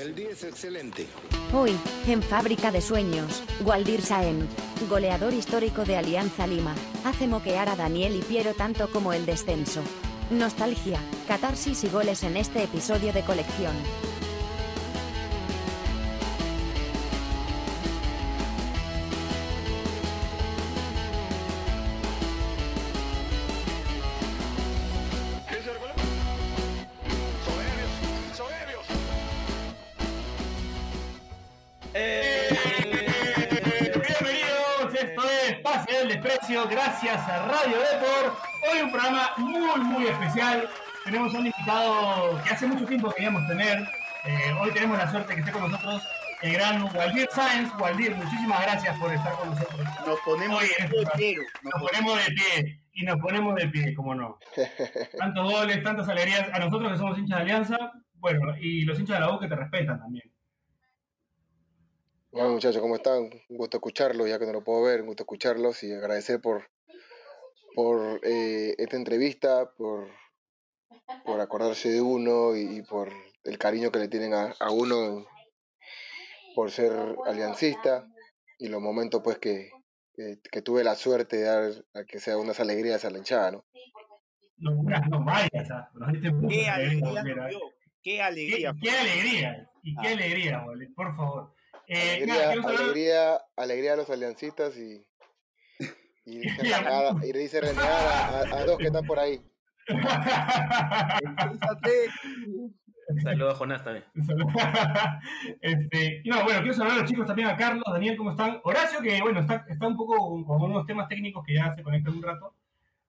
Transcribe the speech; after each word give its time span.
El 0.00 0.14
día 0.14 0.30
es 0.30 0.44
excelente. 0.44 1.06
Hoy, 1.52 1.76
en 2.06 2.22
Fábrica 2.22 2.70
de 2.70 2.80
Sueños, 2.80 3.42
Waldir 3.62 4.00
Saenz, 4.00 4.48
goleador 4.88 5.34
histórico 5.34 5.84
de 5.84 5.98
Alianza 5.98 6.46
Lima, 6.46 6.74
hace 7.04 7.26
moquear 7.26 7.68
a 7.68 7.76
Daniel 7.76 8.16
y 8.16 8.22
Piero 8.22 8.54
tanto 8.54 8.90
como 8.90 9.12
el 9.12 9.26
descenso. 9.26 9.82
Nostalgia, 10.30 10.98
catarsis 11.28 11.84
y 11.84 11.88
goles 11.90 12.22
en 12.22 12.38
este 12.38 12.62
episodio 12.62 13.12
de 13.12 13.20
colección. 13.24 13.74
Gracias 36.50 37.28
a 37.28 37.46
Radio 37.46 37.76
Deport. 37.78 38.36
Hoy 38.68 38.80
un 38.82 38.90
programa 38.90 39.30
muy, 39.36 39.80
muy 39.82 40.06
especial. 40.08 40.68
Tenemos 41.04 41.32
un 41.32 41.46
invitado 41.46 42.42
que 42.42 42.50
hace 42.50 42.66
mucho 42.66 42.84
tiempo 42.86 43.08
queríamos 43.12 43.46
tener. 43.46 43.78
Eh, 44.24 44.52
hoy 44.60 44.72
tenemos 44.72 44.98
la 44.98 45.08
suerte 45.08 45.34
que 45.34 45.40
esté 45.40 45.52
con 45.52 45.70
nosotros 45.70 46.02
el 46.42 46.52
gran 46.54 46.82
Waldir 46.92 47.28
Sáenz. 47.30 47.70
Waldir, 47.78 48.16
muchísimas 48.16 48.62
gracias 48.62 48.98
por 48.98 49.14
estar 49.14 49.32
con 49.34 49.50
nosotros. 49.50 49.80
Nos 50.04 50.20
ponemos 50.20 50.60
de 50.60 50.68
pie, 51.16 51.36
Nos, 51.62 51.88
ponemos 51.88 52.18
de 52.18 52.32
pie. 52.32 52.80
Y 52.94 53.04
nos 53.04 53.20
ponemos 53.20 53.54
de 53.54 53.68
pie, 53.68 53.94
como 53.94 54.16
no. 54.16 54.38
Tantos 55.18 55.52
goles, 55.52 55.82
tantas 55.84 56.08
alegrías. 56.08 56.48
A 56.52 56.58
nosotros 56.58 56.90
que 56.90 56.98
somos 56.98 57.16
hinchas 57.16 57.38
de 57.38 57.42
Alianza, 57.42 57.92
bueno, 58.14 58.56
y 58.60 58.82
los 58.82 58.98
hinchas 58.98 59.20
de 59.20 59.24
la 59.24 59.32
U 59.32 59.38
que 59.38 59.46
te 59.46 59.54
respetan 59.54 60.00
también. 60.00 60.28
Bueno, 62.32 62.50
muchachos, 62.50 62.80
¿cómo 62.80 62.94
están? 62.94 63.22
Un 63.48 63.56
gusto 63.56 63.78
escucharlos, 63.78 64.28
ya 64.28 64.38
que 64.38 64.46
no 64.46 64.52
lo 64.52 64.62
puedo 64.62 64.82
ver, 64.84 65.00
un 65.00 65.08
gusto 65.08 65.24
escucharlos 65.24 65.82
y 65.82 65.92
agradecer 65.92 66.40
por, 66.40 66.70
por 67.74 68.20
eh, 68.22 68.76
esta 68.78 68.96
entrevista, 68.96 69.72
por, 69.76 70.08
por 71.24 71.40
acordarse 71.40 71.90
de 71.90 72.00
uno 72.00 72.54
y, 72.56 72.82
por 72.82 73.12
el 73.42 73.58
cariño 73.58 73.90
que 73.90 73.98
le 73.98 74.06
tienen 74.06 74.32
a, 74.34 74.54
uno 74.70 75.26
por 76.54 76.70
ser 76.70 76.92
aliancista 77.26 78.06
y 78.58 78.68
los 78.68 78.80
momentos 78.80 79.22
pues 79.24 79.38
que, 79.38 79.70
que, 80.14 80.62
tuve 80.62 80.84
la 80.84 80.94
suerte 80.94 81.38
de 81.38 81.42
dar 81.42 81.72
a 81.94 82.04
que 82.04 82.20
sea 82.20 82.38
unas 82.38 82.60
alegrías 82.60 83.04
a 83.04 83.10
la 83.10 83.18
hinchada, 83.18 83.50
¿no? 83.50 83.64
No, 84.56 84.70
no 85.08 85.24
vayas, 85.24 85.68
qué 86.48 86.68
alegría, 86.68 87.00
qué 88.02 88.20
alegría. 88.22 88.76
Qué, 88.80 88.90
alegría, 88.92 89.70
y 89.82 89.94
qué 89.96 90.08
ah. 90.08 90.12
alegría, 90.12 90.64
por 90.94 91.16
favor. 91.16 91.59
Eh, 91.92 92.22
alegría, 92.22 93.40
alegría, 93.56 93.92
a 93.94 93.96
los 93.96 94.08
aliancistas 94.10 94.78
y, 94.78 95.04
y 96.24 96.38
dice, 96.38 96.62
renegada, 96.62 97.16
y 97.20 97.32
dice 97.32 97.60
renegada 97.60 98.60
a, 98.60 98.64
dos 98.64 98.78
que 98.78 98.86
están 98.86 99.04
por 99.04 99.18
ahí. 99.18 99.42
Saludos 103.24 103.54
a 103.54 103.56
Jonás 103.56 103.82
también. 103.82 104.04
este, 105.62 106.22
no, 106.26 106.44
bueno, 106.44 106.60
quiero 106.60 106.74
saludar 106.74 106.98
a 106.98 107.00
los 107.00 107.10
chicos 107.10 107.26
también, 107.26 107.48
a 107.48 107.56
Carlos, 107.56 107.82
Daniel, 107.90 108.16
¿cómo 108.16 108.30
están? 108.30 108.60
Horacio, 108.62 109.00
que 109.00 109.20
bueno, 109.20 109.40
está, 109.40 109.66
está 109.68 109.88
un 109.88 109.96
poco 109.96 110.44
con 110.44 110.62
unos 110.62 110.86
temas 110.86 111.08
técnicos 111.08 111.44
que 111.44 111.54
ya 111.54 111.74
se 111.74 111.82
conectan 111.82 112.14
un 112.14 112.22
rato. 112.22 112.54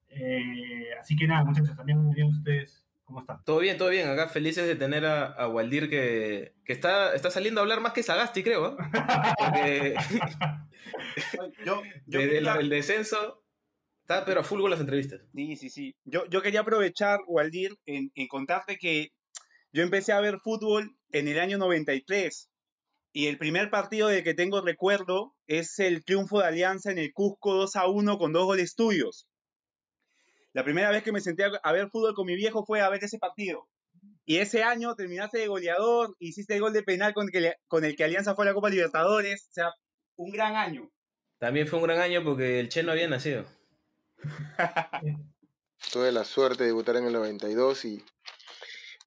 Eh, 0.10 0.88
así 1.00 1.16
que 1.16 1.28
nada, 1.28 1.44
muchachos, 1.44 1.76
también 1.76 2.00
bienvenidos 2.00 2.40
ustedes 2.40 2.91
¿Cómo 3.12 3.20
está? 3.20 3.42
Todo 3.44 3.60
bien, 3.60 3.78
todo 3.78 3.90
bien. 3.90 4.08
Acá 4.08 4.30
felices 4.30 4.66
de 4.66 4.78
tener 4.78 5.06
a, 5.06 5.46
Waldir 5.50 5.90
que, 5.90 6.54
está, 6.66 7.14
está 7.14 7.30
saliendo 7.30 7.60
a 7.60 7.64
hablar 7.64 7.82
más 7.82 7.92
que 7.92 8.04
Sagasti, 8.04 8.42
creo. 8.42 8.78
¿eh? 9.66 9.96
yo, 11.66 11.82
Desde 12.06 12.38
el, 12.38 12.70
descenso 12.70 13.44
está 14.02 14.24
pero 14.24 14.40
a 14.40 14.44
full 14.46 14.62
con 14.62 14.72
las 14.72 14.80
entrevistas. 14.80 15.20
Sí, 15.36 15.58
sí, 15.58 15.70
sí. 15.70 15.94
Yo, 16.06 16.26
yo 16.30 16.42
quería 16.42 16.62
aprovechar, 16.62 17.20
Waldir, 17.28 17.76
en, 17.86 18.14
en 18.16 18.28
contarte 18.30 18.78
que 18.78 19.10
yo 19.74 19.84
empecé 19.84 20.14
a 20.14 20.22
ver 20.22 20.40
fútbol 20.42 20.96
en 21.12 21.28
el 21.28 21.38
año 21.38 21.58
93 21.58 22.50
y 23.12 23.28
el 23.28 23.38
primer 23.38 23.70
partido 23.70 24.08
de 24.08 24.24
que 24.24 24.34
tengo 24.34 24.62
recuerdo 24.62 25.36
es 25.48 25.80
el 25.80 26.06
triunfo 26.06 26.40
de 26.40 26.46
Alianza 26.46 26.94
en 26.94 26.98
el 26.98 27.12
Cusco 27.12 27.56
2 27.56 27.76
a 27.76 27.88
1 27.90 28.18
con 28.18 28.32
dos 28.32 28.46
goles 28.46 28.76
tuyos. 28.76 29.28
La 30.54 30.64
primera 30.64 30.90
vez 30.90 31.04
que 31.04 31.12
me 31.12 31.22
senté 31.22 31.46
a, 31.46 31.72
ver 31.72 31.90
fútbol 31.90 32.14
con 32.14 32.26
mi 32.26 32.36
viejo 32.36 32.66
fue 32.66 32.82
a 32.82 32.90
ver 32.90 33.04
ese 33.04 33.20
partido. 33.20 33.68
Y 34.26 34.38
ese 34.38 34.64
año 34.64 34.96
terminaste 34.96 35.38
de 35.38 35.48
goleador, 35.48 36.16
hiciste 36.20 36.56
el 36.56 36.62
gol 36.62 36.74
de 36.74 36.84
penal 36.84 37.14
con 37.14 37.28
el, 37.28 37.32
que, 37.32 37.54
con 37.68 37.86
el 37.86 37.96
que 37.96 38.04
Alianza 38.04 38.36
fue 38.36 38.46
a 38.46 38.50
la 38.50 38.54
Copa 38.54 38.70
Libertadores. 38.70 39.48
O 39.50 39.54
sea, 39.54 39.74
un 40.18 40.32
gran 40.32 40.56
año. 40.56 40.92
También 41.40 41.68
fue 41.68 41.80
un 41.80 41.86
gran 41.86 42.00
año 42.00 42.24
porque 42.24 42.60
el 42.60 42.70
Che 42.70 42.84
no 42.84 42.92
había 42.92 43.08
nacido. 43.08 43.46
Tuve 45.92 46.12
la 46.12 46.24
suerte 46.24 46.64
de 46.64 46.68
debutar 46.68 46.98
en 46.98 47.06
el 47.06 47.14
92 47.14 47.86
y 47.86 48.04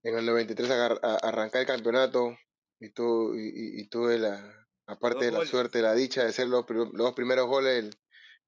en 0.02 0.18
el 0.18 0.26
93 0.26 0.70
arrancar 1.22 1.60
el 1.60 1.66
campeonato 1.66 2.36
y, 2.80 2.88
y, 3.80 3.88
tuve 3.88 4.18
la, 4.18 4.66
aparte 4.86 5.26
de 5.26 5.30
la 5.32 5.46
suerte, 5.46 5.80
la 5.80 5.94
dicha 5.94 6.24
de 6.24 6.32
ser 6.32 6.48
los, 6.48 6.66
los 6.68 7.12
primeros 7.14 7.46
goles 7.46 7.76
del, 7.76 7.96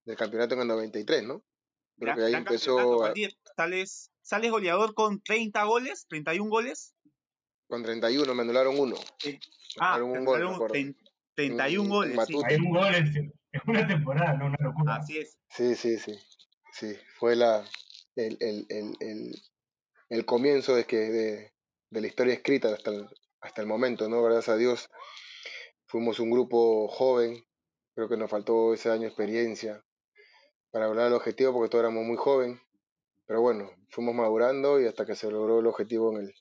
del 0.05 0.17
campeonato 0.17 0.55
en 0.55 0.63
el 0.63 0.69
93, 0.69 1.23
¿no? 1.23 1.43
Ahí 2.01 2.35
empezó. 2.35 3.13
¿Sales, 3.57 4.11
¿Sales 4.23 4.51
goleador 4.51 4.95
con 4.95 5.23
30 5.23 5.65
goles? 5.65 6.07
¿31 6.11 6.49
goles? 6.49 6.95
Con 7.69 7.83
31, 7.83 8.35
me 8.35 8.43
anularon 8.43 8.79
uno. 8.79 8.97
Ah, 9.81 10.03
un 10.03 10.25
gol, 10.25 10.41
31 11.35 11.89
goles. 11.89 12.19
Sí. 12.27 12.35
un 12.35 12.71
gol 12.71 12.95
en 12.95 13.33
una 13.67 13.87
temporada, 13.87 14.35
no 14.35 14.47
una 14.47 14.59
locura. 14.61 14.97
Así 14.97 15.19
es. 15.19 15.39
Sí, 15.49 15.75
sí, 15.75 15.99
sí. 15.99 16.19
Sí, 16.73 16.95
fue 17.19 17.37
la, 17.37 17.65
el, 18.17 18.37
el, 18.41 18.67
el, 18.69 19.43
el 20.11 20.27
comienzo 20.27 20.75
de, 20.75 20.85
que, 20.85 20.97
de, 20.97 21.53
de, 21.91 22.01
la 22.01 22.07
historia 22.07 22.35
escrita 22.35 22.75
hasta 22.75 22.91
el, 22.91 23.09
hasta 23.41 23.63
el 23.63 23.67
momento, 23.67 24.09
¿no? 24.09 24.23
Gracias 24.23 24.51
a 24.51 24.59
Dios. 24.59 24.91
Fuimos 25.87 26.21
un 26.21 26.31
grupo 26.31 26.89
joven, 26.89 27.43
creo 27.95 28.09
que 28.09 28.19
nos 28.19 28.31
faltó 28.31 28.75
ese 28.75 28.91
año 28.91 29.07
experiencia, 29.07 29.83
para 30.77 30.89
lograr 30.89 31.07
el 31.07 31.15
objetivo 31.15 31.55
porque 31.55 31.71
todos 31.71 31.85
éramos 31.85 32.05
muy 32.05 32.19
jóvenes. 32.19 32.61
Pero 33.25 33.41
bueno, 33.41 33.71
fuimos 33.89 34.15
madurando 34.15 34.79
y 34.79 34.85
hasta 34.85 35.07
que 35.07 35.15
se 35.15 35.31
logró 35.31 35.61
el 35.61 35.67
objetivo 35.67 36.13
en 36.13 36.27
el 36.27 36.35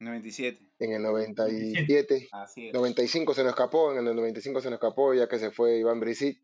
97. 0.00 0.60
En 0.80 0.92
el 0.94 1.02
97. 1.02 2.30
Así 2.32 2.66
es. 2.66 2.74
95 2.74 3.32
se 3.32 3.44
nos 3.44 3.50
escapó, 3.50 3.92
en 3.92 3.98
el 3.98 4.16
95 4.16 4.60
se 4.60 4.70
nos 4.70 4.78
escapó 4.78 5.14
ya 5.14 5.28
que 5.28 5.38
se 5.38 5.52
fue 5.52 5.78
Iván 5.78 6.00
Brisit. 6.00 6.42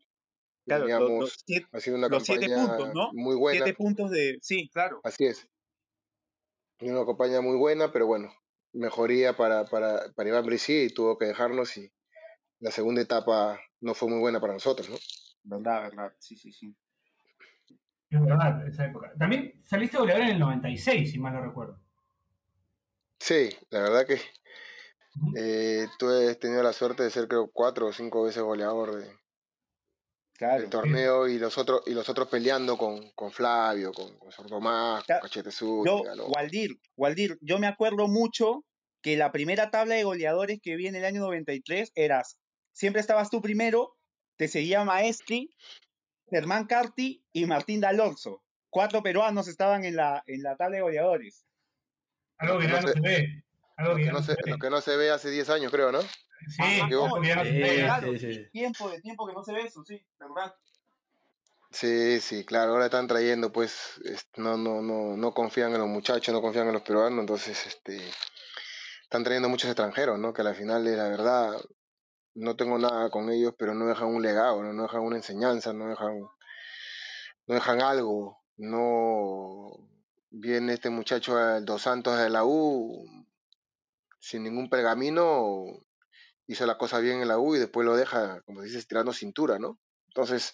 Claro, 0.63 0.85
Teníamos 0.85 1.43
siete, 1.45 1.67
una 1.91 2.07
campaña 2.07 2.77
muy 3.11 3.35
buena. 3.35 3.65
Siete 3.65 3.77
puntos 3.77 4.09
de... 4.09 4.37
Sí, 4.41 4.69
claro. 4.69 5.01
Así 5.03 5.25
es. 5.25 5.45
Una 6.79 7.05
campaña 7.05 7.41
muy 7.41 7.57
buena, 7.57 7.91
pero 7.91 8.07
bueno, 8.07 8.33
mejoría 8.71 9.35
para, 9.35 9.65
para, 9.65 10.13
para 10.15 10.29
Iván 10.29 10.45
Brisit 10.45 10.91
y 10.91 10.93
tuvo 10.93 11.17
que 11.17 11.25
dejarnos 11.25 11.75
y 11.75 11.91
la 12.61 12.71
segunda 12.71 13.01
etapa 13.01 13.59
no 13.81 13.93
fue 13.93 14.07
muy 14.07 14.19
buena 14.19 14.39
para 14.39 14.53
nosotros, 14.53 14.89
¿no? 14.89 14.95
Verdad, 15.43 15.89
verdad, 15.89 16.13
sí, 16.19 16.37
sí, 16.37 16.53
sí. 16.53 16.73
Es 18.09 18.21
verdad, 18.21 18.67
esa 18.67 18.85
época. 18.85 19.11
También 19.17 19.61
saliste 19.63 19.97
goleador 19.97 20.23
en 20.23 20.29
el 20.29 20.39
96, 20.39 21.11
si 21.11 21.19
mal 21.19 21.33
no 21.33 21.41
recuerdo. 21.41 21.79
Sí, 23.19 23.49
la 23.69 23.81
verdad 23.81 24.05
que 24.05 24.19
eh, 25.35 25.87
tú 25.97 26.07
has 26.07 26.39
tenido 26.39 26.63
la 26.63 26.73
suerte 26.73 27.03
de 27.03 27.09
ser 27.09 27.27
creo 27.27 27.49
cuatro 27.51 27.87
o 27.87 27.93
cinco 27.93 28.23
veces 28.23 28.43
goleador 28.43 28.95
de, 28.95 29.09
del 30.39 30.69
torneo 30.69 31.27
y 31.27 31.39
los 31.39 31.57
otros 31.57 31.81
y 31.87 31.91
los 31.91 32.07
otros 32.07 32.27
peleando 32.27 32.77
con, 32.77 33.09
con 33.11 33.31
Flavio, 33.31 33.91
con, 33.91 34.17
con 34.19 34.31
Sor 34.31 34.47
Tomás, 34.47 35.03
con 35.03 35.19
Cachete 35.21 35.49
Yo, 35.51 36.03
Waldir, 36.35 36.79
Waldir, 36.95 37.37
yo 37.41 37.57
me 37.59 37.67
acuerdo 37.67 38.07
mucho 38.07 38.63
que 39.01 39.17
la 39.17 39.31
primera 39.31 39.71
tabla 39.71 39.95
de 39.95 40.03
goleadores 40.03 40.59
que 40.61 40.75
vi 40.75 40.87
en 40.87 40.95
el 40.95 41.05
año 41.05 41.21
93 41.21 41.91
eras, 41.95 42.37
siempre 42.71 43.01
estabas 43.01 43.29
tú 43.29 43.41
primero, 43.41 43.95
te 44.37 44.47
seguía 44.47 44.83
Maestri, 44.83 45.49
Germán 46.29 46.65
Carti 46.65 47.23
y 47.31 47.45
Martín 47.45 47.81
D'Alonso. 47.81 48.43
Cuatro 48.69 49.01
peruanos 49.01 49.47
estaban 49.47 49.85
en 49.85 49.95
la, 49.95 50.23
en 50.27 50.43
la 50.43 50.55
tabla 50.55 50.77
de 50.77 50.81
goleadores. 50.83 51.45
Algo 52.37 52.59
que 52.59 52.67
no, 52.67 52.81
se, 52.81 52.99
ve. 52.99 53.43
Algo 53.77 53.95
que, 53.95 54.11
no 54.11 54.21
se, 54.21 54.35
lo 54.45 54.57
que 54.57 54.69
no 54.69 54.81
se 54.81 54.95
ve 54.95 55.09
hace 55.09 55.29
10 55.29 55.49
años, 55.49 55.71
creo, 55.71 55.91
¿no? 55.91 56.01
Sí, 56.01 56.81
claro, 56.87 58.13
tiempo 58.51 58.89
de 58.89 59.01
tiempo 59.01 59.27
que 59.27 59.33
no 59.33 59.43
se 59.43 59.53
ve 59.53 59.61
eso, 59.61 59.83
sí, 59.83 60.05
verdad. 60.19 60.53
Sí, 61.71 62.19
sí, 62.21 62.45
claro, 62.45 62.73
ahora 62.73 62.85
están 62.85 63.07
trayendo, 63.07 63.51
pues, 63.51 63.99
no, 64.37 64.55
no, 64.55 64.81
no, 64.81 65.17
no 65.17 65.33
confían 65.33 65.73
en 65.73 65.79
los 65.79 65.87
muchachos, 65.87 66.33
no 66.33 66.41
confían 66.41 66.67
en 66.67 66.73
los 66.73 66.83
peruanos, 66.83 67.19
entonces, 67.19 67.65
este, 67.65 67.99
están 69.01 69.23
trayendo 69.23 69.49
muchos 69.49 69.69
extranjeros, 69.69 70.19
¿no? 70.19 70.31
Que 70.31 70.43
al 70.43 70.55
final, 70.55 70.85
la 70.85 71.09
verdad, 71.09 71.57
no 72.37 72.55
tengo 72.55 72.77
nada 72.77 73.09
con 73.09 73.29
ellos, 73.31 73.53
pero 73.57 73.73
no 73.73 73.87
dejan 73.87 74.09
un 74.09 74.21
legado, 74.21 74.61
no, 74.61 74.83
dejan 74.83 75.01
una 75.01 75.17
enseñanza, 75.17 75.73
no 75.73 75.87
dejan, 75.87 76.19
no 76.19 77.55
dejan 77.55 77.81
algo. 77.81 78.37
No 78.57 79.71
viene 80.29 80.73
este 80.73 80.89
muchacho 80.89 81.35
Dos 81.61 81.81
Santos 81.81 82.17
de 82.19 82.29
la 82.29 82.45
U, 82.45 83.05
sin 84.19 84.43
ningún 84.43 84.69
pergamino, 84.69 85.65
hizo 86.45 86.65
la 86.65 86.77
cosa 86.77 86.99
bien 86.99 87.21
en 87.21 87.27
la 87.27 87.39
U 87.39 87.55
y 87.55 87.59
después 87.59 87.85
lo 87.85 87.95
deja, 87.95 88.41
como 88.41 88.61
dices, 88.61 88.87
tirando 88.87 89.13
cintura, 89.13 89.57
¿no? 89.57 89.79
Entonces, 90.09 90.53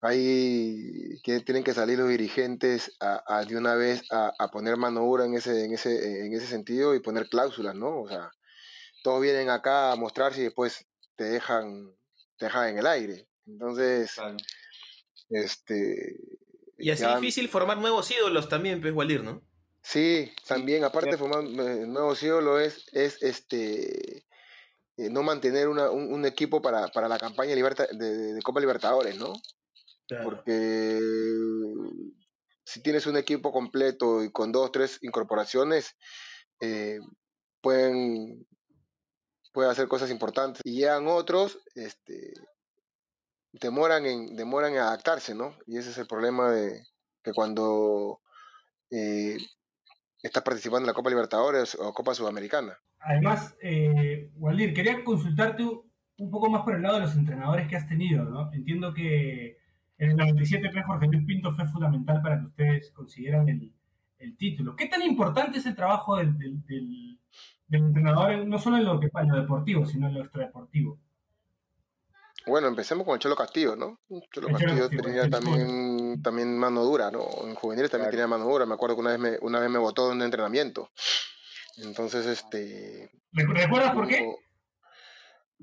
ahí 0.00 1.20
que 1.22 1.40
tienen 1.40 1.64
que 1.64 1.74
salir 1.74 1.98
los 1.98 2.08
dirigentes 2.08 2.96
a, 3.00 3.44
de 3.44 3.56
una 3.56 3.74
vez 3.74 4.02
a, 4.10 4.50
poner 4.50 4.76
mano 4.76 5.02
dura 5.02 5.24
en 5.24 5.34
ese, 5.34 5.64
en, 5.64 5.72
ese, 5.72 6.26
en 6.26 6.32
ese 6.32 6.46
sentido 6.46 6.94
y 6.94 7.00
poner 7.00 7.28
cláusulas, 7.28 7.76
¿no? 7.76 8.02
O 8.02 8.08
sea, 8.08 8.30
todos 9.02 9.20
vienen 9.20 9.50
acá 9.50 9.92
a 9.92 9.96
mostrarse 9.96 10.40
y 10.40 10.44
después 10.44 10.86
te 11.16 11.24
dejan, 11.24 11.94
te 12.36 12.46
dejan 12.46 12.70
en 12.70 12.78
el 12.78 12.86
aire. 12.86 13.28
Entonces, 13.46 14.16
este... 15.28 16.16
Y 16.78 16.90
así 16.90 17.04
es 17.04 17.14
difícil 17.16 17.48
formar 17.48 17.78
nuevos 17.78 18.10
ídolos 18.10 18.48
también, 18.48 18.80
pues, 18.80 18.94
Waldir, 18.94 19.22
¿no? 19.22 19.42
Sí, 19.82 20.32
también, 20.46 20.84
aparte 20.84 21.10
de 21.10 21.18
formar 21.18 21.44
eh, 21.44 21.86
nuevos 21.86 22.22
ídolos 22.22 22.60
es, 22.60 22.86
es 22.92 23.22
este 23.22 24.24
eh, 25.00 25.08
no 25.08 25.22
mantener 25.22 25.66
un, 25.68 26.26
equipo 26.26 26.60
para, 26.60 26.90
la 27.08 27.18
campaña 27.18 27.54
de, 27.54 28.40
Copa 28.42 28.60
Libertadores, 28.60 29.16
¿no? 29.16 29.32
Porque 30.22 31.00
si 32.64 32.82
tienes 32.82 33.06
un 33.06 33.16
equipo 33.16 33.50
completo 33.50 34.22
y 34.22 34.30
con 34.30 34.52
dos, 34.52 34.70
tres 34.72 34.98
incorporaciones, 35.00 35.96
eh, 36.60 36.98
pueden, 37.62 38.46
pueden 39.52 39.70
hacer 39.70 39.88
cosas 39.88 40.10
importantes. 40.10 40.62
Y 40.64 40.78
llegan 40.78 41.06
otros, 41.06 41.58
este, 41.74 42.32
demoran 43.52 44.06
en, 44.06 44.36
demoran 44.36 44.72
en 44.72 44.80
adaptarse, 44.80 45.34
¿no? 45.34 45.56
Y 45.66 45.78
ese 45.78 45.90
es 45.90 45.98
el 45.98 46.06
problema 46.06 46.50
de 46.50 46.84
que 47.22 47.32
cuando 47.32 48.20
eh, 48.90 49.36
estás 50.22 50.42
participando 50.42 50.84
en 50.84 50.88
la 50.88 50.94
Copa 50.94 51.10
Libertadores 51.10 51.74
o 51.74 51.92
Copa 51.92 52.14
Sudamericana. 52.14 52.78
Además, 53.00 53.56
eh, 53.62 54.30
Waldir, 54.36 54.74
quería 54.74 55.02
consultarte 55.04 55.64
un 55.64 56.30
poco 56.30 56.50
más 56.50 56.62
por 56.62 56.74
el 56.74 56.82
lado 56.82 56.96
de 56.96 57.02
los 57.02 57.16
entrenadores 57.16 57.66
que 57.66 57.76
has 57.76 57.88
tenido, 57.88 58.24
¿no? 58.24 58.52
Entiendo 58.52 58.92
que 58.92 59.58
en 59.96 60.10
el 60.10 60.16
97 60.16 60.70
Jorge 60.82 61.06
Luis 61.06 61.24
Pinto 61.26 61.52
fue 61.52 61.66
fundamental 61.66 62.20
para 62.22 62.38
que 62.38 62.46
ustedes 62.46 62.90
consiguieran 62.92 63.48
el, 63.48 63.72
título. 64.36 64.76
¿Qué 64.76 64.86
tan 64.86 65.02
importante 65.02 65.58
es 65.58 65.66
el 65.66 65.74
trabajo 65.74 66.16
del, 66.16 66.28
entrenador, 67.78 68.46
no 68.46 68.58
solo 68.58 68.76
en 68.76 68.84
lo, 68.84 69.00
que, 69.00 69.10
en 69.12 69.28
lo 69.28 69.40
deportivo, 69.40 69.86
sino 69.86 70.08
en 70.08 70.14
lo 70.14 70.20
extradeportivo? 70.22 70.98
Bueno, 72.46 72.68
empecemos 72.68 73.04
con 73.04 73.14
el 73.14 73.20
Cholo 73.20 73.36
Castillo, 73.36 73.76
¿no? 73.76 74.00
Cholo 74.32 74.48
Castillo, 74.48 74.88
tenía 74.88 75.28
también, 75.28 76.22
también 76.22 76.58
mano 76.58 76.82
dura, 76.82 77.10
¿no? 77.10 77.26
En 77.44 77.54
juveniles 77.54 77.90
también 77.90 78.10
tenía 78.10 78.26
mano 78.26 78.46
dura. 78.46 78.64
Me 78.64 78.74
acuerdo 78.74 78.96
que 78.96 79.02
una 79.02 79.10
vez 79.10 79.18
me, 79.18 79.38
una 79.42 79.60
vez 79.60 79.70
me 79.70 79.78
votó 79.78 80.10
en 80.10 80.16
un 80.16 80.22
entrenamiento. 80.22 80.90
Entonces, 81.76 82.26
este... 82.26 83.10
¿Recuerdas 83.32 83.92
por 83.92 84.08
qué? 84.08 84.34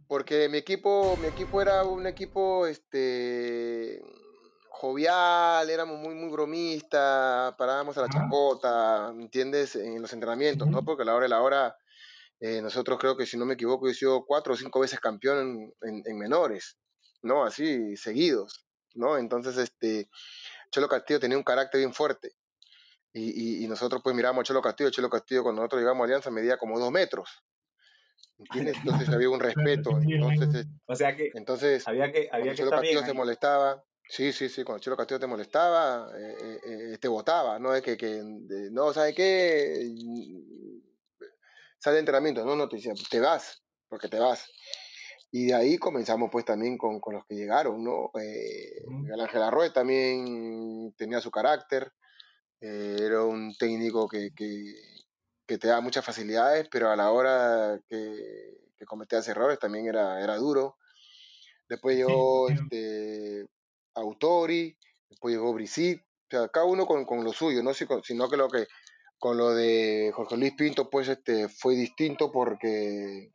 Porque 0.08 0.48
mi 0.50 0.60
equipo, 0.60 1.18
mi 1.20 1.28
equipo 1.28 1.62
era 1.62 1.84
un 1.84 2.06
equipo, 2.06 2.68
este 2.68 4.00
jovial, 4.70 5.68
éramos 5.70 5.98
muy, 6.00 6.14
muy 6.14 6.30
bromistas, 6.30 7.56
parábamos 7.56 7.98
a 7.98 8.02
la 8.02 8.10
chapota, 8.10 9.10
¿entiendes? 9.10 9.76
En 9.76 10.00
los 10.00 10.14
entrenamientos, 10.14 10.68
¿no? 10.68 10.86
Porque 10.86 11.02
a 11.02 11.06
la 11.06 11.16
hora 11.16 11.24
de 11.24 11.30
la 11.30 11.42
hora 11.42 11.76
eh, 12.40 12.62
nosotros 12.62 13.00
creo 13.00 13.18
que, 13.18 13.26
si 13.26 13.38
no 13.38 13.46
me 13.46 13.56
equivoco, 13.56 13.88
he 13.88 13.94
sido 13.94 14.26
cuatro 14.26 14.54
o 14.54 14.58
cinco 14.58 14.80
veces 14.80 15.00
campeón 15.00 15.74
en, 15.82 16.18
menores, 16.18 16.78
¿no? 17.24 17.44
Así, 17.44 17.96
seguidos, 17.98 18.68
¿no? 18.94 19.18
Entonces, 19.18 19.58
este, 19.58 20.10
Cholo 20.72 20.88
Castillo 20.88 21.20
tenía 21.20 21.38
un 21.38 21.44
carácter 21.44 21.80
bien 21.80 21.94
fuerte. 21.94 22.34
Y, 23.14 23.68
nosotros 23.68 24.02
pues 24.04 24.16
miramos 24.16 24.42
a 24.42 24.44
Cholo 24.44 24.62
Castillo. 24.62 24.92
Cholo 24.92 25.10
Castillo 25.10 25.42
cuando 25.42 25.62
nosotros 25.62 25.82
llegamos 25.82 26.02
a 26.02 26.06
Alianza 26.06 26.30
medía 26.30 26.58
como 26.58 26.80
dos 26.80 26.92
metros. 26.92 27.44
¿Entiendes? 28.38 28.78
Entonces 28.78 29.10
había 29.10 29.30
un 29.30 29.40
respeto. 29.40 30.00
Entonces, 30.00 30.68
o 30.86 30.96
sea 30.96 31.16
que 31.16 31.32
entonces, 31.34 31.88
había 31.88 32.12
que, 32.12 32.30
había 32.32 32.54
Cholo 32.54 32.70
Castillo 32.70 33.04
se 33.04 33.14
molestaba. 33.14 33.84
Sí, 34.10 34.32
sí, 34.32 34.48
sí, 34.48 34.64
cuando 34.64 34.82
Cholo 34.82 34.96
Castillo 34.96 35.20
te 35.20 35.28
molestaba, 35.28 36.12
eh, 36.16 36.60
eh, 36.66 36.98
te 36.98 37.08
votaba, 37.08 37.58
¿no? 37.60 37.74
Es 37.74 37.82
que, 37.82 37.98
que 37.98 38.22
no, 38.24 38.94
¿sabes 38.94 39.16
qué? 39.16 39.92
Sale 41.80 41.96
de 41.96 42.00
entrenamiento, 42.02 42.46
no, 42.46 42.56
no, 42.56 42.68
te 42.68 42.78
te 43.10 43.20
vas, 43.20 43.62
porque 43.88 44.08
te 44.08 44.20
vas. 44.20 44.50
Y 45.32 45.48
de 45.48 45.54
ahí 45.56 45.78
comenzamos 45.78 46.30
pues 46.32 46.46
también 46.46 46.78
con, 46.78 47.00
con 47.00 47.16
los 47.16 47.26
que 47.26 47.36
llegaron, 47.36 47.84
¿no? 47.84 48.12
Eh, 48.20 48.84
Miguel 48.88 49.20
Ángel 49.20 49.44
Arroyo 49.44 49.74
también 49.74 50.94
tenía 50.98 51.20
su 51.20 51.32
carácter, 51.32 51.92
eh, 52.62 52.98
era 53.00 53.24
un 53.24 53.54
técnico 53.58 54.08
que, 54.08 54.32
que, 54.36 54.74
que, 55.46 55.58
te 55.58 55.68
da 55.68 55.82
muchas 55.82 56.06
facilidades, 56.06 56.68
pero 56.72 56.90
a 56.90 56.96
la 56.96 57.12
hora 57.12 57.80
que, 57.88 58.58
que 58.78 58.86
cometías 58.86 59.28
errores 59.28 59.60
también 59.60 59.88
era, 59.88 60.24
era 60.24 60.38
duro. 60.38 60.78
Después 61.70 61.98
llegó 61.98 62.50
este, 62.50 63.46
Autori, 63.94 64.78
después 65.10 65.34
llegó 65.34 65.54
Brisit, 65.54 66.02
o 66.02 66.30
sea, 66.30 66.48
cada 66.50 66.66
uno 66.66 66.86
con, 66.86 67.06
con 67.06 67.24
lo 67.24 67.34
suyo, 67.34 67.62
¿no? 67.64 67.74
sino 67.74 68.30
que 68.30 68.38
lo 68.38 68.50
que 68.50 68.68
con 69.20 69.38
lo 69.38 69.54
de 69.54 70.12
Jorge 70.14 70.38
Luis 70.38 70.54
Pinto, 70.54 70.90
pues 70.90 71.08
este 71.08 71.50
fue 71.50 71.76
distinto 71.76 72.32
porque 72.32 73.32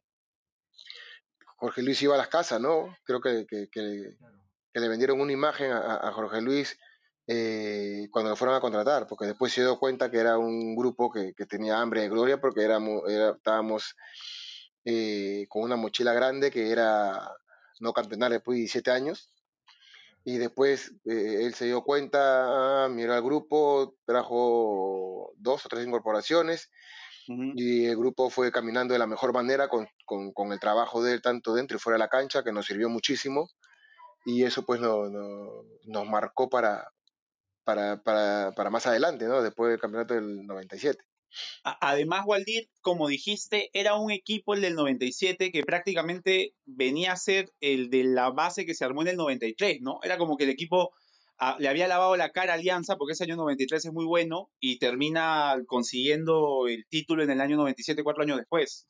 Jorge 1.57 1.83
Luis 1.83 2.01
iba 2.03 2.15
a 2.15 2.19
las 2.19 2.29
casas, 2.29 2.61
¿no? 2.61 2.97
Creo 3.05 3.21
que, 3.21 3.47
le 4.75 4.89
vendieron 4.89 5.21
una 5.21 5.33
imagen 5.33 5.73
a, 5.73 6.11
Jorge 6.13 6.41
Luis 6.41 6.79
eh, 7.27 8.09
cuando 8.11 8.31
lo 8.31 8.37
fueron 8.37 8.57
a 8.57 8.61
contratar, 8.61 9.07
porque 9.07 9.27
después 9.27 9.53
se 9.53 9.63
dio 9.63 9.79
cuenta 9.79 10.11
que 10.11 10.19
era 10.19 10.39
un 10.39 10.75
grupo 10.77 11.11
que, 11.11 11.35
tenía 11.47 11.81
hambre 11.81 12.03
de 12.03 12.09
gloria 12.09 12.41
porque 12.41 12.63
éramos, 12.63 13.03
estábamos 13.09 13.97
eh, 14.85 15.47
con 15.49 15.63
una 15.63 15.77
mochila 15.77 16.13
grande 16.13 16.51
que 16.51 16.71
era 16.71 17.33
no 17.81 17.93
campeonar 17.93 18.33
después 18.33 18.57
de 18.57 18.61
17 18.61 18.91
años 18.91 19.32
y 20.25 20.39
después 20.39 20.93
eh, 21.05 21.45
él 21.45 21.55
se 21.55 21.67
dio 21.67 21.83
cuenta, 21.83 22.85
ah, 22.85 22.89
miró 22.89 23.15
al 23.15 23.23
grupo, 23.23 23.97
trajo 24.05 25.33
dos 25.37 25.67
o 25.67 25.69
tres 25.69 25.87
incorporaciones 25.87 26.71
y 27.27 27.87
el 27.87 27.97
grupo 27.97 28.31
fue 28.31 28.51
caminando 28.51 28.93
de 28.93 28.99
la 28.99 29.07
mejor 29.07 29.33
manera 29.33 29.69
con, 29.69 29.87
con, 30.05 30.53
el 30.53 30.59
trabajo 30.59 31.03
de 31.03 31.15
él 31.15 31.23
tanto 31.23 31.55
dentro 31.55 31.77
y 31.77 31.81
fuera 31.81 31.95
de 31.95 32.01
la 32.01 32.09
cancha, 32.09 32.43
que 32.43 32.53
nos 32.53 32.67
sirvió 32.67 32.89
muchísimo 32.89 33.49
y 34.25 34.45
eso 34.45 34.65
pues 34.65 34.81
no, 34.81 35.09
nos 35.85 36.07
marcó 36.07 36.49
para, 36.49 36.89
para, 37.65 38.03
para, 38.03 38.53
para, 38.57 38.71
más 38.71 38.87
adelante, 38.87 39.27
¿no? 39.27 39.41
después 39.41 39.71
del 39.71 39.81
campeonato 39.81 40.15
del 40.15 40.47
97. 40.47 41.03
Además, 41.63 42.23
Waldir, 42.27 42.69
como 42.81 43.09
dijiste, 43.09 43.71
era 43.73 43.95
un 43.95 44.11
equipo 44.11 44.55
el 44.55 44.61
del 44.61 44.75
97 44.75 45.51
que 45.53 45.63
prácticamente 45.63 46.55
venía 46.65 47.13
a 47.13 47.17
ser 47.17 47.53
el 47.61 47.91
de 47.91 48.05
la 48.05 48.31
base 48.31 48.67
que 48.67 48.75
se 48.75 48.85
armó 48.85 49.03
en 49.03 49.09
el 49.09 49.17
93, 49.17 49.79
¿no? 49.81 50.01
Era 50.03 50.19
como 50.19 50.37
que 50.37 50.45
el 50.45 50.51
equipo 50.51 50.93
ah, 51.39 51.57
le 51.59 51.69
había 51.69 51.89
lavado 51.89 52.17
la 52.17 52.31
cara 52.31 52.53
a 52.53 52.57
Alianza 52.57 52.97
porque 52.97 53.13
ese 53.13 53.25
año 53.25 53.37
93 53.37 53.85
es 53.85 53.93
muy 53.93 54.05
bueno 54.05 54.51
y 54.61 54.79
termina 54.79 55.57
consiguiendo 55.67 56.67
el 56.69 56.87
título 56.89 57.23
en 57.23 57.31
el 57.31 57.41
año 57.41 57.57
97, 57.57 58.03
cuatro 58.03 58.23
años 58.23 58.39
después. 58.39 58.87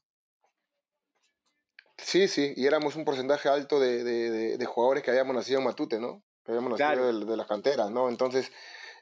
Sí, 1.99 2.27
sí, 2.27 2.53
y 2.57 2.67
éramos 2.67 2.97
un 2.97 3.05
porcentaje 3.05 3.49
alto 3.49 3.79
de, 3.79 4.67
jugadores 4.67 5.03
que 5.03 5.11
habíamos 5.11 5.37
nacido 5.37 5.59
en 5.59 5.65
Matute, 5.67 6.01
¿no? 6.01 6.23
Que 6.45 6.53
habíamos 6.53 6.79
nacido 6.79 7.21
de, 7.21 7.27
de, 7.27 7.37
las 7.37 7.47
canteras, 7.47 7.91
¿no? 7.91 8.09
Entonces, 8.09 8.51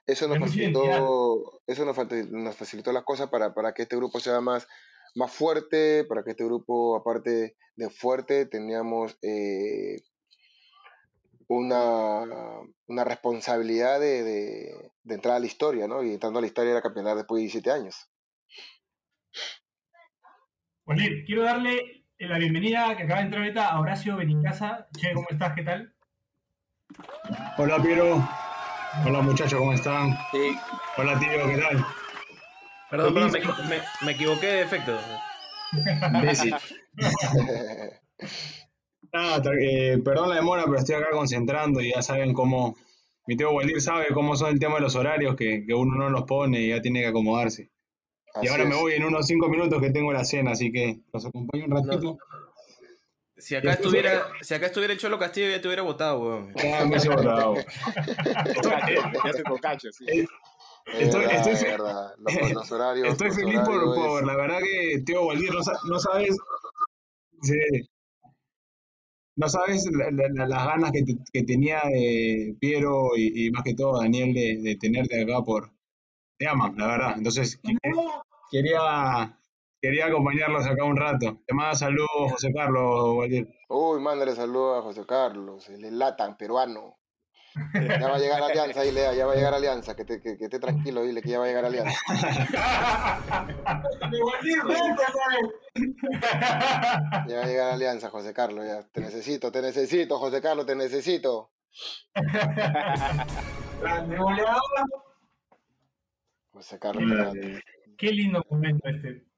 eso 0.07 0.29
nos 0.29 0.39
facilitó, 0.39 1.63
eso 1.67 1.85
nos, 1.85 1.97
nos 2.31 2.57
facilitó 2.57 2.93
las 2.93 3.05
cosas 3.05 3.29
para, 3.29 3.55
para, 3.55 3.73
que 3.73 3.83
este 3.83 3.97
grupo 3.97 4.21
sea 4.21 4.41
más, 4.41 4.67
más 5.15 5.33
fuerte, 5.33 6.05
para 6.05 6.23
que 6.23 6.31
este 6.31 6.45
grupo, 6.45 6.97
aparte 6.97 7.57
de 7.77 7.91
fuerte, 7.91 8.47
teníamos 8.47 9.19
eh, 9.23 10.03
una, 11.49 12.23
una, 12.87 13.05
responsabilidad 13.05 14.01
de, 14.01 14.23
de, 14.23 15.15
entrar 15.15 15.37
a 15.37 15.41
la 15.41 15.47
historia, 15.47 15.87
¿no? 15.87 16.03
Y 16.03 16.15
entrando 16.15 16.39
a 16.39 16.43
la 16.43 16.47
historia 16.47 16.73
era 16.73 16.83
campeonar 16.83 17.17
después 17.17 17.39
de 17.39 17.43
17 17.43 17.71
años. 17.71 18.09
Bueno, 20.85 21.03
quiero 21.27 21.43
darle 21.43 22.05
la 22.19 22.39
bienvenida 22.39 22.97
que 22.97 23.05
acaba 23.05 23.21
de 23.21 23.27
entrar 23.27 23.43
ahorita 23.43 23.69
a 23.69 23.81
Horacio 23.81 24.17
Benincasa. 24.17 24.89
Che, 24.97 25.13
¿cómo 25.13 25.27
estás? 25.31 25.55
¿Qué 25.55 25.63
tal? 25.63 25.95
Hola, 27.57 27.81
Piero. 27.81 28.50
Hola 29.07 29.23
muchachos, 29.23 29.59
¿cómo 29.59 29.73
están? 29.73 30.19
Sí. 30.33 30.57
Hola 30.97 31.19
tío, 31.19 31.47
¿qué 31.47 31.59
tal? 31.59 31.87
Perdón, 32.91 33.15
perdón, 33.15 33.33
me, 34.05 34.13
equivoqué 34.13 34.47
de 34.47 34.63
efecto. 34.63 34.99
eh, 39.61 39.99
perdón 40.05 40.31
la 40.31 40.35
demora, 40.35 40.65
pero 40.65 40.79
estoy 40.79 40.97
acá 40.97 41.11
concentrando 41.13 41.81
y 41.81 41.93
ya 41.93 42.03
saben 42.03 42.35
cómo. 42.35 42.77
Mi 43.27 43.37
tío 43.37 43.53
Waldir 43.53 43.81
sabe 43.81 44.09
cómo 44.13 44.35
son 44.35 44.51
el 44.51 44.59
tema 44.59 44.75
de 44.75 44.81
los 44.81 44.97
horarios, 44.97 45.37
que, 45.37 45.65
uno 45.73 45.95
no 45.95 46.11
los 46.11 46.25
pone 46.25 46.61
y 46.61 46.71
ya 46.71 46.83
tiene 46.83 47.01
que 47.01 47.07
acomodarse. 47.07 47.71
y 48.43 48.49
ahora 48.49 48.65
me 48.65 48.75
voy 48.75 48.95
en 48.95 49.05
unos 49.05 49.27
cinco 49.27 49.49
minutos 49.49 49.81
que 49.81 49.91
tengo 49.91 50.13
la 50.13 50.25
cena, 50.25 50.51
así 50.51 50.73
que 50.73 50.99
los 51.13 51.25
acompaño 51.25 51.67
un 51.67 51.71
ratito. 51.71 52.19
Si 53.41 53.57
acá, 53.57 53.73
estuviera, 53.73 54.29
si 54.43 54.55
acá 54.55 54.67
estuviera 54.67 54.93
el 54.93 54.99
Cholo 55.01 55.19
Castillo 55.19 55.49
ya 55.51 55.61
te 55.61 55.69
hubiera 55.69 55.83
votado, 55.83 56.21
weón. 56.21 56.55
Ya 56.55 56.85
me 56.85 56.91
hubiese 56.91 57.09
votado. 57.09 57.55
ya 57.57 59.33
se 59.33 59.43
cocacho, 59.43 59.89
sí. 59.93 60.27
Estoy, 60.87 61.25
estoy, 61.31 61.55
los, 62.53 62.73
horarios, 62.73 63.09
estoy 63.09 63.31
feliz 63.31 63.61
por, 63.61 64.27
la 64.27 64.37
verdad 64.37 64.59
que 64.59 65.03
Teo 65.05 65.27
Waldir, 65.27 65.53
no, 65.53 65.63
sabes, 65.99 66.37
no 69.37 69.49
sabes 69.49 69.89
las 69.91 70.67
ganas 70.67 70.93
que, 71.33 71.43
tenía 71.43 71.81
de 71.85 72.57
Piero 72.59 73.17
y, 73.17 73.51
más 73.51 73.63
que 73.63 73.75
todo 73.75 74.01
Daniel 74.01 74.35
de, 74.35 74.77
tenerte 74.81 75.23
acá 75.23 75.43
por, 75.43 75.71
te 76.39 76.49
aman, 76.49 76.77
la 76.77 76.87
verdad. 76.87 77.15
Entonces, 77.17 77.61
quería, 78.51 79.39
quería 79.81 80.07
acompañarlos 80.07 80.67
acá 80.67 80.85
un 80.85 80.97
rato. 80.97 81.41
Te 81.47 81.55
manda 81.55 81.75
saludos, 81.75 82.33
José 82.33 82.53
Carlos, 82.53 83.17
Waldir. 83.17 83.49
Uy, 83.69 84.01
mándale 84.01 84.35
saludos 84.35 84.79
a 84.79 84.83
José 84.83 85.07
Carlos, 85.07 85.69
el 85.69 85.99
latan 85.99 86.37
peruano. 86.37 86.97
Ya 87.75 88.09
va 88.09 88.15
a 88.15 88.19
llegar 88.19 88.43
Alianza, 88.43 88.83
dile, 88.83 89.17
ya 89.17 89.27
va 89.27 89.33
a 89.33 89.35
llegar 89.35 89.55
Alianza, 89.55 89.97
que, 89.97 90.05
te, 90.05 90.23
que, 90.23 90.39
que 90.39 90.45
esté 90.45 90.61
tranquilo, 90.61 91.03
dile 91.03 91.21
que 91.21 91.31
ya 91.31 91.41
va 91.41 91.47
a 91.47 91.49
llegar 91.49 91.65
Alianza. 91.65 91.99
ya 97.27 97.37
va 97.37 97.43
a 97.43 97.47
llegar 97.47 97.73
Alianza, 97.73 98.11
José 98.11 98.33
Carlos, 98.33 98.65
ya. 98.65 98.85
Te 98.93 99.01
necesito, 99.01 99.51
te 99.51 99.63
necesito, 99.63 100.19
José 100.19 100.41
Carlos, 100.41 100.65
te 100.65 100.77
necesito. 100.77 101.51
José 106.53 106.79
Carlos. 106.79 107.35
qué 107.97 108.13
lindo 108.13 108.45
momento 108.49 108.89
este. 108.89 109.30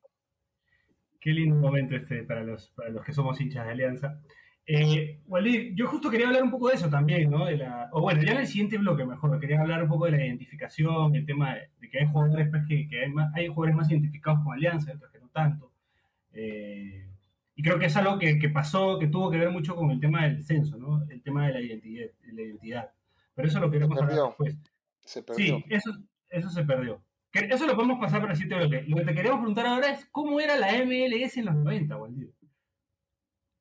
Qué 1.23 1.31
lindo 1.31 1.55
momento 1.55 1.95
este 1.95 2.25
para 2.25 2.43
los, 2.43 2.71
para 2.71 2.91
los 2.91 3.05
que 3.05 3.13
somos 3.13 3.41
hinchas 3.41 3.65
de 3.65 3.71
Alianza. 3.71 4.21
Eh, 4.67 5.21
Walid, 5.27 5.73
yo 5.77 5.87
justo 5.87 6.11
quería 6.11 6.27
hablar 6.27 6.43
un 6.43 6.51
poco 6.51 6.69
de 6.69 6.75
eso 6.75 6.91
también, 6.91 7.31
¿no? 7.31 7.47
De 7.47 7.59
la, 7.59 7.89
o 7.93 8.01
bueno, 8.01 8.23
ya 8.23 8.33
en 8.33 8.39
el 8.39 8.47
siguiente 8.49 8.77
bloque 8.77 9.05
mejor, 9.05 9.39
quería 9.39 9.61
hablar 9.61 9.85
un 9.85 9.89
poco 9.89 10.07
de 10.07 10.13
la 10.13 10.27
identificación, 10.27 11.15
el 11.15 11.25
tema 11.25 11.55
de, 11.55 11.89
que 11.89 12.01
hay 12.01 12.07
jugadores 12.09 12.49
pues, 12.51 12.65
que, 12.69 12.89
que 12.89 13.05
hay, 13.05 13.11
más, 13.13 13.33
hay, 13.37 13.47
jugadores 13.47 13.77
más 13.77 13.91
identificados 13.91 14.41
con 14.43 14.53
Alianza, 14.53 14.93
otros 14.93 15.13
que 15.13 15.21
no 15.21 15.29
tanto. 15.29 15.71
Eh, 16.33 17.07
y 17.55 17.63
creo 17.63 17.79
que 17.79 17.87
es 17.87 17.97
algo 17.97 18.19
que, 18.19 18.41
que, 18.41 18.49
pasó, 18.49 18.99
que 18.99 19.07
tuvo 19.07 19.31
que 19.31 19.39
ver 19.39 19.51
mucho 19.51 19.77
con 19.77 19.93
el 19.93 20.01
tema 20.01 20.25
del 20.25 20.43
censo, 20.43 20.77
¿no? 20.77 21.09
El 21.09 21.23
tema 21.23 21.47
de 21.47 21.53
la 21.53 21.61
identidad. 21.61 22.11
la 22.33 22.43
identidad. 22.43 22.91
Pero 23.37 23.47
eso 23.47 23.61
lo 23.61 23.71
queremos 23.71 23.97
hablar 23.97 24.27
después. 24.27 24.57
Se 25.01 25.23
perdió. 25.23 25.59
Sí, 25.59 25.65
eso, 25.69 25.93
eso 26.31 26.51
se 26.51 26.65
perdió. 26.65 27.01
Eso 27.33 27.67
lo 27.67 27.75
podemos 27.75 27.99
pasar 27.99 28.21
para 28.21 28.33
el 28.33 28.39
siguiente 28.39 28.67
bloque. 28.67 28.85
Lo 28.89 28.97
que 28.97 29.05
te 29.05 29.15
queremos 29.15 29.39
preguntar 29.39 29.67
ahora 29.67 29.91
es, 29.91 30.07
¿cómo 30.13 30.41
era 30.41 30.57
la 30.57 30.73
MLS 30.85 31.37
en 31.37 31.47
los 31.47 31.55
90, 31.55 31.97
Walid? 31.97 32.29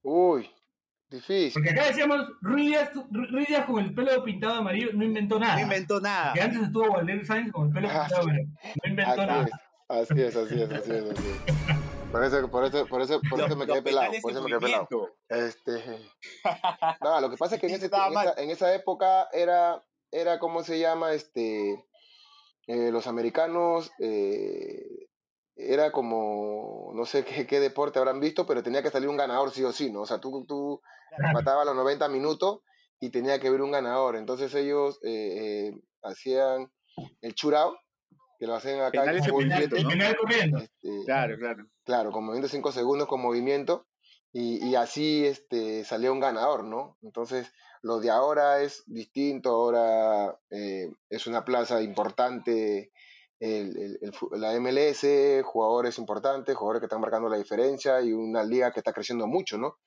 Uy, 0.03 0.49
Difícil. 1.11 1.51
Porque 1.51 1.71
acá 1.71 1.87
decíamos, 1.87 2.25
Ruiz 2.39 2.69
Díaz, 2.69 3.65
con 3.65 3.83
el 3.83 3.93
pelo 3.93 4.23
pintado 4.23 4.55
amarillo 4.55 4.91
no 4.93 5.03
inventó 5.03 5.37
nada. 5.37 5.55
No 5.55 5.63
inventó 5.63 5.99
nada. 5.99 6.31
Que 6.33 6.41
antes 6.41 6.61
estuvo 6.61 6.89
Walter 6.89 7.25
Sainz 7.25 7.51
con 7.51 7.67
el 7.67 7.73
pelo 7.73 7.89
ah, 7.91 8.05
pintado 8.07 8.21
amarillo. 8.21 8.49
No 8.81 8.89
inventó 8.89 9.25
nada. 9.25 9.47
Así 9.89 10.21
es, 10.21 10.35
así 10.37 10.61
es, 10.61 10.71
así 10.71 10.91
es, 10.91 11.11
así 11.11 11.27
es. 11.27 12.11
Por 12.13 12.23
eso, 12.23 12.49
por 12.49 12.63
eso, 12.63 12.87
por 12.87 13.01
eso, 13.01 13.21
por 13.29 13.41
eso 13.41 13.55
me 13.57 13.65
quedé 13.65 13.81
pelado. 13.81 14.11
Por 14.21 14.31
eso 14.31 14.41
me 14.41 14.49
quedé 14.49 14.59
pelado. 14.59 14.87
Este. 15.27 15.83
No, 17.01 17.19
lo 17.19 17.29
que 17.29 17.35
pasa 17.35 17.55
es 17.55 17.61
que 17.61 17.67
en, 17.67 17.73
ese, 17.73 17.85
en, 17.93 18.11
esa, 18.11 18.41
en 18.41 18.49
esa 18.49 18.73
época 18.73 19.27
era, 19.33 19.83
era, 20.11 20.39
¿cómo 20.39 20.63
se 20.63 20.79
llama? 20.79 21.11
Este. 21.11 21.83
Eh, 22.67 22.91
los 22.91 23.07
americanos 23.07 23.91
eh, 23.99 25.07
era 25.55 25.91
como, 25.91 26.91
no 26.95 27.05
sé 27.05 27.25
qué, 27.25 27.45
qué, 27.45 27.59
deporte 27.59 27.99
habrán 27.99 28.19
visto, 28.19 28.45
pero 28.45 28.63
tenía 28.63 28.81
que 28.81 28.89
salir 28.89 29.09
un 29.09 29.17
ganador 29.17 29.51
sí 29.51 29.63
o 29.63 29.71
sí, 29.71 29.91
¿no? 29.91 30.01
O 30.01 30.05
sea, 30.05 30.19
tú, 30.19 30.45
tú 30.47 30.81
matabas 31.33 31.65
los 31.65 31.75
90 31.75 32.07
minutos 32.09 32.61
y 32.99 33.09
tenía 33.09 33.39
que 33.39 33.47
haber 33.47 33.61
un 33.61 33.71
ganador. 33.71 34.15
Entonces 34.15 34.53
ellos 34.55 34.99
eh, 35.03 35.69
eh, 35.69 35.81
hacían 36.03 36.71
el 37.21 37.33
churao, 37.33 37.77
que 38.39 38.47
lo 38.47 38.55
hacen 38.55 38.79
acá 38.81 39.11
en 39.11 39.19
movimiento, 39.29 39.75
este, 39.75 41.05
claro, 41.05 41.37
claro. 41.37 41.65
Claro, 41.83 42.11
con 42.11 42.23
movimiento 42.23 42.47
5 42.47 42.71
segundos 42.71 43.07
con 43.07 43.21
movimiento. 43.21 43.87
Y, 44.33 44.65
y, 44.65 44.75
así 44.75 45.25
este, 45.25 45.83
salía 45.83 46.11
un 46.11 46.21
ganador, 46.21 46.63
¿no? 46.63 46.97
Entonces, 47.01 47.51
lo 47.81 47.99
de 47.99 48.11
ahora 48.11 48.61
es 48.61 48.83
distinto, 48.85 49.49
ahora 49.49 50.37
eh, 50.49 50.89
es 51.09 51.27
una 51.27 51.43
plaza 51.43 51.81
importante 51.81 52.91
el, 53.41 53.99
la 54.33 54.57
MLS, 54.59 55.43
jugadores 55.43 55.97
importantes, 55.97 56.55
jugadores 56.55 56.79
que 56.79 56.85
están 56.85 57.01
marcando 57.01 57.27
la 57.27 57.37
diferencia 57.37 57.99
y 58.01 58.13
una 58.13 58.43
liga 58.43 58.71
que 58.71 58.79
está 58.79 58.93
creciendo 58.93 59.25
mucho, 59.25 59.57
¿no? 59.57 59.79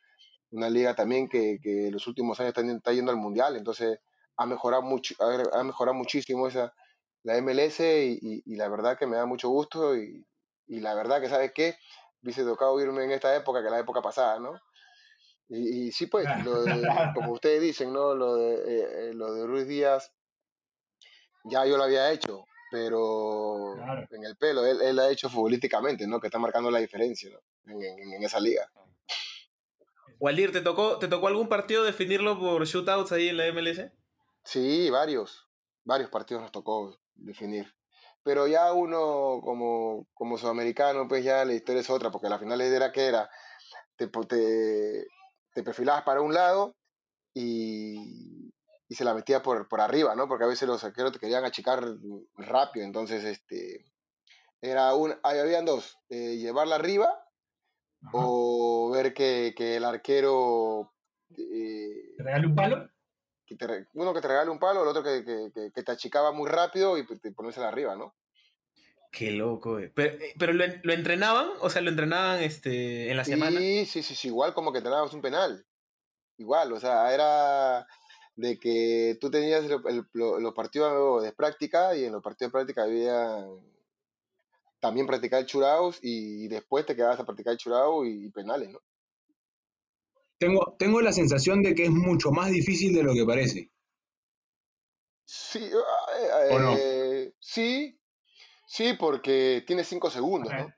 Una 0.50 0.68
liga 0.68 0.94
también 0.94 1.28
que, 1.28 1.58
que 1.62 1.86
en 1.86 1.92
los 1.92 2.06
últimos 2.08 2.38
años 2.40 2.52
está, 2.56 2.92
yendo 2.92 3.12
al 3.12 3.16
mundial, 3.16 3.56
entonces 3.56 4.00
ha 4.36 4.46
mejorado, 4.46 4.82
mucho, 4.82 5.14
ha, 5.20 5.62
mejorado 5.62 5.96
muchísimo 5.96 6.48
esa, 6.48 6.74
la 7.22 7.40
MLS 7.40 7.78
y, 7.80 8.42
y, 8.44 8.56
la 8.56 8.68
verdad 8.68 8.98
que 8.98 9.06
me 9.06 9.16
da 9.16 9.24
mucho 9.24 9.48
gusto 9.48 9.96
y, 9.96 10.26
y 10.66 10.80
la 10.80 10.94
verdad 10.94 11.20
que, 11.20 11.28
¿sabes 11.28 11.52
qué? 11.54 11.76
Hubiese 12.24 12.42
tocado 12.42 12.80
irme 12.80 13.04
en 13.04 13.10
esta 13.10 13.36
época 13.36 13.62
que 13.62 13.68
la 13.68 13.78
época 13.78 14.00
pasada, 14.00 14.40
¿no? 14.40 14.58
Y, 15.48 15.92
sí, 15.92 16.06
pues, 16.06 16.26
lo 16.42 16.64
como 17.14 17.32
ustedes 17.32 17.60
dicen, 17.60 17.92
¿no? 17.92 18.14
Lo 18.14 18.36
de, 18.36 19.10
eh, 19.10 19.14
lo 19.14 19.34
de 19.34 19.46
Ruiz 19.46 19.68
Díaz, 19.68 20.10
ya 21.44 21.66
yo 21.66 21.76
lo 21.76 21.84
había 21.84 22.10
hecho, 22.10 22.46
pero 22.70 23.74
en 24.10 24.24
el 24.24 24.36
pelo, 24.36 24.64
él, 24.64 24.80
él 24.80 24.98
ha 24.98 25.10
hecho 25.10 25.28
futbolísticamente, 25.28 26.06
¿no? 26.06 26.18
Que 26.18 26.28
está 26.28 26.38
marcando 26.38 26.70
la 26.70 26.78
diferencia 26.78 27.38
en, 27.66 27.82
en, 28.14 28.22
esa 28.24 28.40
liga. 28.40 28.70
Waldir, 30.18 30.50
¿te 30.50 30.62
tocó, 30.62 30.98
¿te 30.98 31.08
tocó 31.08 31.26
algún 31.26 31.48
partido 31.48 31.84
definirlo 31.84 32.40
por 32.40 32.64
shootouts 32.64 33.12
ahí 33.12 33.28
en 33.28 33.36
la 33.36 33.52
MLS? 33.52 33.92
Sí, 34.44 34.88
varios. 34.88 35.46
Varios 35.84 36.08
partidos 36.08 36.42
nos 36.42 36.52
tocó 36.52 36.98
definir. 37.14 37.70
Pero 38.24 38.48
ya 38.48 38.72
uno 38.72 39.40
como, 39.42 40.08
como 40.14 40.38
sudamericano, 40.38 41.06
pues 41.06 41.22
ya 41.22 41.44
la 41.44 41.52
historia 41.52 41.82
es 41.82 41.90
otra, 41.90 42.10
porque 42.10 42.28
la 42.28 42.38
final 42.38 42.60
era 42.60 42.90
que 42.90 43.06
era, 43.06 43.30
te, 43.96 44.08
te, 44.08 45.06
te 45.52 45.62
perfilabas 45.62 46.02
para 46.02 46.22
un 46.22 46.32
lado 46.32 46.74
y, 47.34 48.50
y 48.88 48.94
se 48.94 49.04
la 49.04 49.14
metía 49.14 49.42
por, 49.42 49.68
por 49.68 49.80
arriba, 49.80 50.14
¿no? 50.14 50.26
Porque 50.26 50.44
a 50.44 50.48
veces 50.48 50.66
los 50.66 50.82
arqueros 50.84 51.12
te 51.12 51.18
querían 51.18 51.44
achicar 51.44 51.84
rápido, 52.36 52.86
entonces, 52.86 53.24
este, 53.24 53.84
era 54.60 54.94
un, 54.94 55.14
habían 55.22 55.66
dos, 55.66 55.98
eh, 56.08 56.36
llevarla 56.36 56.76
arriba 56.76 57.28
o 58.12 58.90
ver 58.92 59.12
que, 59.14 59.54
que, 59.56 59.76
el 59.76 59.84
arquero... 59.84 60.92
Eh, 61.36 62.14
¿Te 62.16 62.22
regale 62.22 62.46
un 62.46 62.54
palo? 62.54 62.88
Que 63.46 63.56
te, 63.56 63.86
uno 63.94 64.14
que 64.14 64.20
te 64.20 64.28
regale 64.28 64.50
un 64.50 64.58
palo, 64.58 64.82
el 64.82 64.88
otro 64.88 65.02
que, 65.02 65.24
que, 65.24 65.70
que 65.72 65.82
te 65.82 65.92
achicaba 65.92 66.32
muy 66.32 66.48
rápido 66.48 66.96
y 66.96 67.02
pues, 67.02 67.20
te 67.20 67.32
ponérsela 67.32 67.68
arriba, 67.68 67.94
¿no? 67.94 68.14
Qué 69.14 69.30
loco, 69.30 69.78
eh. 69.78 69.92
Pero, 69.94 70.16
eh, 70.16 70.34
pero 70.38 70.52
lo, 70.52 70.64
lo, 70.82 70.92
entrenaban, 70.92 71.48
o 71.60 71.70
sea, 71.70 71.82
lo 71.82 71.90
entrenaban 71.90 72.40
este, 72.40 73.10
en 73.10 73.16
la 73.16 73.24
semana. 73.24 73.60
Sí, 73.60 73.86
sí, 73.86 74.02
sí, 74.02 74.28
igual 74.28 74.54
como 74.54 74.72
que 74.72 74.78
entrenabas 74.78 75.14
un 75.14 75.22
penal. 75.22 75.64
Igual, 76.36 76.72
o 76.72 76.80
sea, 76.80 77.14
era 77.14 77.86
de 78.34 78.58
que 78.58 79.16
tú 79.20 79.30
tenías 79.30 79.64
los 80.12 80.54
partidos 80.54 81.22
de 81.22 81.32
práctica 81.32 81.94
y 81.96 82.04
en 82.04 82.12
los 82.12 82.22
partidos 82.22 82.50
de 82.50 82.58
práctica 82.58 82.82
había 82.82 83.46
también 84.80 85.06
practicar 85.06 85.40
el 85.40 85.46
churaos 85.46 85.98
y, 86.02 86.48
después 86.48 86.84
te 86.84 86.96
quedabas 86.96 87.20
a 87.20 87.24
practicar 87.24 87.52
el 87.52 87.58
churao 87.58 88.04
y, 88.04 88.30
penales, 88.30 88.70
¿no? 88.70 88.80
Tengo, 90.44 90.76
tengo 90.78 91.00
la 91.00 91.12
sensación 91.14 91.62
de 91.62 91.74
que 91.74 91.84
es 91.84 91.90
mucho 91.90 92.30
más 92.30 92.50
difícil 92.50 92.94
de 92.94 93.02
lo 93.02 93.14
que 93.14 93.24
parece. 93.24 93.70
Sí, 95.24 95.70
ah, 95.72 96.76
eh, 96.76 97.32
sí, 97.40 97.98
sí, 98.66 98.92
porque 99.00 99.64
tiene 99.66 99.84
cinco 99.84 100.10
segundos, 100.10 100.52
¿no? 100.52 100.70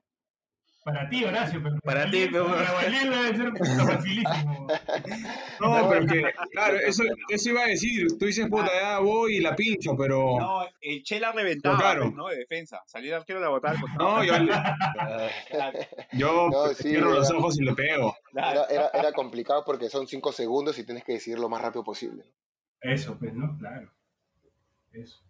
Para 0.86 1.08
ti, 1.08 1.24
Horacio, 1.24 1.60
pero 1.60 1.80
para, 1.80 2.08
ti, 2.08 2.28
pero 2.30 2.46
para 2.46 2.88
debe 2.88 3.36
ser 3.36 3.52
facilísimo. 3.86 4.68
No, 5.60 5.88
pero 5.88 6.06
que, 6.06 6.22
claro, 6.52 6.76
eso, 6.76 7.02
eso 7.28 7.48
iba 7.48 7.62
a 7.64 7.66
decir. 7.66 8.06
Tú 8.18 8.26
dices, 8.26 8.46
puta, 8.48 8.70
ya 8.72 9.00
voy 9.00 9.38
y 9.38 9.40
la 9.40 9.56
pincho, 9.56 9.96
pero. 9.96 10.38
No, 10.38 10.60
el 10.80 11.02
Chela 11.02 11.32
reventaba, 11.32 11.76
claro. 11.76 12.12
¿no? 12.12 12.28
De 12.28 12.36
defensa. 12.36 12.82
Salir 12.86 13.12
arquero 13.14 13.40
la 13.40 13.48
botar. 13.48 13.74
No, 13.98 14.22
yo. 14.22 14.34
yo 16.12 16.50
no, 16.50 16.68
cierro 16.74 17.14
los 17.14 17.32
ojos 17.32 17.58
y 17.58 17.64
le 17.64 17.74
pego. 17.74 18.14
Era, 18.32 18.66
era, 18.66 18.90
era, 18.94 19.12
complicado 19.12 19.64
porque 19.66 19.88
son 19.88 20.06
cinco 20.06 20.30
segundos 20.30 20.78
y 20.78 20.84
tienes 20.84 21.02
que 21.02 21.14
decidir 21.14 21.40
lo 21.40 21.48
más 21.48 21.62
rápido 21.62 21.82
posible. 21.82 22.22
Eso, 22.80 23.18
pues, 23.18 23.34
¿no? 23.34 23.58
Claro. 23.58 23.90
Eso. 24.92 25.25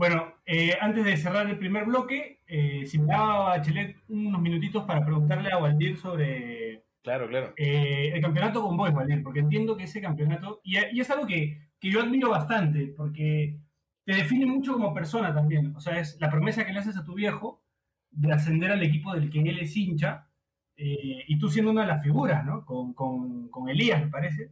Bueno, 0.00 0.32
eh, 0.46 0.78
antes 0.80 1.04
de 1.04 1.14
cerrar 1.18 1.46
el 1.50 1.58
primer 1.58 1.84
bloque, 1.84 2.40
eh, 2.46 2.86
si 2.86 2.98
me 2.98 3.08
daba 3.08 3.50
Bachelet 3.50 3.98
unos 4.08 4.40
minutitos 4.40 4.84
para 4.86 5.04
preguntarle 5.04 5.50
a 5.52 5.58
Waldir 5.58 5.98
sobre 5.98 6.86
claro, 7.02 7.28
claro. 7.28 7.52
Eh, 7.58 8.10
el 8.14 8.22
campeonato 8.22 8.62
con 8.62 8.78
vos, 8.78 8.90
Waldir, 8.94 9.22
porque 9.22 9.40
entiendo 9.40 9.76
que 9.76 9.84
ese 9.84 10.00
campeonato, 10.00 10.62
y, 10.64 10.78
es 10.78 11.10
algo 11.10 11.26
que, 11.26 11.68
que, 11.78 11.90
yo 11.90 12.00
admiro 12.00 12.30
bastante, 12.30 12.94
porque 12.96 13.60
te 14.06 14.14
define 14.14 14.46
mucho 14.46 14.72
como 14.72 14.94
persona 14.94 15.34
también. 15.34 15.76
O 15.76 15.80
sea, 15.80 16.00
es 16.00 16.18
la 16.18 16.30
promesa 16.30 16.64
que 16.64 16.72
le 16.72 16.78
haces 16.78 16.96
a 16.96 17.04
tu 17.04 17.12
viejo 17.12 17.62
de 18.10 18.32
ascender 18.32 18.70
al 18.70 18.82
equipo 18.82 19.12
del 19.12 19.28
que 19.28 19.40
él 19.40 19.58
es 19.58 19.76
hincha, 19.76 20.30
y 20.76 21.38
tú 21.38 21.50
siendo 21.50 21.72
una 21.72 21.82
de 21.82 21.88
las 21.88 22.02
figuras, 22.02 22.42
¿no? 22.46 22.64
Con, 22.64 22.94
con, 22.94 23.50
con 23.50 23.68
Elías, 23.68 24.02
me 24.02 24.08
parece. 24.08 24.50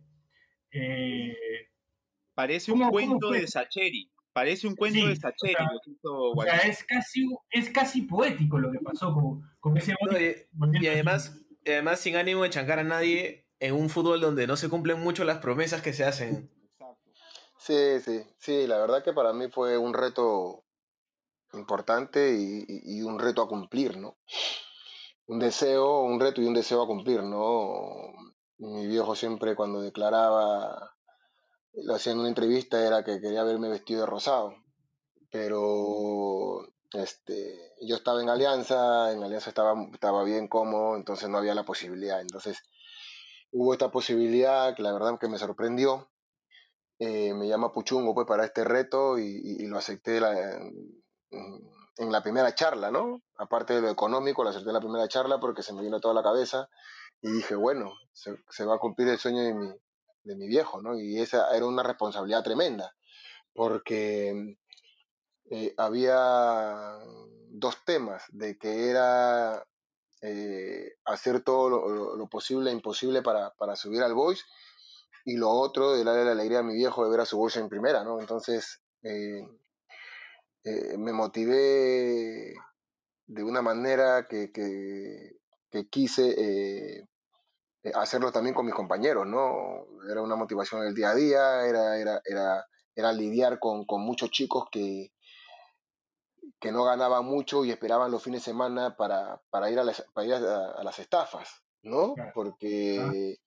parece 2.35 2.71
un 2.71 2.91
cuento 2.91 3.31
de 3.31 3.47
Sacheri 3.47 4.11
Parece 4.39 4.69
un 4.69 4.77
cuento 4.77 5.05
de 5.05 5.17
Sacheri. 5.17 5.57
O 6.05 6.43
sea, 6.43 6.59
es, 6.59 6.85
casi, 6.85 7.27
es 7.51 7.71
casi 7.71 8.03
poético 8.03 8.61
lo 8.61 8.71
que 8.71 8.79
pasó 8.79 9.13
con, 9.59 9.77
ese 9.77 9.97
y, 10.81 10.87
además, 10.87 11.41
además, 11.67 11.99
sin 11.99 12.15
ánimo 12.15 12.45
de 12.45 12.51
chancar 12.51 12.79
a 12.79 12.85
nadie, 12.85 13.49
en 13.59 13.75
un 13.75 13.91
fútbol 13.91 14.21
donde 14.21 14.47
no 14.47 14.57
se 14.57 14.69
cumplen 14.69 15.01
mucho 15.01 15.25
las 15.25 15.39
promesas 15.39 15.83
que 15.83 15.93
se 15.93 16.05
hacen. 16.05 16.53
Sí, 17.59 17.99
sí, 18.01 18.23
sí, 18.39 18.69
la 18.69 18.79
verdad 18.79 19.03
que 19.03 19.13
para 19.13 19.33
mí 19.33 19.49
fue 19.51 19.77
un 19.77 19.93
reto 19.93 20.65
importante 21.53 22.37
y, 22.39 23.03
un 23.03 23.19
reto 23.19 23.43
a 23.43 23.49
cumplir, 23.49 23.97
¿no? 23.97 24.19
Un 25.27 25.41
deseo, 25.41 26.03
un 26.03 26.21
reto 26.21 26.41
y 26.41 26.47
un 26.47 26.55
deseo 26.55 26.81
a 26.81 26.87
cumplir, 26.87 27.25
¿no? 27.25 28.13
Mi 28.59 28.87
viejo 28.87 29.17
siempre 29.17 29.57
cuando 29.57 29.81
declaraba, 29.81 30.95
lo 31.85 31.95
hacía 31.95 32.13
en 32.13 32.21
una 32.21 32.29
entrevista, 32.29 32.85
era 32.85 33.05
que 33.05 33.21
quería 33.21 33.45
verme 33.45 33.69
vestido 33.69 34.01
de 34.01 34.07
rosado, 34.07 34.55
pero 35.31 36.67
este, 36.93 37.75
yo 37.83 37.97
estaba 37.97 38.23
en 38.23 38.31
Alianza, 38.31 39.13
en 39.13 39.23
Alianza 39.23 39.51
estaba, 39.51 39.75
estaba 39.93 40.25
bien 40.25 40.49
cómodo, 40.49 40.97
entonces 40.97 41.29
no 41.29 41.39
había 41.39 41.55
la 41.55 41.65
posibilidad. 41.65 42.21
Entonces 42.21 42.63
hubo 43.51 43.73
esta 43.73 43.91
posibilidad 43.91 44.75
que 44.75 44.83
la 44.83 44.93
verdad 44.93 45.19
que 45.19 45.29
me 45.29 45.39
sorprendió. 45.39 46.11
Eh, 47.01 47.33
me 47.33 47.47
llama 47.47 47.73
Puchungo 47.73 48.13
pues 48.13 48.27
para 48.27 48.45
este 48.45 48.65
reto 48.65 49.19
y, 49.19 49.65
lo 49.69 49.79
acepté 49.79 50.17
en, 50.17 52.11
la 52.11 52.23
primera 52.23 52.55
charla, 52.55 52.91
¿no? 52.91 53.23
Aparte 53.37 53.75
de 53.75 53.83
lo 53.83 53.91
económico, 53.91 54.43
lo 54.43 54.51
acepté 54.51 54.71
en 54.71 54.75
la 54.75 54.81
primera 54.81 55.07
charla 55.07 55.39
porque 55.39 55.63
se 55.63 55.73
me 55.73 55.83
vino 55.83 56.01
toda 56.01 56.15
la 56.15 56.25
cabeza 56.25 56.69
y 57.21 57.31
dije, 57.31 57.55
bueno, 57.55 57.93
se, 58.13 58.65
va 58.65 58.77
a 58.77 58.79
cumplir 58.79 59.09
el 59.09 59.19
sueño 59.19 59.43
de 59.43 59.55
mi, 59.55 59.69
de 60.29 60.37
mi 60.37 60.47
viejo, 60.47 60.81
¿no? 60.83 60.99
Y 60.99 61.19
esa 61.21 61.57
era 61.57 61.67
una 61.67 61.83
responsabilidad 61.83 62.45
tremenda 62.45 62.95
porque 63.59 64.57
eh, 65.51 65.75
había 65.77 66.97
dos 67.51 67.85
temas, 67.85 68.23
de 68.29 68.57
que 68.57 68.89
era 68.89 69.67
eh, 70.23 70.93
hacer 71.05 71.41
todo 71.41 72.15
lo, 72.17 72.29
posible 72.29 72.71
e 72.71 72.75
imposible 72.75 73.21
para, 73.21 73.75
subir 73.75 74.03
al 74.03 74.15
Boys, 74.15 74.45
y 75.25 75.37
lo 75.37 75.51
otro, 75.51 75.95
de 75.95 76.05
darle 76.05 76.25
la 76.25 76.33
alegría 76.33 76.61
a 76.61 76.63
mi 76.63 76.75
viejo 76.75 77.05
de 77.05 77.11
ver 77.11 77.21
a 77.21 77.27
su 77.27 77.37
Boys 77.37 77.57
en 77.57 77.69
primera, 77.69 78.05
¿no? 78.05 78.21
Entonces, 78.21 78.81
eh, 79.03 79.45
me 80.97 81.13
motivé 81.13 82.55
de 83.27 83.43
una 83.43 83.61
manera 83.61 84.29
que, 84.29 84.53
quise 85.91 87.09
hacerlo 87.95 88.33
también 88.33 88.55
con 88.55 88.67
mis 88.67 88.75
compañeros, 88.75 89.27
¿no? 89.27 89.87
Era 90.11 90.23
una 90.23 90.37
motivación 90.37 90.83
del 90.83 90.95
día 90.95 91.11
a 91.11 91.15
día, 91.15 91.67
era, 91.67 91.99
era, 91.99 92.21
era, 92.25 92.67
era 92.95 93.13
lidiar 93.13 93.59
con, 93.59 93.85
con 93.85 94.03
muchos 94.03 94.31
chicos 94.31 94.65
que, 94.71 95.13
que 96.61 96.73
no 96.73 96.85
ganaban 96.85 97.25
mucho 97.25 97.65
y 97.65 97.71
esperaban 97.71 98.11
los 98.11 98.23
fines 98.23 98.43
de 98.43 98.51
semana 98.51 98.97
para, 98.97 99.41
ir, 99.71 99.79
a 99.79 99.85
las, 99.85 100.05
a, 100.15 100.83
las 100.83 100.99
estafas, 100.99 101.63
¿no? 101.83 102.15
Porque 102.35 103.39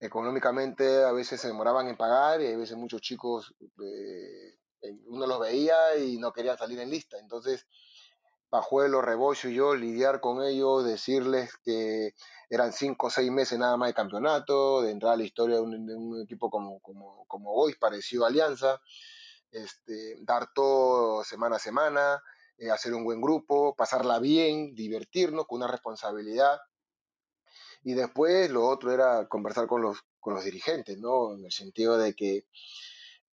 económicamente 0.00 1.04
a 1.04 1.12
veces 1.12 1.40
se 1.40 1.48
demoraban 1.48 1.88
en 1.88 1.96
pagar 1.96 2.40
y 2.42 2.52
a 2.52 2.56
veces 2.56 2.76
muchos 2.76 3.00
chicos, 3.00 3.54
eh, 3.60 4.58
uno 5.06 5.26
los 5.26 5.40
veía 5.40 5.96
y 5.96 6.18
no 6.18 6.32
querían 6.32 6.58
salir 6.58 6.78
en 6.80 6.90
lista. 6.90 7.18
Entonces, 7.18 7.66
Pajuelo, 8.50 9.02
Rebollo 9.02 9.48
y 9.48 9.54
yo 9.54 9.74
lidiar 9.74 10.20
con 10.20 10.42
ellos, 10.42 10.84
decirles 10.84 11.56
que 11.64 12.14
eran 12.48 12.72
cinco 12.72 13.08
o 13.08 13.10
seis 13.10 13.30
meses 13.30 13.58
nada 13.58 13.76
más 13.76 13.88
de 13.88 13.94
campeonato, 13.94 14.82
de 14.82 14.92
entrar 14.92 15.14
a 15.14 15.16
la 15.16 15.24
historia 15.24 15.56
de 15.56 15.62
un, 15.62 16.22
equipo 16.22 16.50
como, 16.50 16.80
como, 16.80 17.24
como 17.26 17.52
hoy, 17.52 17.74
parecido 17.74 18.24
a 18.24 18.28
Alianza, 18.28 18.80
este, 19.50 20.16
dar 20.22 20.52
todo 20.54 21.24
semana 21.24 21.56
a 21.56 21.58
semana, 21.58 22.22
eh, 22.58 22.70
hacer 22.70 22.94
un 22.94 23.04
buen 23.04 23.20
grupo, 23.20 23.74
pasarla 23.74 24.18
bien, 24.20 24.74
divertirnos 24.74 25.46
con 25.46 25.58
una 25.58 25.68
responsabilidad. 25.68 26.60
Y 27.82 27.94
después 27.94 28.50
lo 28.50 28.66
otro 28.66 28.92
era 28.92 29.26
conversar 29.28 29.66
con 29.66 29.82
los, 29.82 29.98
con 30.20 30.34
los 30.34 30.44
dirigentes, 30.44 30.98
¿no? 30.98 31.34
En 31.34 31.44
el 31.44 31.52
sentido 31.52 31.98
de 31.98 32.14
que 32.14 32.46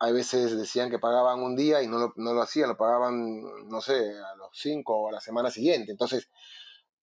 hay 0.01 0.13
veces 0.13 0.57
decían 0.57 0.89
que 0.89 0.97
pagaban 0.97 1.41
un 1.41 1.55
día 1.55 1.83
y 1.83 1.87
no 1.87 1.99
lo, 1.99 2.13
no 2.15 2.33
lo 2.33 2.41
hacían, 2.41 2.69
lo 2.69 2.77
pagaban, 2.77 3.41
no 3.69 3.81
sé, 3.81 3.93
a 3.93 4.35
los 4.35 4.49
cinco 4.51 4.97
o 4.97 5.09
a 5.09 5.11
la 5.11 5.21
semana 5.21 5.51
siguiente. 5.51 5.91
Entonces, 5.91 6.27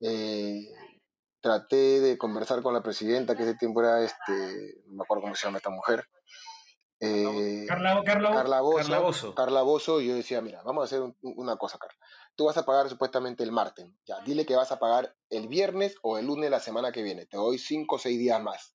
eh, 0.01 0.67
traté 1.41 2.01
de 2.01 2.19
conversar 2.19 2.61
con 2.61 2.75
la 2.75 2.83
presidenta, 2.83 3.37
que 3.37 3.45
ese 3.45 3.55
tiempo 3.55 3.83
era, 3.83 4.03
este, 4.03 4.83
no 4.87 4.97
me 4.97 5.03
acuerdo 5.05 5.23
cómo 5.23 5.37
se 5.37 5.47
llama 5.47 5.59
esta 5.59 5.71
mujer, 5.71 6.09
eh, 7.01 7.65
Carla, 7.69 8.03
Carla, 8.05 8.31
Carla, 8.33 8.61
Bozo, 8.61 9.33
Carla, 9.33 9.63
Bozo. 9.63 10.01
y 10.01 10.09
yo 10.09 10.17
decía, 10.17 10.41
mira, 10.41 10.63
vamos 10.65 10.83
a 10.83 10.85
hacer 10.87 11.15
una 11.23 11.57
cosa, 11.57 11.79
Carla. 11.79 11.97
Tú 12.35 12.47
vas 12.47 12.57
a 12.57 12.65
pagar 12.65 12.89
supuestamente 12.89 13.45
el 13.45 13.53
martes. 13.53 13.87
Ya, 14.05 14.21
dile 14.23 14.45
que 14.45 14.57
vas 14.57 14.73
a 14.73 14.81
pagar 14.81 15.15
el 15.31 15.47
viernes 15.47 15.95
o 16.03 16.19
el 16.19 16.27
lunes 16.27 16.51
la 16.51 16.59
semana 16.59 16.91
que 16.91 17.03
viene. 17.03 17.27
Te 17.27 17.37
doy 17.37 17.59
cinco 17.59 17.97
o 17.97 17.99
seis 17.99 18.19
días 18.19 18.43
más. 18.43 18.75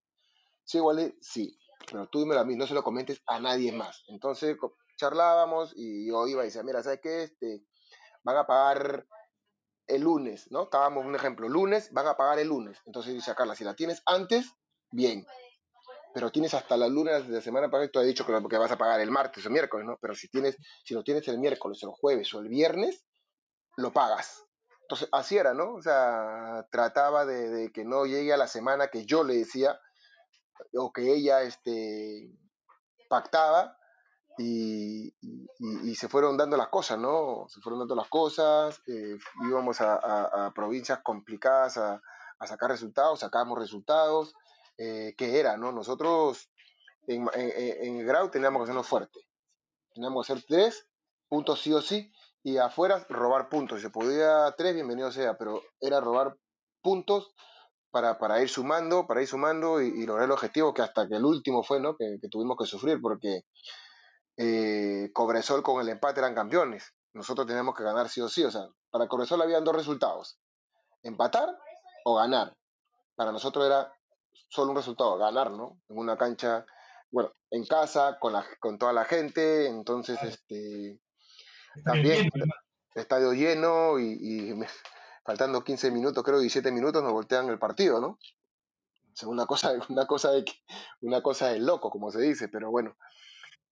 Sí, 0.63 0.77
igual, 0.77 1.13
sí. 1.19 1.57
Pero 1.89 2.07
tú 2.07 2.19
dímelo 2.19 2.41
a 2.41 2.45
mí, 2.45 2.55
no 2.55 2.67
se 2.67 2.73
lo 2.73 2.83
comentes 2.83 3.21
a 3.27 3.39
nadie 3.39 3.71
más. 3.71 4.03
Entonces 4.07 4.57
charlábamos 4.97 5.73
y 5.75 6.07
yo 6.07 6.27
iba 6.27 6.43
y 6.43 6.47
decía, 6.47 6.63
mira, 6.63 6.83
¿sabes 6.83 6.99
qué? 7.01 7.23
Este, 7.23 7.65
van 8.23 8.37
a 8.37 8.47
pagar 8.47 9.05
el 9.87 10.01
lunes, 10.01 10.49
¿no? 10.51 10.63
Estábamos 10.63 11.05
un 11.05 11.15
ejemplo, 11.15 11.49
lunes, 11.49 11.91
van 11.91 12.07
a 12.07 12.15
pagar 12.15 12.39
el 12.39 12.47
lunes. 12.47 12.79
Entonces 12.85 13.13
dice 13.13 13.35
Carla, 13.35 13.55
si 13.55 13.63
la 13.63 13.75
tienes 13.75 14.01
antes, 14.05 14.53
bien 14.91 15.25
pero 16.13 16.31
tienes 16.31 16.53
hasta 16.53 16.77
la 16.77 16.87
luna 16.87 17.19
de 17.19 17.33
la 17.33 17.41
semana 17.41 17.69
pasada, 17.69 17.89
tú 17.89 17.99
has 17.99 18.05
dicho 18.05 18.25
que, 18.25 18.33
que 18.47 18.57
vas 18.57 18.71
a 18.71 18.77
pagar 18.77 19.01
el 19.01 19.09
martes 19.09 19.45
o 19.45 19.49
miércoles, 19.49 19.85
¿no? 19.85 19.97
Pero 19.99 20.13
si 20.13 20.29
tienes, 20.29 20.57
si 20.85 20.93
lo 20.93 21.03
tienes 21.03 21.27
el 21.27 21.39
miércoles 21.39 21.83
o 21.83 21.87
el 21.87 21.95
jueves 21.95 22.31
o 22.33 22.39
el 22.39 22.49
viernes, 22.49 23.03
lo 23.77 23.91
pagas. 23.91 24.45
Entonces, 24.81 25.09
así 25.11 25.37
era, 25.37 25.55
¿no? 25.55 25.73
O 25.73 25.81
sea, 25.81 26.67
trataba 26.71 27.25
de, 27.25 27.71
que 27.73 27.83
no 27.83 28.05
llegue 28.05 28.31
a 28.31 28.37
la 28.37 28.47
semana 28.47 28.89
que 28.89 29.05
yo 29.05 29.23
le 29.23 29.33
decía 29.35 29.79
o 30.75 30.91
que 30.91 31.13
ella 31.13 31.41
este, 31.41 32.31
pactaba 33.09 33.77
y, 34.37 35.13
se 35.95 36.09
fueron 36.09 36.37
dando 36.37 36.57
las 36.57 36.69
cosas, 36.69 36.97
¿no? 36.97 37.45
Se 37.49 37.61
fueron 37.61 37.79
dando 37.79 37.95
las 37.95 38.09
cosas, 38.09 38.81
eh, 38.87 39.17
íbamos 39.47 39.79
a, 39.79 40.51
provincias 40.55 40.99
complicadas 41.03 41.77
a, 41.77 42.01
a 42.39 42.47
sacar 42.47 42.69
resultados, 42.71 43.19
sacábamos 43.19 43.59
resultados, 43.59 44.33
eh, 44.77 45.13
era, 45.17 45.57
¿no? 45.57 45.71
Nosotros 45.71 46.49
en, 47.07 47.27
el 47.35 48.05
Grau 48.05 48.29
teníamos 48.29 48.59
que 48.59 48.63
hacernos 48.63 48.87
fuerte. 48.87 49.19
Teníamos 49.93 50.25
que 50.25 50.33
hacer 50.33 50.45
tres 50.47 50.87
puntos 51.27 51.61
sí 51.61 51.73
o 51.73 51.81
sí 51.81 52.11
y 52.43 52.57
afuera 52.57 53.05
robar 53.09 53.49
puntos. 53.49 53.79
Si 53.79 53.83
se 53.83 53.89
podía 53.89 54.53
tres, 54.57 54.73
bienvenido 54.73 55.11
sea, 55.11 55.37
pero 55.37 55.61
era 55.79 55.99
robar 55.99 56.37
puntos 56.81 57.33
para, 57.93 58.17
para 58.17 58.41
ir 58.41 58.49
sumando, 58.49 59.05
para 59.05 59.21
ir 59.21 59.27
sumando 59.27 59.79
y, 59.79 60.03
lograr 60.07 60.25
el 60.25 60.31
objetivo 60.31 60.73
que 60.73 60.81
hasta 60.81 61.07
que 61.07 61.13
el 61.13 61.23
último 61.23 61.61
fue, 61.61 61.79
¿no? 61.79 61.95
Que, 61.95 62.17
tuvimos 62.31 62.57
que 62.57 62.65
sufrir 62.65 62.99
porque 62.99 63.43
eh, 64.35 65.11
Cobresol 65.13 65.61
con 65.61 65.79
el 65.79 65.89
empate 65.89 66.19
eran 66.19 66.33
campeones. 66.33 66.91
Nosotros 67.13 67.45
teníamos 67.45 67.75
que 67.75 67.83
ganar 67.83 68.09
sí 68.09 68.19
o 68.19 68.27
sí. 68.27 68.43
O 68.43 68.49
sea, 68.49 68.67
para 68.89 69.07
Cobresol 69.07 69.43
habían 69.43 69.63
dos 69.63 69.75
resultados. 69.75 70.39
Empatar 71.03 71.47
o 72.05 72.15
ganar. 72.15 72.57
Para 73.15 73.31
nosotros 73.31 73.67
era 73.67 73.93
solo 74.49 74.71
un 74.71 74.77
resultado, 74.77 75.19
ganar, 75.19 75.51
¿no? 75.51 75.79
En 75.87 75.99
una 75.99 76.17
cancha, 76.17 76.65
bueno, 77.11 77.31
en 77.51 77.63
casa, 77.67 78.17
con, 78.19 78.33
la, 78.33 78.43
con 78.59 78.79
toda 78.79 78.91
la 78.91 79.05
gente, 79.05 79.67
entonces, 79.67 80.17
este, 80.23 80.99
también, 81.85 82.27
estadio 82.95 83.33
lleno 83.33 83.99
y, 83.99 84.51
faltando 85.23 85.63
15 85.63 85.91
minutos, 85.91 86.23
creo 86.23 86.39
17 86.39 86.71
minutos, 86.71 87.03
nos 87.03 87.13
voltean 87.13 87.49
el 87.49 87.59
partido, 87.59 87.99
¿no? 87.99 88.19
O 89.25 89.29
una 89.29 89.45
cosa, 89.45 89.73
una 89.89 90.05
cosa 90.07 90.31
de 90.31 90.45
una 91.01 91.21
cosa 91.21 91.49
de 91.49 91.59
loco, 91.59 91.89
como 91.89 92.11
se 92.11 92.21
dice, 92.21 92.47
pero 92.49 92.71
bueno, 92.71 92.95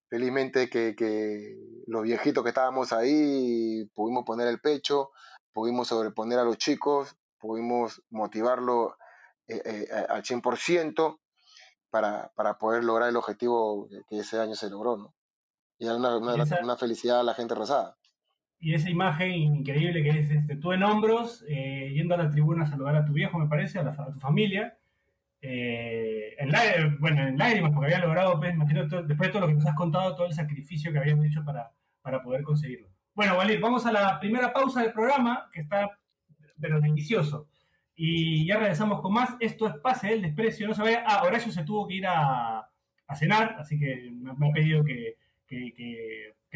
felizmente 0.10 0.70
que, 0.70 0.96
que, 0.96 1.56
los 1.88 2.04
viejitos 2.04 2.44
que 2.44 2.50
estábamos 2.50 2.94
ahí 2.94 3.86
pudimos 3.94 4.24
poner 4.26 4.48
el 4.48 4.60
pecho, 4.60 5.12
pudimos 5.54 5.88
sobreponer 5.88 6.40
a 6.40 6.44
los 6.44 6.58
chicos, 6.58 7.16
pudimos 7.40 8.02
motivarlo 8.10 8.98
eh, 9.48 9.62
eh, 9.66 9.88
al 10.10 10.24
100% 10.24 11.20
para, 11.90 12.32
para 12.36 12.58
poder 12.58 12.84
lograr 12.84 13.10
el 13.10 13.18
objetivo 13.18 13.90
que 14.08 14.20
ese 14.20 14.40
año 14.40 14.56
se 14.56 14.70
logró, 14.70 14.98
¿no? 14.98 15.14
Y 15.78 15.86
era 15.86 15.96
una, 15.96 16.16
una, 16.18 16.78
felicidad 16.78 17.22
a 17.22 17.24
la 17.24 17.34
gente 17.34 17.56
rosada. 17.56 17.98
Y 18.64 18.76
esa 18.76 18.92
imagen 18.92 19.32
increíble 19.32 20.04
que 20.04 20.10
es 20.10 20.30
este, 20.30 20.56
tú 20.56 20.72
en 20.72 20.84
hombros, 20.84 21.44
eh, 21.50 21.92
yendo 21.96 22.14
a 22.14 22.20
la 22.20 22.30
tribuna 22.30 22.64
a 22.64 22.68
saludar 22.68 22.96
a 22.96 23.04
tu 23.04 23.12
viejo, 23.12 23.40
me 23.40 23.48
parece, 23.48 23.80
a, 23.80 24.12
tu 24.14 24.20
familia, 24.20 24.78
en 25.42 26.52
bueno, 27.00 27.28
en 27.28 27.40
lágrimas, 27.40 27.72
porque 27.72 27.88
había 27.88 28.06
logrado, 28.06 28.40
pues, 28.40 28.54
imagino, 28.54 28.84
después 28.84 29.18
de 29.18 29.30
todo 29.30 29.42
lo 29.42 29.48
que 29.48 29.56
nos 29.56 29.66
has 29.66 29.74
contado, 29.74 30.16
todo 30.16 30.28
el 30.28 30.34
sacrificio 30.34 30.94
que 30.94 31.00
habían 31.00 31.26
hecho 31.26 31.44
para, 31.44 31.72
para 32.04 32.22
poder 32.22 32.44
conseguirlo. 32.44 32.88
Bueno, 33.16 33.36
Valir, 33.36 33.60
vamos 33.60 33.88
a 33.88 33.92
la 33.92 34.20
primera 34.20 34.54
pausa 34.54 34.84
del 34.84 34.94
programa, 34.94 35.50
que 35.52 35.62
está, 35.62 35.98
pero 36.60 36.80
delicioso. 36.80 37.50
Y 37.96 38.46
ya 38.46 38.60
regresamos 38.60 39.02
con 39.02 39.14
más. 39.14 39.36
Esto 39.40 39.68
es 39.68 39.76
Pase 39.78 40.10
del 40.10 40.22
Desprecio. 40.22 40.68
No 40.68 40.76
se 40.76 40.84
vaya. 40.84 41.04
Ah, 41.06 41.24
Horacio 41.24 41.52
se 41.52 41.64
tuvo 41.64 41.88
que 41.88 41.96
ir 41.96 42.06
a, 42.08 42.68
cenar, 43.16 43.58
así 43.60 43.78
que 43.78 44.10
me, 44.12 44.32
ha 44.32 44.54
pedido 44.54 44.86
que 44.86 45.18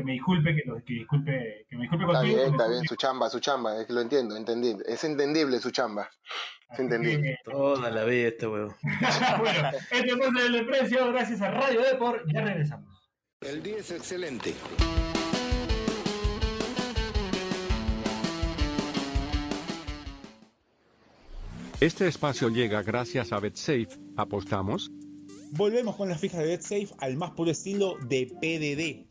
me 0.03 0.13
disculpe, 0.13 0.53
que, 0.55 0.63
lo, 0.65 0.75
que 0.83 0.93
disculpe, 0.93 1.65
que 1.69 1.75
me 1.75 1.83
disculpe 1.83 2.05
está 2.05 2.19
contigo. 2.19 2.37
Bien, 2.37 2.51
está 2.51 2.67
bien, 2.67 2.83
su 2.83 2.95
chamba, 2.95 3.29
su 3.29 3.39
chamba, 3.39 3.79
es 3.79 3.87
que 3.87 3.93
lo 3.93 4.01
entiendo, 4.01 4.35
entendible. 4.35 4.83
Es 4.87 5.03
entendible 5.03 5.59
su 5.59 5.71
chamba. 5.71 6.09
Es 6.69 6.79
entendible. 6.79 7.37
Toda 7.45 7.89
la 7.89 8.03
vida 8.03 8.27
este 8.27 8.47
huevo. 8.47 8.75
bueno, 9.39 9.69
este 9.91 10.15
fue 10.15 10.45
el 10.45 10.65
precio, 10.65 11.11
gracias 11.11 11.41
a 11.41 11.51
Radio 11.51 11.81
Deport, 11.81 12.23
ya 12.31 12.41
regresamos. 12.41 12.95
El 13.41 13.63
día 13.63 13.77
es 13.77 13.91
excelente. 13.91 14.53
Este 21.79 22.07
espacio 22.07 22.49
llega 22.49 22.81
gracias 22.81 23.31
a 23.31 23.39
BetSafe. 23.39 23.89
¿Apostamos? 24.15 24.89
Volvemos 25.51 25.95
con 25.95 26.09
las 26.09 26.19
fijas 26.19 26.39
de 26.39 26.47
BetSafe 26.47 26.87
al 26.99 27.17
más 27.17 27.31
puro 27.31 27.51
estilo 27.51 27.97
de 28.07 28.27
PDD. 28.41 29.04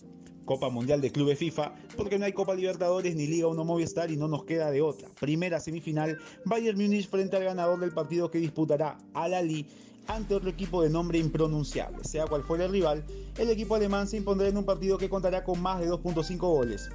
Copa 0.45 0.69
Mundial 0.69 1.01
de 1.01 1.11
Clubes 1.11 1.39
FIFA, 1.39 1.75
porque 1.97 2.19
no 2.19 2.25
hay 2.25 2.33
Copa 2.33 2.55
Libertadores 2.55 3.15
ni 3.17 3.27
Liga 3.27 3.49
1 3.49 3.65
Movistar 3.65 4.11
y 4.11 4.17
no 4.17 4.29
nos 4.29 4.45
queda 4.45 4.71
de 4.71 4.83
otra. 4.83 5.09
Primera 5.21 5.61
semifinal, 5.61 6.19
Bayern 6.45 6.79
Múnich 6.79 7.09
frente 7.09 7.37
al 7.37 7.45
ganador 7.45 7.81
del 7.81 7.93
partido 7.93 8.31
que 8.31 8.39
disputará 8.39 8.99
Al 9.15 9.35
Ali 9.35 9.67
ante 10.07 10.35
otro 10.35 10.51
equipo 10.51 10.83
de 10.83 10.91
nombre 10.91 11.19
impronunciable. 11.19 12.05
Sea 12.05 12.27
cual 12.27 12.43
fuera 12.43 12.67
el 12.67 12.73
rival, 12.73 13.05
el 13.39 13.51
equipo 13.51 13.75
alemán 13.75 14.07
se 14.07 14.17
impondrá 14.17 14.49
en 14.49 14.57
un 14.57 14.65
partido 14.65 14.99
que 14.99 15.09
contará 15.09 15.45
con 15.45 15.61
más 15.61 15.81
de 15.81 15.89
2.5 15.89 16.39
goles. 16.39 16.91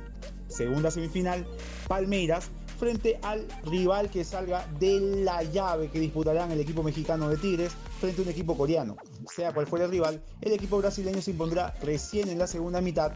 Segunda 0.47 0.91
semifinal, 0.91 1.45
Palmeiras 1.88 2.51
frente 2.79 3.19
al 3.23 3.45
rival 3.65 4.09
que 4.09 4.23
salga 4.23 4.65
de 4.79 4.99
la 5.23 5.43
llave 5.43 5.89
que 5.89 5.99
disputarán 5.99 6.49
el 6.51 6.62
equipo 6.62 6.81
mexicano 6.81 7.29
de 7.29 7.35
Tigres 7.35 7.73
frente 7.99 8.21
a 8.21 8.23
un 8.23 8.29
equipo 8.29 8.55
coreano. 8.55 8.95
Sea 9.36 9.54
cual 9.54 9.68
fuera 9.68 9.86
el 9.86 9.92
rival, 9.92 10.24
el 10.42 10.54
equipo 10.54 10.78
brasileño 10.78 11.22
se 11.22 11.32
impondrá 11.32 11.74
recién 11.82 12.30
en 12.30 12.39
la 12.39 12.48
segunda 12.48 12.82
mitad 12.82 13.13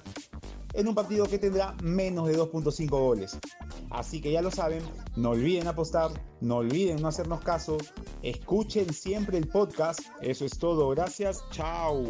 en 0.73 0.87
un 0.87 0.95
partido 0.95 1.25
que 1.25 1.37
tendrá 1.37 1.75
menos 1.81 2.27
de 2.27 2.37
2.5 2.37 2.89
goles. 2.89 3.37
Así 3.89 4.21
que 4.21 4.31
ya 4.31 4.41
lo 4.41 4.51
saben, 4.51 4.83
no 5.15 5.31
olviden 5.31 5.67
apostar, 5.67 6.11
no 6.41 6.57
olviden 6.57 7.01
no 7.01 7.07
hacernos 7.07 7.41
caso, 7.41 7.77
escuchen 8.21 8.91
siempre 8.91 9.37
el 9.37 9.47
podcast. 9.47 9.99
Eso 10.21 10.45
es 10.45 10.57
todo, 10.57 10.89
gracias, 10.89 11.43
chao. 11.51 12.03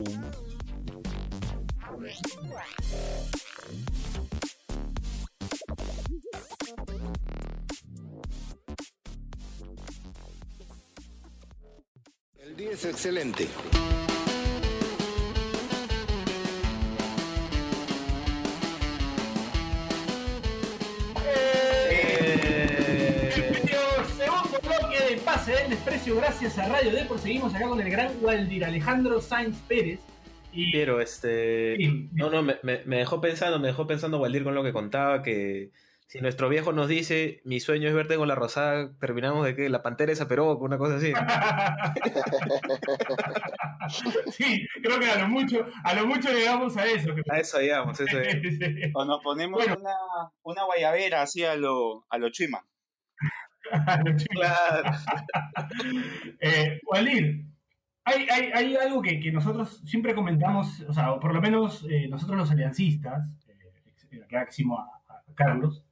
El 12.46 12.58
día 12.58 12.72
es 12.72 12.84
excelente. 12.84 13.48
segundo 24.18 24.60
bloque 24.62 25.04
de 25.10 25.18
pase 25.24 25.54
del 25.54 25.70
desprecio 25.70 26.18
gracias 26.18 26.58
a 26.58 26.68
Radio 26.68 26.92
Depor. 26.92 27.18
Seguimos 27.18 27.56
acá 27.56 27.70
con 27.70 27.80
el 27.80 27.90
gran 27.90 28.12
Waldir 28.22 28.66
Alejandro 28.66 29.22
Sainz 29.22 29.58
Pérez. 29.62 30.02
Y... 30.52 30.72
Pero 30.74 31.00
este. 31.00 31.78
No, 32.12 32.30
no, 32.30 32.44
me, 32.44 32.58
me, 32.62 32.98
dejó 32.98 33.22
pensando, 33.22 33.58
me 33.58 33.68
dejó 33.68 33.88
pensando 33.88 34.20
Waldir 34.20 34.44
con 34.44 34.54
lo 34.54 34.64
que 34.64 34.74
contaba 34.74 35.24
que 35.24 35.72
si 36.14 36.22
nuestro 36.22 36.48
viejo 36.48 36.74
nos 36.74 36.88
dice, 36.88 37.42
mi 37.44 37.60
sueño 37.60 37.90
es 37.90 37.96
verte 37.96 38.18
con 38.18 38.28
la 38.28 38.36
rosada, 38.36 38.96
terminamos 39.00 39.46
de 39.46 39.56
que 39.56 39.68
la 39.68 39.82
pantera 39.82 40.12
es 40.12 40.24
con 40.24 40.62
una 40.62 40.78
cosa 40.78 40.98
así. 40.98 41.12
sí, 44.32 44.68
creo 44.84 45.00
que 45.00 45.10
a 45.10 45.18
lo 45.18 45.28
mucho, 45.28 45.66
a 45.84 45.96
lo 45.96 46.06
mucho 46.06 46.32
llegamos 46.32 46.78
a 46.78 46.86
eso. 46.86 47.16
A 47.32 47.40
eso 47.40 47.60
llegamos, 47.60 48.00
eso 48.00 48.20
es. 48.20 48.36
O 48.94 49.06
nos 49.06 49.24
ponemos 49.24 49.66
una, 49.66 49.96
una 50.44 50.66
guayabera 50.66 51.24
así 51.24 51.44
a 51.44 51.56
lo, 51.56 52.06
a 52.08 52.20
lo 52.20 52.30
chima. 52.30 52.64
claro. 54.30 54.92
eh, 56.42 56.80
Walid, 56.92 57.44
hay, 58.04 58.28
hay, 58.30 58.52
hay, 58.54 58.76
algo 58.76 59.02
que, 59.02 59.20
que, 59.20 59.32
nosotros 59.32 59.82
siempre 59.84 60.14
comentamos, 60.14 60.82
o 60.82 60.94
sea, 60.94 61.14
o 61.14 61.20
por 61.20 61.34
lo 61.34 61.42
menos 61.42 61.88
eh, 61.90 62.08
nosotros 62.08 62.38
los 62.38 62.52
aliancistas, 62.52 63.36
eh, 64.12 64.22
acá 64.24 64.46
decimos 64.46 64.80
a, 64.80 65.12
a 65.12 65.24
Carlos, 65.34 65.84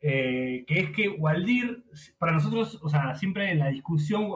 eh, 0.00 0.64
que 0.66 0.80
es 0.80 0.90
que 0.90 1.08
Waldir, 1.08 1.84
para 2.18 2.32
nosotros, 2.32 2.78
o 2.82 2.88
sea, 2.88 3.14
siempre 3.14 3.50
en 3.50 3.58
la 3.58 3.68
discusión, 3.68 4.30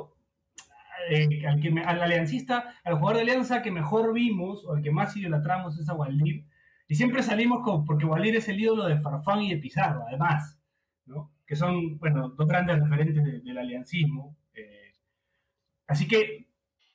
eh, 1.11 1.47
al, 1.47 1.61
que, 1.61 1.69
al 1.69 2.03
aliancista, 2.03 2.75
al 2.85 2.95
jugador 2.95 3.17
de 3.17 3.23
alianza 3.23 3.63
que 3.63 3.71
mejor 3.71 4.13
vimos 4.13 4.65
o 4.65 4.75
al 4.75 4.83
que 4.83 4.91
más 4.91 5.17
idolatramos 5.17 5.79
es 5.79 5.89
a 5.89 5.95
Waldir, 5.95 6.45
y 6.87 6.95
siempre 6.95 7.23
salimos 7.23 7.63
con, 7.63 7.85
porque 7.85 8.05
Waldir 8.05 8.37
es 8.37 8.49
el 8.49 8.61
ídolo 8.61 8.85
de 8.85 9.01
Farfán 9.01 9.43
y 9.43 9.51
de 9.55 9.61
Pizarro, 9.61 10.05
además, 10.07 10.61
¿no? 11.07 11.35
que 11.47 11.57
son, 11.57 11.99
bueno, 11.99 12.31
dos 12.31 12.47
grandes 12.47 12.81
referentes 12.81 13.45
del 13.45 13.59
aliancismo. 13.59 14.37
Eh, 14.55 14.95
así 15.87 16.09
que 16.09 16.47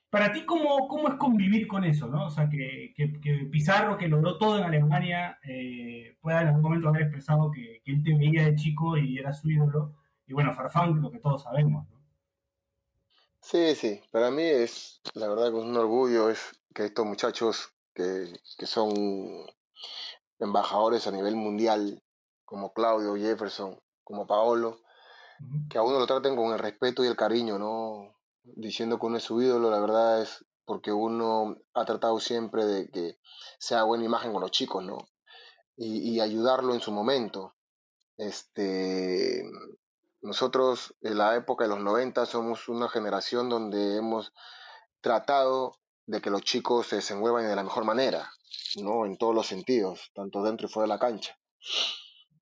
para 0.09 0.31
ti, 0.31 0.45
¿cómo, 0.45 0.87
¿cómo 0.87 1.07
es 1.09 1.15
convivir 1.15 1.67
con 1.67 1.83
eso? 1.83 2.07
¿no? 2.07 2.25
O 2.25 2.29
sea, 2.29 2.49
que, 2.49 2.93
que, 2.95 3.47
Pizarro, 3.51 3.97
que 3.97 4.07
logró 4.07 4.37
todo 4.37 4.57
en 4.57 4.63
Alemania, 4.63 5.39
eh, 5.43 6.17
pueda 6.21 6.41
en 6.41 6.47
algún 6.47 6.63
momento 6.63 6.89
haber 6.89 7.03
expresado 7.03 7.51
que, 7.51 7.81
que, 7.83 7.91
él 7.91 8.03
te 8.03 8.17
veía 8.17 8.45
de 8.45 8.55
chico 8.55 8.97
y 8.97 9.17
era 9.19 9.33
su 9.33 9.49
ídolo. 9.49 9.95
Y 10.25 10.33
bueno, 10.33 10.53
Farfán, 10.53 11.01
lo 11.01 11.11
que 11.11 11.19
todos 11.19 11.43
sabemos. 11.43 11.87
¿no? 11.89 11.99
Sí, 13.41 13.75
sí, 13.75 14.01
para 14.11 14.31
mí 14.31 14.43
es, 14.43 15.01
la 15.13 15.27
verdad, 15.27 15.49
que 15.49 15.57
un 15.57 15.75
orgullo 15.75 16.29
es 16.29 16.59
que 16.73 16.85
estos 16.85 17.05
muchachos 17.05 17.73
que, 17.93 18.33
que 18.57 18.65
son 18.65 18.93
embajadores 20.39 21.07
a 21.07 21.11
nivel 21.11 21.35
mundial, 21.35 22.01
como 22.45 22.73
Claudio 22.73 23.15
Jefferson, 23.15 23.79
como 24.03 24.25
Paolo, 24.25 24.79
que 25.69 25.77
a 25.77 25.83
uno 25.83 25.99
lo 25.99 26.07
traten 26.07 26.35
con 26.35 26.51
el 26.51 26.59
respeto 26.59 27.03
y 27.03 27.07
el 27.07 27.15
cariño, 27.15 27.57
¿no? 27.57 28.18
Diciendo 28.43 28.99
que 28.99 29.05
uno 29.05 29.17
es 29.17 29.23
su 29.23 29.41
ídolo, 29.41 29.69
la 29.69 29.79
verdad 29.79 30.21
es 30.21 30.45
porque 30.65 30.91
uno 30.91 31.57
ha 31.73 31.85
tratado 31.85 32.19
siempre 32.19 32.65
de 32.65 32.89
que 32.89 33.17
sea 33.57 33.83
buena 33.83 34.05
imagen 34.05 34.31
con 34.31 34.41
los 34.41 34.51
chicos, 34.51 34.83
¿no? 34.83 34.97
Y, 35.75 36.19
ayudarlo 36.19 36.73
en 36.73 36.81
su 36.81 36.91
momento. 36.91 37.55
Este, 38.17 39.49
nosotros 40.21 40.93
en 41.01 41.17
la 41.17 41.35
época 41.35 41.63
de 41.63 41.69
los 41.69 41.79
90 41.79 42.25
somos 42.25 42.67
una 42.67 42.89
generación 42.89 43.49
donde 43.49 43.97
hemos 43.97 44.33
tratado 45.01 45.79
de 46.05 46.21
que 46.21 46.29
los 46.29 46.41
chicos 46.41 46.87
se 46.87 46.97
desenvuelvan 46.97 47.47
de 47.47 47.55
la 47.55 47.63
mejor 47.63 47.85
manera, 47.85 48.29
¿no? 48.75 49.05
En 49.05 49.17
todos 49.17 49.33
los 49.33 49.47
sentidos, 49.47 50.11
tanto 50.13 50.43
dentro 50.43 50.67
y 50.67 50.69
fuera 50.69 50.83
de 50.83 50.95
la 50.95 50.99
cancha. 50.99 51.39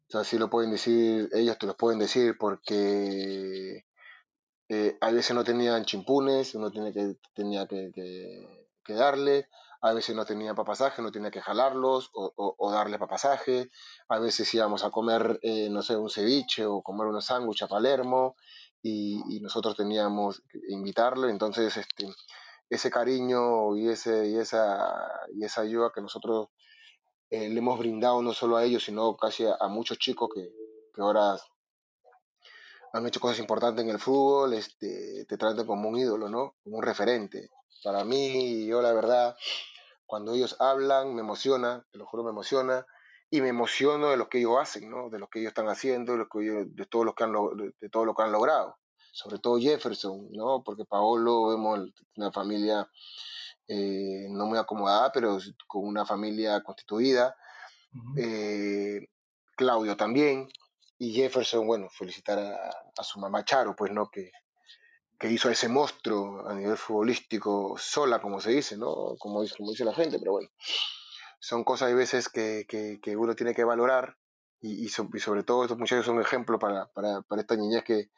O 0.08 0.12
sea, 0.12 0.24
sí 0.24 0.38
lo 0.38 0.50
pueden 0.50 0.72
decir, 0.72 1.30
ellos 1.34 1.58
te 1.58 1.68
lo 1.68 1.78
pueden 1.78 2.00
decir 2.00 2.38
porque 2.40 3.86
eh, 4.70 4.98
a 5.00 5.12
veces 5.12 5.36
no 5.36 5.44
tenían 5.44 5.86
chimpunes, 5.86 6.54
uno 6.56 6.70
tiene 6.72 6.92
que, 6.92 7.16
tenía 7.34 7.66
que, 7.68 7.94
darle, 8.88 9.48
a 9.82 9.94
veces 9.94 10.16
no 10.16 10.26
tenía 10.26 10.54
para 10.56 10.66
pasaje, 10.66 11.02
no 11.02 11.12
tenía 11.12 11.32
que 11.32 11.42
jalarlos 11.42 12.10
o, 12.14 12.34
o, 12.36 12.56
o 12.58 12.72
darle 12.72 12.98
a 14.10 14.20
veces 14.20 14.54
íbamos 14.54 14.84
a 14.84 14.90
comer, 14.90 15.40
eh, 15.42 15.70
no 15.70 15.82
sé, 15.82 15.96
un 15.96 16.10
ceviche 16.10 16.66
o 16.66 16.82
comer 16.82 17.08
una 17.08 17.22
sándwich 17.22 17.64
a 17.64 17.68
Palermo 17.68 18.36
y, 18.82 19.22
y, 19.30 19.40
nosotros 19.40 19.76
teníamos 19.76 20.42
que 20.50 20.60
invitarlo, 20.70 21.30
entonces 21.30 21.78
este, 21.78 22.08
ese 22.70 22.90
cariño 22.90 23.76
y, 23.76 23.90
ese, 23.90 24.28
y, 24.28 24.38
esa, 24.38 24.96
y 25.34 25.46
esa 25.46 25.62
ayuda 25.62 25.92
que 25.94 26.02
nosotros 26.02 26.50
eh, 27.30 27.50
le 27.50 27.60
hemos 27.60 27.80
brindado 27.80 28.22
no 28.22 28.34
solo 28.34 28.58
a 28.58 28.64
ellos, 28.66 28.84
sino 28.84 29.16
casi 29.16 29.46
a, 29.46 29.56
a 29.60 29.68
muchos 29.68 29.98
chicos 29.98 30.30
que, 30.34 30.50
que 30.94 31.02
ahora 31.02 31.38
han 32.94 33.06
hecho 33.06 33.20
cosas 33.20 33.40
importantes 33.40 33.84
en 33.84 33.92
el 33.92 34.00
fútbol, 34.00 34.54
este, 34.54 35.26
te 35.26 35.38
tratan 35.38 35.66
como 35.66 35.90
un 35.90 35.98
ídolo, 35.98 36.30
¿no? 36.30 36.56
Como 36.64 36.78
un 36.78 36.84
referente. 36.84 37.50
Para 37.84 38.04
mí, 38.04 38.66
yo 38.66 38.82
la 38.82 38.94
verdad, 38.94 39.36
cuando 40.06 40.34
ellos 40.34 40.56
hablan, 40.60 41.14
me 41.14 41.22
emociona, 41.22 41.86
te 41.92 41.98
lo 41.98 42.06
juro, 42.06 42.24
me 42.24 42.32
emociona, 42.32 42.86
y 43.30 43.42
me 43.42 43.50
emociono 43.50 44.10
de 44.10 44.18
lo 44.18 44.30
que 44.30 44.40
ellos 44.40 44.58
hacen, 44.60 44.90
¿no? 44.90 45.10
De 45.10 45.20
lo 45.20 45.28
que 45.28 45.40
ellos 45.40 45.50
están 45.50 45.68
haciendo, 45.68 46.14
de, 46.14 46.20
lo 46.20 46.30
que 46.30 46.44
ellos, 46.44 46.66
de, 46.76 46.86
todo, 46.86 47.04
lo 47.04 47.14
que 47.14 47.24
han, 47.26 47.34
de 47.34 47.90
todo 47.90 48.06
lo 48.06 48.16
que 48.16 48.24
han 48.24 48.32
logrado. 48.32 48.78
Sobre 49.12 49.40
todo 49.40 49.60
Jefferson, 49.60 50.30
¿no? 50.32 50.64
Porque 50.64 50.86
Paolo, 50.86 51.48
vemos 51.48 51.80
una 52.16 52.32
familia 52.32 52.90
eh, 53.68 54.28
no 54.30 54.46
muy 54.46 54.58
acomodada, 54.58 55.12
pero 55.12 55.40
con 55.68 55.86
una 55.86 56.06
familia 56.06 56.62
constituida. 56.64 57.36
Uh 57.94 57.98
-huh. 57.98 58.14
eh, 58.18 59.08
Claudio 59.58 59.98
también, 59.98 60.48
y 61.00 61.14
Jefferson, 61.14 61.68
bueno, 61.68 61.90
felicitar 61.90 62.40
a, 62.40 63.04
su 63.04 63.20
mamá 63.20 63.46
Charo, 63.46 63.76
pues, 63.76 63.92
¿no? 63.92 64.10
Que, 64.10 64.32
que 65.20 65.32
hizo 65.32 65.50
ese 65.50 65.70
monstruo 65.70 66.48
a 66.48 66.56
nivel 66.56 66.78
futbolístico 66.78 67.76
sola, 67.78 68.20
como 68.20 68.40
se 68.40 68.52
dice, 68.52 68.78
¿no? 68.78 69.16
Como, 69.20 69.44
dice 69.44 69.86
la 69.86 69.94
gente, 69.94 70.18
pero 70.20 70.34
bueno, 70.34 70.50
son 71.40 71.64
cosas, 71.64 71.90
hay 71.90 71.94
veces 71.96 72.30
que, 72.30 72.66
que, 72.68 73.00
que 73.02 73.16
uno 73.16 73.36
tiene 73.36 73.54
que 73.54 73.64
valorar 73.64 74.18
y, 74.60 74.86
y, 74.86 74.90
so, 74.90 75.08
y, 75.14 75.20
sobre 75.20 75.44
todo 75.44 75.64
estos 75.64 75.78
muchachos 75.78 76.06
son 76.06 76.16
un 76.16 76.22
ejemplo 76.22 76.58
para, 76.58 76.88
para, 76.88 77.22
para 77.22 77.42
estas 77.42 77.60
niñas 77.60 77.84
que, 77.84 78.10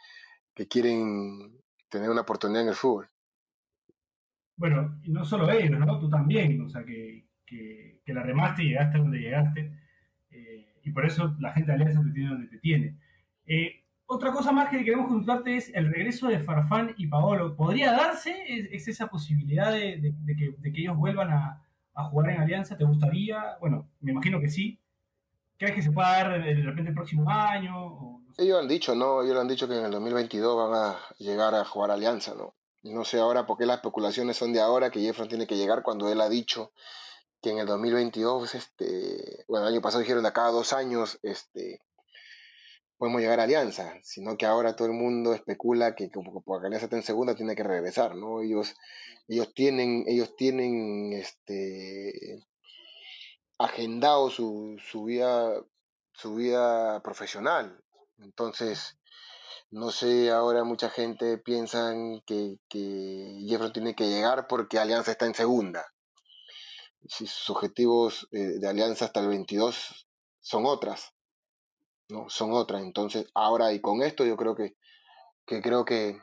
que 0.53 0.67
quieren 0.67 1.57
tener 1.89 2.09
una 2.09 2.21
oportunidad 2.21 2.63
en 2.63 2.69
el 2.69 2.75
fútbol. 2.75 3.09
Bueno, 4.55 4.99
y 5.03 5.11
no 5.11 5.23
solo 5.23 5.49
ellos, 5.51 5.79
¿no? 5.79 5.99
Tú 5.99 6.09
también, 6.09 6.61
o 6.61 6.69
sea, 6.69 6.83
que, 6.83 7.27
que, 7.45 8.01
que 8.05 8.13
la 8.13 8.23
remaste 8.23 8.63
y 8.63 8.69
llegaste 8.69 8.97
donde 8.97 9.19
llegaste. 9.19 9.71
eh, 10.31 10.68
y 10.83 10.91
por 10.91 11.05
eso 11.05 11.35
la 11.39 11.53
gente 11.53 11.71
de 11.71 11.75
Alianza 11.75 12.01
te 12.03 12.11
tiene 12.11 12.29
donde 12.29 12.47
te 12.47 12.57
tiene. 12.57 12.97
Eh, 13.45 13.83
otra 14.11 14.31
cosa 14.31 14.51
más 14.51 14.69
que 14.69 14.83
queremos 14.83 15.07
contarte 15.07 15.55
es 15.55 15.71
el 15.75 15.93
regreso 15.93 16.27
de 16.27 16.39
Farfán 16.39 16.95
y 16.97 17.05
Paolo. 17.05 17.55
¿Podría 17.55 17.91
darse? 17.91 18.43
¿Es, 18.47 18.87
esa 18.87 19.07
posibilidad 19.07 19.71
de, 19.71 20.13
que, 20.35 20.81
ellos 20.81 20.97
vuelvan 20.97 21.29
a, 21.29 21.63
jugar 22.09 22.31
en 22.31 22.41
Alianza? 22.41 22.75
¿Te 22.75 22.85
gustaría? 22.85 23.57
Bueno, 23.59 23.87
me 23.99 24.11
imagino 24.11 24.39
que 24.39 24.49
sí. 24.49 24.79
¿Crees 25.57 25.75
que 25.75 25.81
se 25.83 25.91
pueda 25.91 26.09
dar 26.09 26.43
de 26.43 26.55
repente 26.55 26.89
el 26.89 26.95
próximo 26.95 27.29
año? 27.29 28.21
Ellos 28.37 28.59
han 28.59 28.67
dicho, 28.67 28.95
¿no? 28.95 29.21
Ellos 29.21 29.37
han 29.37 29.47
dicho 29.47 29.67
que 29.67 29.77
en 29.77 29.85
el 29.85 29.91
2022 29.91 30.69
van 30.69 30.73
a 30.73 30.95
llegar 31.19 31.53
a 31.53 31.63
jugar 31.65 31.91
Alianza, 31.91 32.33
¿no? 32.35 32.55
No 32.81 33.03
sé 33.03 33.19
ahora 33.19 33.45
por 33.45 33.57
qué 33.57 33.67
las 33.67 33.75
especulaciones 33.77 34.37
son 34.37 34.53
de 34.53 34.61
ahora, 34.61 34.89
que 34.89 35.01
Jeffron 35.01 35.27
tiene 35.27 35.45
que 35.45 35.57
llegar 35.57 35.83
cuando 35.83 36.11
él 36.11 36.19
ha 36.21 36.29
dicho 36.29 36.71
que 37.41 37.51
en 37.51 37.59
el 37.59 37.67
2022, 37.67 38.55
este, 38.55 39.45
bueno, 39.47 39.67
el 39.67 39.73
año 39.73 39.81
pasado 39.81 40.01
dijeron 40.01 40.23
de 40.23 40.33
cada 40.33 40.51
dos 40.51 40.73
años, 40.73 41.19
este, 41.23 41.81
podemos 42.97 43.21
llegar 43.21 43.39
a 43.39 43.43
Alianza, 43.43 43.93
sino 44.03 44.37
que 44.37 44.45
ahora 44.45 44.75
todo 44.75 44.87
el 44.87 44.93
mundo 44.93 45.33
especula 45.33 45.95
que 45.95 46.09
porque 46.09 46.67
Alianza 46.67 46.85
está 46.85 46.97
en 46.97 47.03
segunda 47.03 47.35
tiene 47.35 47.55
que 47.55 47.63
regresar, 47.63 48.15
¿no? 48.15 48.41
Ellos, 48.41 48.75
ellos 49.27 49.53
tienen, 49.53 50.03
ellos 50.07 50.35
tienen, 50.35 51.13
este, 51.13 52.45
agendado 53.57 54.29
su, 54.29 54.77
su 54.83 55.05
vida, 55.05 55.53
su 56.13 56.35
vida 56.35 57.01
profesional, 57.01 57.81
entonces, 58.17 58.97
no 59.71 59.91
sé, 59.91 60.29
ahora 60.31 60.63
mucha 60.65 60.89
gente 60.89 61.37
piensa 61.37 61.93
que, 62.25 62.57
que 62.67 63.45
Jeffron 63.47 63.71
tiene 63.71 63.95
que 63.95 64.09
llegar 64.09 64.47
porque 64.47 64.77
Alianza 64.79 65.11
está 65.11 65.25
en 65.25 65.35
segunda 65.35 65.85
si 67.07 67.27
sus 67.27 67.49
objetivos 67.49 68.27
eh, 68.31 68.59
de 68.59 68.67
alianza 68.67 69.05
hasta 69.05 69.19
el 69.19 69.27
22 69.27 70.07
son 70.39 70.65
otras, 70.65 71.13
¿no? 72.09 72.29
Son 72.29 72.51
otras. 72.53 72.81
Entonces, 72.81 73.27
ahora 73.33 73.73
y 73.73 73.81
con 73.81 74.01
esto 74.01 74.25
yo 74.25 74.35
creo 74.37 74.55
que, 74.55 74.75
que 75.45 75.61
creo 75.61 75.85
que, 75.85 76.19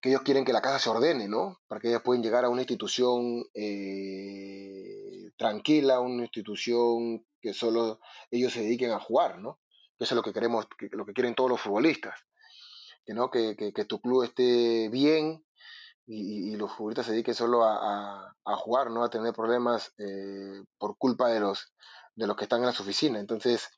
que 0.00 0.10
ellos 0.10 0.22
quieren 0.22 0.44
que 0.44 0.52
la 0.52 0.62
casa 0.62 0.78
se 0.78 0.90
ordene, 0.90 1.28
¿no? 1.28 1.60
Para 1.66 1.80
que 1.80 1.88
ellos 1.88 2.02
puedan 2.02 2.22
llegar 2.22 2.44
a 2.44 2.48
una 2.48 2.62
institución 2.62 3.44
eh, 3.54 5.30
tranquila, 5.36 6.00
una 6.00 6.22
institución 6.22 7.26
que 7.40 7.52
solo 7.52 8.00
ellos 8.30 8.52
se 8.52 8.62
dediquen 8.62 8.90
a 8.90 9.00
jugar, 9.00 9.38
¿no? 9.38 9.60
eso 9.98 10.14
es 10.14 10.16
lo 10.16 10.22
que 10.22 10.32
queremos, 10.32 10.66
lo 10.90 11.06
que 11.06 11.12
quieren 11.12 11.34
todos 11.34 11.50
los 11.50 11.60
futbolistas. 11.60 12.14
Que, 13.06 13.12
¿no? 13.12 13.30
que, 13.30 13.54
que 13.56 13.84
tu 13.84 14.00
club 14.00 14.24
esté 14.24 14.88
bien, 14.88 15.44
y, 16.06 16.56
los 16.56 16.72
futbolistas 16.72 17.06
se 17.06 17.12
dediquen 17.12 17.34
solo 17.34 17.64
a, 17.64 18.34
jugar, 18.44 18.90
no 18.90 19.04
a 19.04 19.10
tener 19.10 19.32
problemas 19.32 19.92
eh, 19.98 20.62
por 20.78 20.96
culpa 20.98 21.28
de 21.28 21.40
los, 21.40 21.72
de 22.14 22.26
los 22.26 22.36
que 22.36 22.44
están 22.44 22.60
en 22.60 22.66
las 22.66 22.80
oficinas. 22.80 23.20
Entonces, 23.20 23.68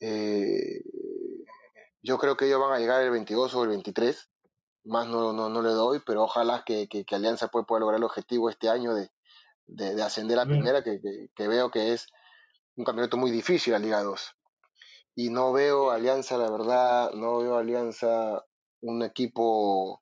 eh, 0.00 0.82
yo 2.02 2.18
creo 2.18 2.36
que 2.36 2.46
ellos 2.46 2.60
van 2.60 2.72
a 2.72 2.78
llegar 2.78 3.02
el 3.02 3.10
22 3.10 3.54
o 3.54 3.62
el 3.62 3.70
23, 3.70 4.28
más 4.84 5.06
no, 5.06 5.32
no, 5.32 5.62
le 5.62 5.70
doy, 5.70 6.00
pero 6.04 6.24
ojalá 6.24 6.64
que, 6.66 6.88
Alianza 7.10 7.48
pueda, 7.48 7.80
lograr 7.80 7.98
el 7.98 8.04
objetivo 8.04 8.50
este 8.50 8.68
año 8.68 8.94
de, 8.94 9.10
ascender 10.02 10.38
a 10.38 10.44
primera, 10.44 10.82
que, 10.82 11.48
veo 11.48 11.70
que 11.70 11.92
es 11.92 12.08
un 12.76 12.84
campeonato 12.84 13.16
muy 13.16 13.30
difícil 13.30 13.72
la 13.72 13.78
Liga 13.78 14.02
2. 14.02 14.34
Y 15.14 15.30
no 15.30 15.52
veo 15.52 15.90
Alianza, 15.90 16.36
la 16.36 16.50
verdad, 16.50 17.12
no 17.12 17.38
veo 17.38 17.56
Alianza 17.56 18.44
un 18.80 19.02
equipo 19.02 20.01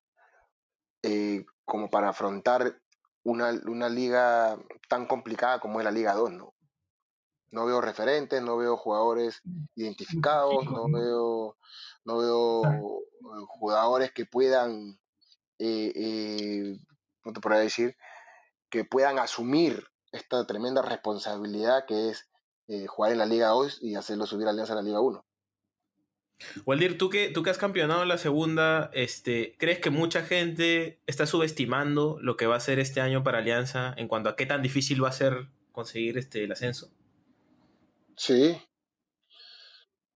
eh, 1.03 1.45
como 1.65 1.89
para 1.89 2.09
afrontar 2.09 2.81
una, 3.23 3.89
liga 3.89 4.57
tan 4.87 5.05
complicada 5.05 5.59
como 5.59 5.79
es 5.79 5.85
la 5.85 5.91
Liga 5.91 6.13
2, 6.13 6.31
¿no? 6.31 6.53
No 7.51 7.65
veo 7.65 7.81
referentes, 7.81 8.41
no 8.41 8.57
veo 8.57 8.77
jugadores 8.77 9.41
mm, 9.43 9.65
identificados, 9.75 10.65
no 10.65 10.89
veo, 10.89 11.57
no 12.05 12.17
veo 12.17 12.63
eh, 12.63 13.45
jugadores 13.47 14.11
que 14.11 14.25
puedan, 14.25 14.99
eh, 15.59 15.91
eh, 15.95 16.79
¿cómo 17.21 17.33
te 17.33 17.41
podría 17.41 17.61
decir? 17.61 17.97
Que 18.69 18.85
puedan 18.85 19.19
asumir 19.19 19.85
esta 20.11 20.45
tremenda 20.45 20.81
responsabilidad 20.81 21.85
que 21.85 22.09
es 22.09 22.27
jugar 22.87 23.11
en 23.11 23.17
la 23.17 23.25
Liga 23.25 23.49
2 23.49 23.79
y 23.81 23.95
hacerlo 23.95 24.25
subir 24.25 24.47
a 24.47 24.51
Alianza 24.51 24.71
a 24.71 24.77
la 24.77 24.81
Liga 24.81 25.01
1. 25.01 25.25
Waldir, 26.65 26.97
tú 26.97 27.09
que, 27.09 27.29
tú 27.29 27.43
que 27.43 27.49
has 27.49 27.57
campeonado 27.57 28.05
la 28.05 28.17
segunda, 28.17 28.89
este, 28.93 29.55
¿crees 29.57 29.79
que 29.79 29.89
mucha 29.89 30.23
gente 30.23 30.99
está 31.07 31.25
subestimando 31.25 32.17
lo 32.21 32.37
que 32.37 32.47
va 32.47 32.55
a 32.55 32.59
ser 32.59 32.79
este 32.79 33.01
año 33.01 33.23
para 33.23 33.39
Alianza 33.39 33.93
en 33.97 34.07
cuanto 34.07 34.29
a 34.29 34.35
qué 34.35 34.45
tan 34.45 34.61
difícil 34.61 35.03
va 35.03 35.09
a 35.09 35.13
ser 35.13 35.47
conseguir 35.71 36.17
este, 36.17 36.43
el 36.43 36.51
ascenso? 36.51 36.89
Sí. 38.15 38.61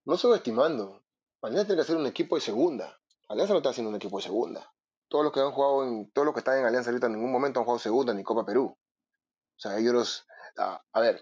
No 0.06 0.18
subestimando. 0.18 1.02
Alianza 1.42 1.68
tiene 1.68 1.82
que 1.82 1.88
ser 1.88 1.98
un 1.98 2.08
equipo 2.08 2.36
de 2.36 2.42
segunda. 2.42 3.00
Alianza 3.28 3.54
no 3.54 3.60
está 3.60 3.70
haciendo 3.70 3.90
un 3.90 3.96
equipo 3.96 4.18
de 4.18 4.24
segunda. 4.24 4.72
Todos 5.08 5.24
los 5.24 5.34
que 5.34 5.40
han 5.40 5.52
jugado 5.52 5.84
en, 5.84 6.12
todos 6.12 6.26
los 6.26 6.34
que 6.34 6.40
están 6.40 6.60
en 6.60 6.66
Alianza 6.66 6.90
ahorita 6.90 7.08
en 7.08 7.14
ningún 7.14 7.32
momento 7.32 7.60
han 7.60 7.66
jugado 7.66 7.80
segunda 7.80 8.14
ni 8.14 8.24
Copa 8.24 8.46
Perú. 8.46 8.76
O 8.76 9.60
sea, 9.60 9.78
ellos 9.78 10.26
a, 10.58 11.00
ver, 11.00 11.22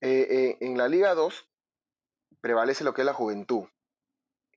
eh, 0.00 0.26
eh, 0.30 0.58
en 0.60 0.76
la 0.76 0.88
Liga 0.88 1.14
2 1.14 1.48
prevalece 2.40 2.84
lo 2.84 2.94
que 2.94 3.02
es 3.02 3.06
la 3.06 3.14
juventud. 3.14 3.64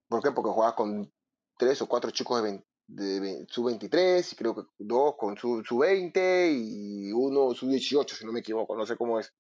¿Por 0.08 0.24
qué? 0.24 0.32
Porque 0.32 0.52
juegas 0.52 0.74
con 0.74 1.12
tres 1.58 1.82
o 1.82 1.88
cuatro 1.88 2.12
chicos 2.12 2.44
de, 2.44 2.64
de, 2.88 3.46
sub-23 3.50 4.32
y 4.32 4.36
creo 4.36 4.56
que 4.56 4.62
dos 4.78 5.16
con 5.18 5.38
sub-20 5.38 6.52
y 6.52 7.12
uno 7.12 7.54
sub-18, 7.54 8.10
si 8.10 8.26
no 8.26 8.32
me 8.32 8.40
equivoco, 8.40 8.76
no 8.76 8.86
sé 8.86 8.96
cómo 8.96 9.20
es. 9.20 9.34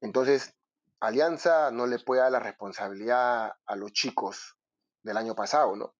Entonces, 0.00 0.54
Alianza 1.00 1.70
no 1.70 1.86
le 1.86 1.98
puede 1.98 2.22
dar 2.22 2.32
la 2.32 2.40
responsabilidad 2.40 3.52
a 3.66 3.76
los 3.76 3.92
chicos 3.92 4.56
del 5.02 5.16
año 5.16 5.34
pasado, 5.34 5.76
¿no? 5.76 5.94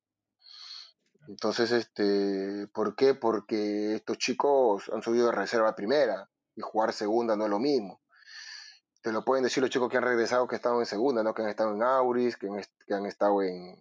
Entonces, 1.29 1.73
este, 1.73 2.69
¿por 2.73 2.95
qué? 2.95 3.15
Porque 3.15 3.97
estos 3.97 4.19
chicos 4.19 4.89
han 4.93 5.03
subido 5.03 5.27
de 5.27 5.33
reserva 5.33 5.75
primera 5.75 6.31
y 6.55 6.61
jugar 6.61 6.93
segunda 6.93 7.37
no 7.37 7.45
es 7.45 7.51
lo 7.51 7.59
mismo 7.59 8.01
te 9.07 9.13
lo 9.13 9.25
pueden 9.25 9.45
decir 9.45 9.63
los 9.63 9.71
chicos 9.71 9.89
que 9.89 9.99
han 9.99 10.03
regresado, 10.03 10.49
que 10.49 10.57
estado 10.57 10.81
en 10.81 10.87
segunda, 10.87 11.23
¿no? 11.23 11.33
Que 11.33 11.43
han 11.43 11.49
estado 11.49 11.73
en 11.73 11.81
Auris, 11.81 12.37
que 12.37 12.49
han, 12.49 13.07
estado 13.07 13.41
en, 13.41 13.81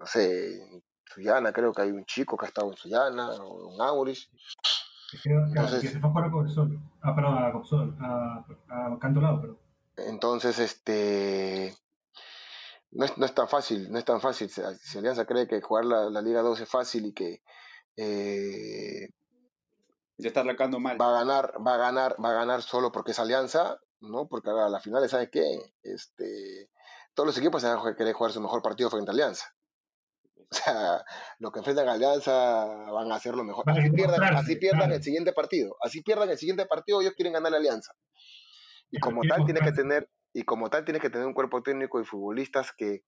no 0.00 0.04
sé, 0.04 0.64
en 0.64 0.82
Suyana, 1.04 1.52
creo 1.52 1.72
que 1.72 1.82
hay 1.82 1.92
un 1.92 2.04
chico 2.06 2.36
que 2.36 2.44
ha 2.44 2.48
estado 2.48 2.72
en 2.72 2.76
Suyana 2.76 3.28
o 3.36 3.72
en 3.72 3.80
Auris. 3.80 4.28
entonces, 5.24 5.82
que 5.82 5.88
se 5.90 6.00
fue 6.00 6.08
a 6.08 6.12
jugar 6.12 6.28
a 6.28 6.32
Copsol. 6.32 6.80
Ah, 7.00 7.14
perdón, 7.14 7.38
a 7.38 7.52
Copsol, 7.52 7.96
a, 8.00 8.44
a 8.68 8.98
Cantolado, 8.98 9.42
perdón. 9.42 9.58
Entonces, 9.98 10.58
este... 10.58 11.72
No 12.90 13.04
es, 13.04 13.16
no 13.16 13.24
es, 13.24 13.32
tan 13.32 13.46
fácil, 13.46 13.92
no 13.92 13.98
es 13.98 14.04
tan 14.04 14.20
fácil. 14.20 14.48
Si 14.48 14.98
Alianza 14.98 15.24
cree 15.24 15.46
que 15.46 15.60
jugar 15.60 15.84
la, 15.84 16.10
la 16.10 16.20
Liga 16.20 16.42
2 16.42 16.62
es 16.62 16.68
fácil 16.68 17.06
y 17.06 17.12
que 17.12 17.42
eh, 17.96 19.08
ya 20.18 20.26
está 20.26 20.40
arrancando 20.40 20.80
mal. 20.80 21.00
Va 21.00 21.10
a 21.10 21.24
ganar, 21.24 21.54
va 21.64 21.74
a 21.74 21.78
ganar, 21.78 22.16
va 22.20 22.30
a 22.30 22.34
ganar 22.34 22.62
solo 22.62 22.90
porque 22.90 23.12
es 23.12 23.20
Alianza, 23.20 23.78
¿no? 24.00 24.28
Porque 24.28 24.50
a 24.50 24.68
la 24.68 24.80
final, 24.80 25.08
¿sabe 25.08 25.30
qué? 25.30 25.74
Este, 25.82 26.70
todos 27.14 27.28
los 27.28 27.38
equipos 27.38 27.62
van 27.62 27.78
a 27.78 27.96
querer 27.96 28.14
jugar 28.14 28.32
su 28.32 28.40
mejor 28.40 28.62
partido 28.62 28.90
frente 28.90 29.10
a 29.10 29.14
Alianza. 29.14 29.46
O 30.52 30.54
sea, 30.54 31.04
los 31.38 31.52
que 31.52 31.60
enfrentan 31.60 31.88
a 31.88 31.92
Alianza 31.92 32.64
van 32.66 33.12
a 33.12 33.14
hacer 33.14 33.36
lo 33.36 33.44
mejor. 33.44 33.64
Así 33.70 33.90
pierdan, 33.90 34.36
así 34.36 34.56
pierdan 34.56 34.90
el 34.92 35.02
siguiente 35.02 35.32
partido. 35.32 35.76
Así 35.80 36.02
pierdan 36.02 36.30
el 36.30 36.38
siguiente 36.38 36.66
partido, 36.66 37.00
ellos 37.00 37.14
quieren 37.14 37.34
ganar 37.34 37.52
la 37.52 37.58
Alianza. 37.58 37.92
Y 38.90 38.98
como 38.98 39.22
tal 39.22 39.44
tiene 39.44 39.60
que 39.60 39.72
tener, 39.72 40.10
y 40.32 40.42
como 40.42 40.68
tal 40.68 40.84
tiene 40.84 40.98
que 40.98 41.10
tener 41.10 41.26
un 41.26 41.34
cuerpo 41.34 41.62
técnico 41.62 42.00
y 42.00 42.04
futbolistas 42.04 42.72
que, 42.76 43.04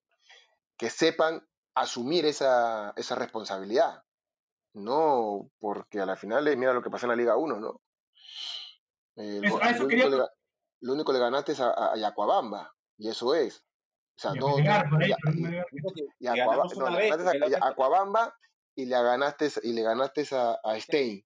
que 0.77 0.89
sepan 0.89 1.45
asumir 1.75 2.27
esa, 2.27 2.93
esa 2.97 3.17
responsabilidad. 3.17 4.03
No, 4.75 5.51
porque 5.59 6.01
a 6.01 6.07
la 6.07 6.17
final, 6.17 6.57
mira 6.57 6.73
lo 6.73 6.83
que 6.83 6.91
pasa 6.91 7.07
en 7.07 7.11
la 7.11 7.17
Liga 7.17 7.37
1, 7.37 7.59
¿no? 7.59 7.81
Eh, 9.17 9.41
eso, 9.43 9.87
quería 9.89 10.09
lo 10.83 10.93
único 10.93 11.13
que 11.13 11.19
le 11.19 11.25
ganaste 11.25 11.53
es 11.53 11.61
a, 11.61 11.97
Yacuabamba, 11.97 12.75
y 12.99 13.09
eso 13.09 13.35
es. 13.35 13.65
O 14.17 14.21
sea, 14.21 14.35
no. 14.35 14.59
Y, 14.59 14.67
Acuabamba 17.61 18.37
y 18.75 18.87
le 18.87 19.03
ganaste, 19.03 19.51
y 19.63 19.73
le 19.73 19.83
ganaste 19.83 20.27
a, 20.33 20.59
a 20.63 20.79
Stein. 20.79 21.25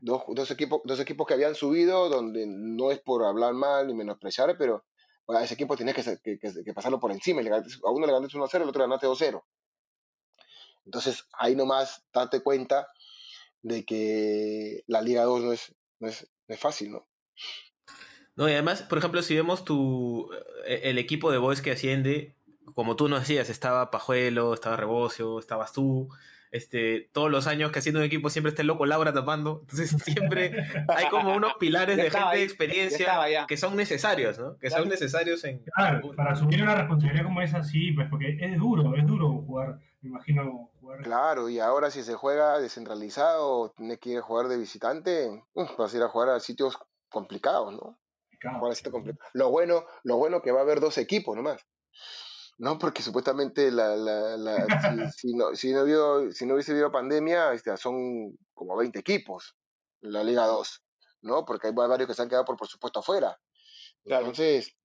Dos, 0.00 0.22
dos, 0.28 0.50
equipos, 0.50 0.80
dos 0.84 1.00
equipos 1.00 1.26
que 1.26 1.34
habían 1.34 1.54
subido, 1.54 2.08
donde 2.08 2.46
no 2.46 2.92
es 2.92 3.00
por 3.00 3.24
hablar 3.24 3.54
mal 3.54 3.86
ni 3.86 3.94
menospreciar, 3.94 4.56
pero 4.56 4.84
a 5.26 5.42
ese 5.42 5.54
equipo 5.54 5.76
tienes 5.76 5.94
que, 5.94 6.38
que, 6.38 6.74
pasarlo 6.74 7.00
por 7.00 7.10
encima. 7.10 7.40
a 7.40 7.90
uno 7.90 8.06
le 8.06 8.12
ganaste 8.12 8.38
1-0, 8.38 8.54
al 8.54 8.68
otro 8.68 8.86
le 8.86 8.88
ganaste 8.88 9.06
2-0. 9.06 9.42
Entonces, 10.84 11.26
ahí 11.32 11.56
nomás 11.56 12.04
date 12.12 12.42
cuenta 12.42 12.88
de 13.62 13.84
que 13.84 14.84
la 14.86 15.02
Liga 15.02 15.24
2 15.24 15.42
no 15.42 15.52
es, 15.52 15.74
no 15.98 16.08
es, 16.08 16.30
no 16.46 16.54
es 16.54 16.60
fácil, 16.60 16.92
¿no? 16.92 17.08
No, 18.38 18.48
y 18.48 18.52
además, 18.52 18.82
por 18.82 18.98
ejemplo, 18.98 19.20
si 19.20 19.34
vemos 19.34 19.64
tu 19.64 20.30
e, 20.64 20.90
el 20.90 20.98
equipo 20.98 21.32
de 21.32 21.38
Boys 21.38 21.60
que 21.60 21.72
asciende, 21.72 22.36
como 22.72 22.94
tú 22.94 23.08
nos 23.08 23.20
decías, 23.20 23.50
estaba 23.50 23.90
Pajuelo, 23.90 24.54
estaba 24.54 24.76
Rebocio, 24.76 25.40
estabas 25.40 25.72
tú, 25.72 26.08
este, 26.52 27.10
todos 27.12 27.32
los 27.32 27.48
años 27.48 27.72
que 27.72 27.80
haciendo 27.80 27.98
un 27.98 28.06
equipo 28.06 28.30
siempre 28.30 28.50
está 28.50 28.62
el 28.62 28.68
loco 28.68 28.86
Laura 28.86 29.12
tapando. 29.12 29.62
Entonces 29.62 29.90
siempre 30.04 30.52
hay 30.86 31.08
como 31.08 31.34
unos 31.34 31.54
pilares 31.54 31.96
de 31.96 32.12
gente 32.12 32.36
de 32.36 32.44
experiencia 32.44 33.44
que 33.48 33.56
son 33.56 33.74
necesarios, 33.74 34.38
¿no? 34.38 34.56
Que 34.58 34.70
son 34.70 34.88
necesarios 34.88 35.42
en... 35.42 35.64
Claro, 35.74 36.12
para 36.14 36.30
asumir 36.30 36.62
una 36.62 36.76
responsabilidad 36.76 37.24
como 37.24 37.42
esa, 37.42 37.64
sí, 37.64 37.90
pues 37.90 38.06
porque 38.08 38.38
es 38.40 38.56
duro, 38.56 38.94
es 38.94 39.04
duro 39.04 39.32
jugar, 39.32 39.80
me 40.00 40.10
imagino 40.10 40.70
jugar. 40.78 41.02
Claro, 41.02 41.48
y 41.48 41.58
ahora 41.58 41.90
si 41.90 42.04
se 42.04 42.14
juega 42.14 42.60
descentralizado, 42.60 43.70
tiene 43.76 43.98
que 43.98 44.10
ir 44.10 44.18
a 44.18 44.22
jugar 44.22 44.46
de 44.46 44.58
visitante, 44.58 45.42
vas 45.76 45.92
a 45.92 45.96
ir 45.96 46.04
a 46.04 46.08
jugar 46.08 46.28
a 46.28 46.38
sitios 46.38 46.78
complicados, 47.08 47.72
¿no? 47.72 47.98
Lo 49.32 49.50
bueno, 49.50 49.84
lo 50.04 50.16
bueno 50.16 50.42
que 50.42 50.52
va 50.52 50.60
a 50.60 50.62
haber 50.62 50.80
dos 50.80 50.98
equipos 50.98 51.36
nomás. 51.36 51.64
No, 52.58 52.76
porque 52.76 53.02
supuestamente 53.02 53.70
la, 53.70 53.96
la, 53.96 54.36
la 54.36 55.10
si, 55.12 55.32
no, 55.34 55.54
si, 55.54 55.72
no 55.72 56.32
si 56.32 56.46
no 56.46 56.54
hubiese 56.54 56.72
habido 56.72 56.90
pandemia, 56.90 57.52
este, 57.52 57.76
son 57.76 58.36
como 58.52 58.76
20 58.76 58.98
equipos 58.98 59.56
en 60.02 60.12
la 60.12 60.24
Liga 60.24 60.46
2, 60.46 60.82
¿no? 61.22 61.44
Porque 61.44 61.68
hay 61.68 61.72
varios 61.72 62.08
que 62.08 62.14
se 62.14 62.22
han 62.22 62.28
quedado 62.28 62.44
por, 62.44 62.56
por 62.56 62.66
supuesto 62.66 62.98
afuera. 62.98 63.38
Entonces, 64.04 64.76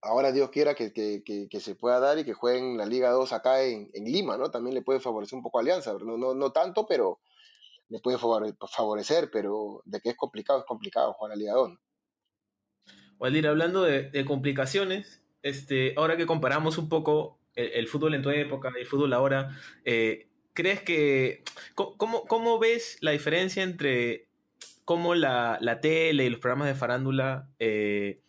ahora 0.00 0.32
Dios 0.32 0.50
quiera 0.50 0.74
que, 0.74 0.92
que, 0.92 1.22
que, 1.50 1.60
se 1.60 1.74
pueda 1.74 2.00
dar 2.00 2.18
y 2.18 2.24
que 2.24 2.32
jueguen 2.32 2.78
la 2.78 2.86
Liga 2.86 3.10
2 3.10 3.32
acá 3.32 3.62
en, 3.62 3.90
en, 3.92 4.04
Lima, 4.04 4.36
¿no? 4.38 4.50
También 4.50 4.74
le 4.74 4.82
puede 4.82 5.00
favorecer 5.00 5.36
un 5.36 5.42
poco 5.42 5.58
a 5.58 5.62
Alianza, 5.62 5.94
no, 5.94 6.16
no, 6.16 6.34
no 6.34 6.52
tanto, 6.52 6.86
pero 6.86 7.20
le 7.88 8.00
puede 8.00 8.18
favorecer, 8.18 9.30
pero 9.30 9.82
de 9.84 10.00
que 10.00 10.10
es 10.10 10.16
complicado, 10.16 10.60
es 10.60 10.64
complicado 10.64 11.12
jugar 11.12 11.30
la 11.30 11.36
Liga 11.36 11.52
2. 11.54 11.72
Waldir, 13.18 13.46
hablando 13.46 13.82
de, 13.82 14.24
complicaciones, 14.24 15.22
este, 15.42 15.94
ahora 15.96 16.16
que 16.16 16.26
comparamos 16.26 16.78
un 16.78 16.88
poco 16.88 17.38
el, 17.54 17.88
fútbol 17.88 18.14
en 18.14 18.22
tu 18.22 18.30
época 18.30 18.70
y 18.76 18.80
el 18.80 18.86
fútbol 18.86 19.12
ahora, 19.12 19.58
eh, 19.84 20.28
¿crees 20.52 20.82
que... 20.82 21.42
Cómo, 21.74 22.24
¿Cómo 22.24 22.58
ves 22.58 22.98
la 23.00 23.12
diferencia 23.12 23.62
entre 23.62 24.26
cómo 24.86 25.14
la, 25.14 25.78
tele 25.82 26.24
y 26.24 26.30
los 26.30 26.40
programas 26.40 26.68
de 26.68 26.74
farándula 26.74 27.48
eh, 27.58 28.20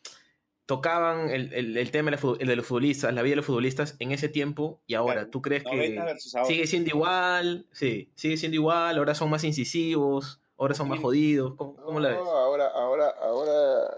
tocaban 0.65 1.29
el, 1.29 1.91
tema 1.91 2.11
de, 2.11 2.55
los 2.55 2.65
futbolistas, 2.65 3.13
la 3.13 3.21
vida 3.21 3.33
de 3.33 3.35
los 3.37 3.45
futbolistas 3.45 3.95
en 3.99 4.11
ese 4.11 4.27
tiempo 4.27 4.81
y 4.87 4.95
ahora? 4.95 5.29
¿Tú 5.29 5.41
crees 5.41 5.63
que 5.63 6.17
sigue 6.45 6.67
siendo 6.67 6.89
igual? 6.89 7.67
Sí, 7.71 8.11
sigue 8.15 8.35
siendo 8.37 8.55
igual, 8.55 8.97
ahora 8.97 9.15
son 9.15 9.29
más 9.29 9.43
incisivos, 9.43 10.41
ahora 10.57 10.73
son 10.73 10.89
más 10.89 10.99
jodidos. 10.99 11.53
¿Cómo, 11.55 11.99
la 11.99 12.09
ves? 12.09 12.17
Ahora, 12.17 12.67
ahora, 12.67 13.13
ahora 13.21 13.97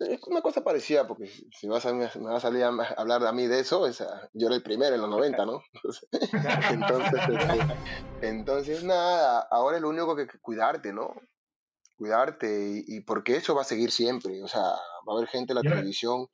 es 0.00 0.22
una 0.26 0.40
cosa 0.40 0.64
parecida, 0.64 1.06
porque 1.06 1.26
si 1.26 1.68
vas 1.68 1.84
a, 1.84 1.92
me 1.92 2.06
vas 2.06 2.16
a 2.16 2.40
salir 2.40 2.64
a 2.64 2.68
hablar 2.96 3.26
a 3.26 3.32
mí 3.32 3.46
de 3.46 3.60
eso, 3.60 3.86
yo 4.32 4.46
era 4.46 4.56
el 4.56 4.62
primero 4.62 4.94
en 4.94 5.00
los 5.00 5.10
90, 5.10 5.46
¿no? 5.46 5.62
entonces, 6.70 7.20
este, 7.28 8.28
entonces, 8.28 8.84
nada, 8.84 9.46
ahora 9.50 9.76
es 9.76 9.82
lo 9.82 9.90
único 9.90 10.16
que, 10.16 10.26
que 10.26 10.38
cuidarte, 10.38 10.92
¿no? 10.92 11.14
Cuidarte, 11.96 12.82
y, 12.86 13.00
porque 13.00 13.36
eso 13.36 13.54
va 13.54 13.62
a 13.62 13.66
seguir 13.66 13.90
siempre, 13.90 14.42
o 14.42 14.48
sea, 14.48 14.62
va 14.62 15.12
a 15.12 15.16
haber 15.16 15.28
gente 15.28 15.52
en 15.52 15.56
la 15.56 15.70
televisión 15.70 16.28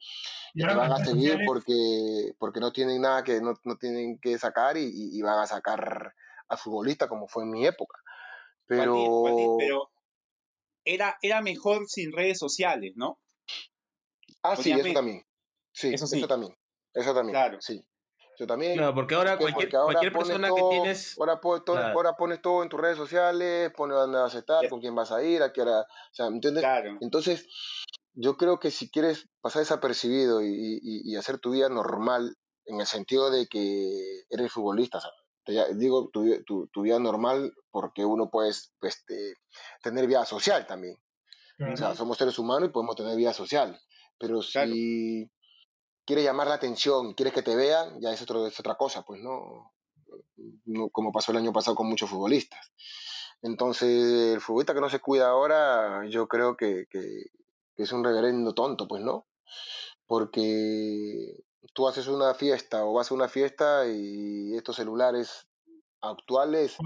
que 0.55 0.65
van 0.65 0.93
a 0.93 1.05
seguir 1.05 1.41
porque, 1.45 2.35
porque 2.39 2.61
no 2.61 2.73
tienen 2.73 3.03
nada 3.03 3.25
que, 3.25 3.41
no, 3.41 3.55
no 3.65 3.77
tienen 3.77 4.19
que 4.21 4.39
sacar 4.39 4.77
y, 4.77 4.89
y, 4.95 5.21
van 5.23 5.41
a 5.41 5.47
sacar 5.47 6.15
a 6.49 6.57
futbolista 6.57 7.09
como 7.09 7.27
fue 7.27 7.43
en 7.43 7.51
mi 7.51 7.67
época. 7.67 7.99
Pero... 8.67 9.57
pero 9.59 9.91
era, 10.85 11.19
era 11.21 11.43
mejor 11.43 11.89
sin 11.89 12.13
redes 12.13 12.39
sociales, 12.39 12.93
¿no? 12.95 13.19
Ah, 14.53 14.57
sí, 14.57 14.73
eso 14.73 14.93
también. 14.93 15.25
Sí, 15.73 15.95
eso, 15.95 16.07
sí. 16.07 16.19
eso 16.19 16.29
también. 16.29 16.57
Eso 16.95 17.15
también. 17.15 17.35
Claro. 17.35 17.59
Sí. 17.61 17.85
Yo 18.39 18.47
también. 18.47 18.77
Claro, 18.77 18.95
porque 18.95 19.15
ahora 19.15 19.39
cualquier, 19.39 19.71
cualquier 19.71 20.13
persona 20.13 20.49
que 20.49 20.63
tienes. 20.71 21.19
Ahora, 21.19 21.41
ahora, 21.93 22.17
pones 22.17 22.43
todo 22.43 22.63
en 22.63 22.69
tus 22.69 22.81
redes 22.81 22.97
sociales, 22.97 23.73
pones 23.75 23.97
dónde 23.97 24.19
vas 24.19 24.35
a 24.35 24.39
estar, 24.39 24.69
con 24.69 24.81
quién 24.81 24.95
vas 24.95 25.11
a 25.11 25.23
ir, 25.23 25.43
a 25.43 25.53
qué 25.53 25.63
hora. 25.63 25.81
O 25.81 26.15
sea, 26.15 26.27
¿entiendes? 26.27 26.63
Claro. 26.63 26.99
Entonces, 27.01 27.47
yo 28.13 28.37
creo 28.37 28.59
que 28.61 28.71
si 28.71 28.91
quieres 28.91 29.29
pasar 29.41 29.61
desapercibido 29.61 30.43
y, 30.43 30.49
y, 30.49 31.13
y, 31.13 31.17
hacer 31.17 31.39
tu 31.39 31.53
vida 31.53 31.69
normal, 31.69 32.37
en 32.67 32.81
el 32.81 32.87
sentido 32.87 33.31
de 33.31 33.47
que 33.47 34.25
eres 34.29 34.53
futbolista, 34.53 35.01
¿sabes? 35.01 35.17
digo 35.79 36.11
tu, 36.13 36.43
tu, 36.45 36.67
tu, 36.69 36.83
vida 36.83 36.99
normal 36.99 37.55
porque 37.71 38.05
uno 38.05 38.31
puede 38.31 38.51
este, 38.51 39.35
tener 39.83 40.07
vida 40.07 40.25
social 40.25 40.67
también. 40.67 40.97
O 41.73 41.77
sea, 41.77 41.95
somos 41.95 42.19
seres 42.19 42.39
humanos 42.39 42.69
y 42.69 42.73
podemos 42.73 42.97
tener 42.97 43.17
vida 43.17 43.33
social. 43.33 43.81
Pero 44.19 44.43
si 44.43 45.31
quieres 46.05 46.25
llamar 46.25 46.47
la 46.47 46.55
atención, 46.55 47.15
quieres 47.15 47.35
que 47.35 47.43
te 47.43 47.57
vean, 47.57 48.01
ya 48.01 48.13
es, 48.13 48.23
otro, 48.23 48.47
es 48.47 48.59
otra 48.59 48.77
cosa, 48.77 49.03
pues 49.03 49.21
no, 49.21 49.73
como 50.93 51.13
pasó 51.13 51.33
el 51.33 51.39
año 51.39 51.53
pasado 51.53 51.75
con 51.75 51.89
muchos 51.89 52.09
futbolistas. 52.09 52.73
Entonces, 53.43 54.35
el 54.35 54.41
futbolista 54.41 54.75
que 54.75 54.81
no 54.81 54.89
se 54.89 55.01
cuida 55.01 55.29
ahora, 55.29 56.03
yo 56.09 56.27
creo 56.27 56.57
que, 56.57 56.87
que, 56.89 57.27
es 57.77 57.93
un 57.93 58.05
reverendo 58.05 58.55
tonto, 58.55 58.89
pues 58.89 59.03
no. 59.03 59.27
Porque 60.07 61.37
tú 61.75 61.89
haces 61.89 62.07
una 62.07 62.35
fiesta 62.35 62.85
o 62.85 62.95
vas 62.95 63.11
a 63.11 63.15
una 63.15 63.29
fiesta 63.29 63.87
y 63.87 64.55
estos 64.55 64.77
celulares 64.77 65.47
actuales 66.01 66.77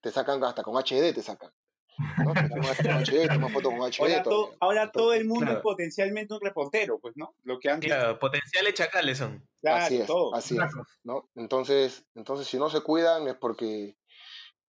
te 0.00 0.10
sacan 0.10 0.42
hasta 0.42 0.62
con 0.62 0.76
HD, 0.76 1.14
te 1.14 1.22
sacan. 1.22 1.52
Ahora, 4.60 4.92
todo, 4.92 5.12
el 5.12 5.24
mundo 5.24 5.52
es 5.52 5.58
potencialmente 5.58 6.34
un 6.34 6.40
reportero, 6.40 6.98
pues, 7.00 7.16
¿no? 7.16 7.34
Lo 7.42 7.58
que 7.58 7.70
antes... 7.70 7.90
Claro, 7.90 8.18
potenciales 8.18 8.74
chacales 8.74 9.18
son. 9.18 9.46
así 9.64 9.96
es, 9.96 10.08
así 10.34 10.56
es, 10.56 10.72
¿no? 11.02 11.28
Entonces, 11.34 12.04
entonces, 12.14 12.46
si 12.46 12.58
no 12.58 12.70
se 12.70 12.82
cuidan 12.82 13.26
es 13.26 13.34
porque 13.34 13.96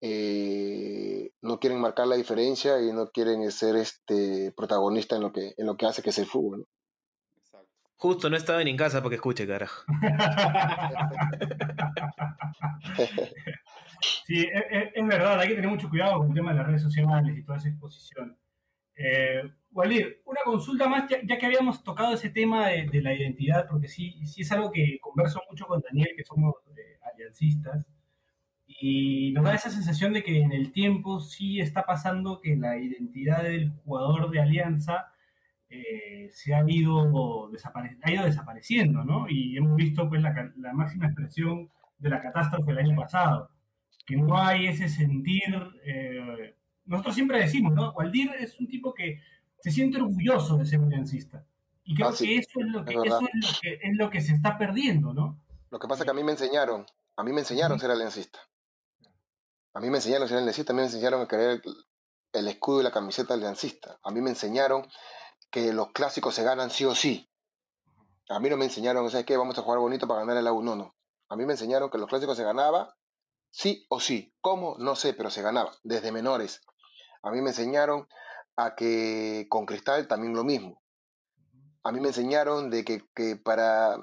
eh, 0.00 1.30
no 1.42 1.60
quieren 1.60 1.80
marcar 1.80 2.06
la 2.06 2.16
diferencia 2.16 2.80
y 2.80 2.92
no 2.92 3.10
quieren 3.10 3.50
ser 3.52 3.76
este 3.76 4.52
protagonista 4.56 5.16
en 5.16 5.22
lo 5.22 5.32
que, 5.32 5.54
en 5.56 5.66
lo 5.66 5.76
que 5.76 5.86
hace 5.86 6.02
que 6.02 6.10
es 6.10 6.18
el 6.18 6.26
fútbol, 6.26 6.60
¿no? 6.60 6.64
Justo 8.00 8.30
no 8.30 8.36
estaba 8.38 8.62
en 8.62 8.76
casa 8.78 9.02
porque 9.02 9.16
escuche, 9.16 9.46
carajo. 9.46 9.84
Sí, 14.24 14.46
es, 14.94 15.06
verdad, 15.06 15.38
hay 15.40 15.48
que 15.48 15.56
tener 15.56 15.68
mucho 15.68 15.90
cuidado 15.90 16.18
con 16.18 16.28
el 16.28 16.34
tema 16.34 16.52
de 16.52 16.58
las 16.58 16.66
redes 16.68 16.82
sociales 16.82 17.36
y 17.36 17.42
toda 17.42 17.58
esa 17.58 17.68
exposición. 17.68 18.38
Eh, 18.96 19.42
Walid, 19.72 20.06
una 20.24 20.40
consulta 20.42 20.88
más, 20.88 21.10
ya, 21.10 21.36
que 21.36 21.46
habíamos 21.46 21.84
tocado 21.84 22.14
ese 22.14 22.30
tema 22.30 22.68
de, 22.68 23.02
la 23.02 23.12
identidad, 23.12 23.66
porque 23.68 23.88
sí, 23.88 24.24
sí 24.24 24.40
es 24.40 24.52
algo 24.52 24.70
que 24.72 24.98
converso 25.02 25.42
mucho 25.50 25.66
con 25.66 25.82
Daniel, 25.82 26.14
que 26.16 26.24
somos 26.24 26.54
eh, 26.68 26.98
aliancistas, 27.12 27.84
y 28.66 29.32
nos 29.32 29.44
da 29.44 29.54
esa 29.54 29.70
sensación 29.70 30.14
de 30.14 30.22
que 30.22 30.40
en 30.40 30.52
el 30.52 30.72
tiempo 30.72 31.20
sí 31.20 31.60
está 31.60 31.84
pasando 31.84 32.40
que 32.40 32.56
la 32.56 32.78
identidad 32.78 33.42
del 33.42 33.72
jugador 33.84 34.30
de 34.30 34.40
Alianza 34.40 35.12
eh, 35.70 36.28
se 36.32 36.54
ha 36.54 36.62
ido, 36.68 37.00
ha 38.02 38.10
ido 38.10 38.24
desapareciendo, 38.24 39.04
¿no? 39.04 39.28
Y 39.28 39.56
hemos 39.56 39.76
visto 39.76 40.08
pues 40.08 40.20
la, 40.20 40.52
la 40.56 40.72
máxima 40.72 41.06
expresión 41.06 41.70
de 41.98 42.10
la 42.10 42.20
catástrofe 42.20 42.72
el 42.72 42.78
año 42.78 42.96
pasado 42.96 43.50
que 44.10 44.16
no 44.16 44.36
hay 44.36 44.66
ese 44.66 44.88
sentir. 44.88 45.54
Eh, 45.84 46.56
nosotros 46.84 47.14
siempre 47.14 47.38
decimos, 47.38 47.72
¿no? 47.74 47.92
Waldir 47.92 48.32
es 48.38 48.58
un 48.58 48.66
tipo 48.66 48.92
que 48.92 49.20
se 49.60 49.70
siente 49.70 49.98
orgulloso 49.98 50.56
de 50.56 50.66
ser 50.66 50.80
aliancista. 50.80 51.44
Y 51.84 51.94
creo 51.94 52.08
ah, 52.08 52.14
que, 52.16 52.36
eso, 52.36 52.60
es 52.60 52.66
lo 52.66 52.84
que, 52.84 52.94
eso 52.94 53.20
es 53.62 53.96
lo 53.96 54.10
que, 54.10 54.20
se 54.20 54.32
está 54.32 54.58
perdiendo, 54.58 55.14
¿no? 55.14 55.40
Lo 55.70 55.78
que 55.78 55.86
pasa 55.86 56.02
es 56.02 56.04
que 56.06 56.10
a 56.10 56.14
mí 56.14 56.24
me 56.24 56.32
enseñaron, 56.32 56.84
a 57.16 57.22
mí 57.22 57.32
me 57.32 57.40
enseñaron 57.40 57.76
a 57.76 57.80
ser 57.80 57.90
aliancista. 57.90 58.40
A 59.74 59.80
mí 59.80 59.88
me 59.90 59.98
enseñaron 59.98 60.24
a 60.24 60.28
ser 60.28 60.38
aliancista, 60.38 60.72
a 60.72 60.74
mí 60.74 60.80
me 60.80 60.86
enseñaron 60.86 61.22
a 61.22 61.28
querer 61.28 61.62
el, 62.32 62.48
escudo 62.48 62.80
y 62.80 62.84
la 62.84 62.90
camiseta 62.90 63.34
aliancista. 63.34 63.98
A 64.02 64.10
mí 64.10 64.20
me 64.20 64.30
enseñaron 64.30 64.86
que 65.50 65.72
los 65.72 65.92
clásicos 65.92 66.34
se 66.34 66.44
ganan 66.44 66.70
sí 66.70 66.84
o 66.84 66.94
sí. 66.94 67.28
A 68.28 68.38
mí 68.38 68.48
no 68.48 68.56
me 68.56 68.66
enseñaron, 68.66 69.10
¿sabes 69.10 69.26
qué? 69.26 69.36
Vamos 69.36 69.58
a 69.58 69.62
jugar 69.62 69.80
bonito 69.80 70.06
para 70.06 70.20
ganar 70.20 70.36
el 70.36 70.46
A1. 70.46 70.62
No, 70.62 70.76
no. 70.76 70.94
A 71.28 71.36
mí 71.36 71.44
me 71.46 71.52
enseñaron 71.52 71.90
que 71.90 71.98
los 71.98 72.08
clásicos 72.08 72.36
se 72.36 72.44
ganaba 72.44 72.96
sí 73.50 73.86
o 73.88 74.00
sí. 74.00 74.32
¿Cómo? 74.40 74.76
No 74.78 74.96
sé, 74.96 75.14
pero 75.14 75.30
se 75.30 75.42
ganaba 75.42 75.72
desde 75.82 76.12
menores. 76.12 76.60
A 77.22 77.30
mí 77.30 77.40
me 77.40 77.50
enseñaron 77.50 78.06
a 78.56 78.74
que 78.74 79.46
con 79.48 79.66
Cristal 79.66 80.06
también 80.06 80.34
lo 80.34 80.44
mismo. 80.44 80.80
A 81.82 81.92
mí 81.92 82.00
me 82.00 82.08
enseñaron 82.08 82.70
de 82.70 82.84
que, 82.84 83.36
para 83.36 83.96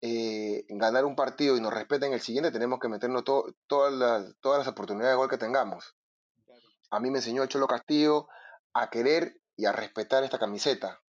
eh, 0.00 0.64
ganar 0.68 1.04
un 1.04 1.16
partido 1.16 1.56
y 1.56 1.60
nos 1.60 1.72
respeten 1.72 2.12
el 2.12 2.20
siguiente 2.20 2.50
tenemos 2.50 2.80
que 2.80 2.88
meternos 2.88 3.24
todas, 3.24 3.92
las, 3.92 4.34
todas 4.40 4.58
las 4.58 4.68
oportunidades 4.68 5.12
de 5.12 5.16
gol 5.16 5.30
que 5.30 5.38
tengamos. 5.38 5.96
A 6.90 7.00
mí 7.00 7.10
me 7.10 7.18
enseñó 7.18 7.42
el 7.42 7.48
Cholo 7.48 7.66
Castillo 7.66 8.28
a 8.72 8.90
querer 8.90 9.40
y 9.56 9.66
a 9.66 9.72
respetar 9.72 10.24
esta 10.24 10.38
camiseta, 10.38 11.02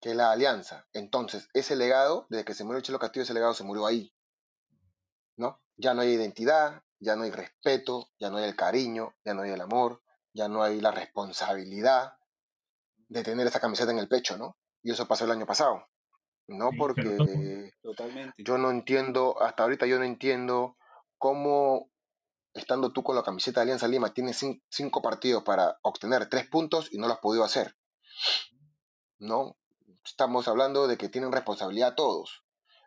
que 0.00 0.10
es 0.10 0.16
la 0.16 0.30
alianza. 0.30 0.86
Entonces, 0.92 1.48
ese 1.54 1.76
legado, 1.76 2.26
desde 2.30 2.44
que 2.44 2.54
se 2.54 2.64
murió 2.64 2.78
el 2.78 2.84
Cholo 2.84 2.98
Castillo, 2.98 3.24
ese 3.24 3.34
legado 3.34 3.54
se 3.54 3.64
murió 3.64 3.86
ahí. 3.86 4.14
¿No? 5.36 5.60
ya 5.80 5.94
no 5.94 6.02
hay 6.02 6.10
identidad, 6.10 6.82
ya 6.98 7.16
no 7.16 7.22
hay 7.22 7.30
respeto, 7.30 8.08
ya 8.18 8.30
no 8.30 8.36
hay 8.36 8.44
el 8.44 8.56
cariño, 8.56 9.14
ya 9.24 9.34
no 9.34 9.42
hay 9.42 9.50
el 9.50 9.60
amor, 9.60 10.02
ya 10.34 10.48
no 10.48 10.62
hay 10.62 10.80
la 10.80 10.90
responsabilidad 10.90 12.18
de 13.08 13.22
tener 13.22 13.46
esa 13.46 13.60
camiseta 13.60 13.90
en 13.90 13.98
el 13.98 14.08
pecho, 14.08 14.36
¿no? 14.36 14.56
Y 14.82 14.92
eso 14.92 15.08
pasó 15.08 15.24
el 15.24 15.30
año 15.30 15.46
pasado, 15.46 15.88
¿no? 16.46 16.70
Porque 16.76 17.72
Totalmente. 17.82 18.34
yo 18.38 18.58
no 18.58 18.70
entiendo, 18.70 19.40
hasta 19.42 19.62
ahorita 19.62 19.86
yo 19.86 19.98
no 19.98 20.04
entiendo 20.04 20.76
cómo 21.18 21.89
estando 22.54 22.92
tú 22.92 23.02
con 23.02 23.16
la 23.16 23.22
camiseta 23.22 23.60
de 23.60 23.64
Alianza 23.64 23.88
Lima, 23.88 24.12
tienes 24.12 24.44
cinco 24.70 25.02
partidos 25.02 25.42
para 25.42 25.78
obtener 25.82 26.28
tres 26.28 26.46
puntos 26.48 26.92
y 26.92 26.98
no 26.98 27.06
lo 27.06 27.14
has 27.14 27.20
podido 27.20 27.44
hacer. 27.44 27.76
¿No? 29.18 29.56
Estamos 30.04 30.48
hablando 30.48 30.86
de 30.86 30.96
que 30.96 31.08
tienen 31.08 31.32
responsabilidad 31.32 31.94
todos, 31.94 32.44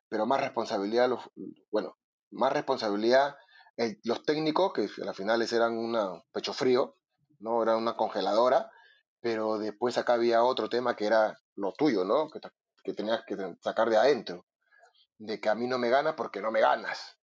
pero 0.10 0.26
más 0.26 0.42
responsabilidad, 0.42 1.10
los, 1.10 1.22
bueno, 1.72 1.98
más 2.32 2.52
responsabilidad 2.52 3.36
los 4.04 4.24
técnicos, 4.24 4.74
que 4.74 4.90
al 5.02 5.16
final 5.16 5.42
eran 5.42 5.78
un 5.78 6.24
pecho 6.32 6.54
frío, 6.54 6.98
¿no? 7.40 7.64
Era 7.64 7.76
una 7.76 7.96
congeladora, 7.96 8.72
pero 9.20 9.58
después 9.58 9.98
acá 9.98 10.14
había 10.14 10.44
otro 10.44 10.70
tema 10.70 10.96
que 10.96 11.06
era 11.06 11.40
lo 11.56 11.74
tuyo, 11.74 12.04
¿no? 12.04 12.30
Que, 12.30 12.40
que 12.84 12.94
tenías 12.94 13.24
que 13.26 13.36
sacar 13.62 13.90
de 13.90 13.98
adentro, 13.98 14.46
de 15.18 15.40
que 15.40 15.50
a 15.50 15.56
mí 15.56 15.68
no 15.68 15.78
me 15.78 15.90
ganas 15.90 16.14
porque 16.16 16.42
no 16.42 16.52
me 16.52 16.62
ganas. 16.62 17.18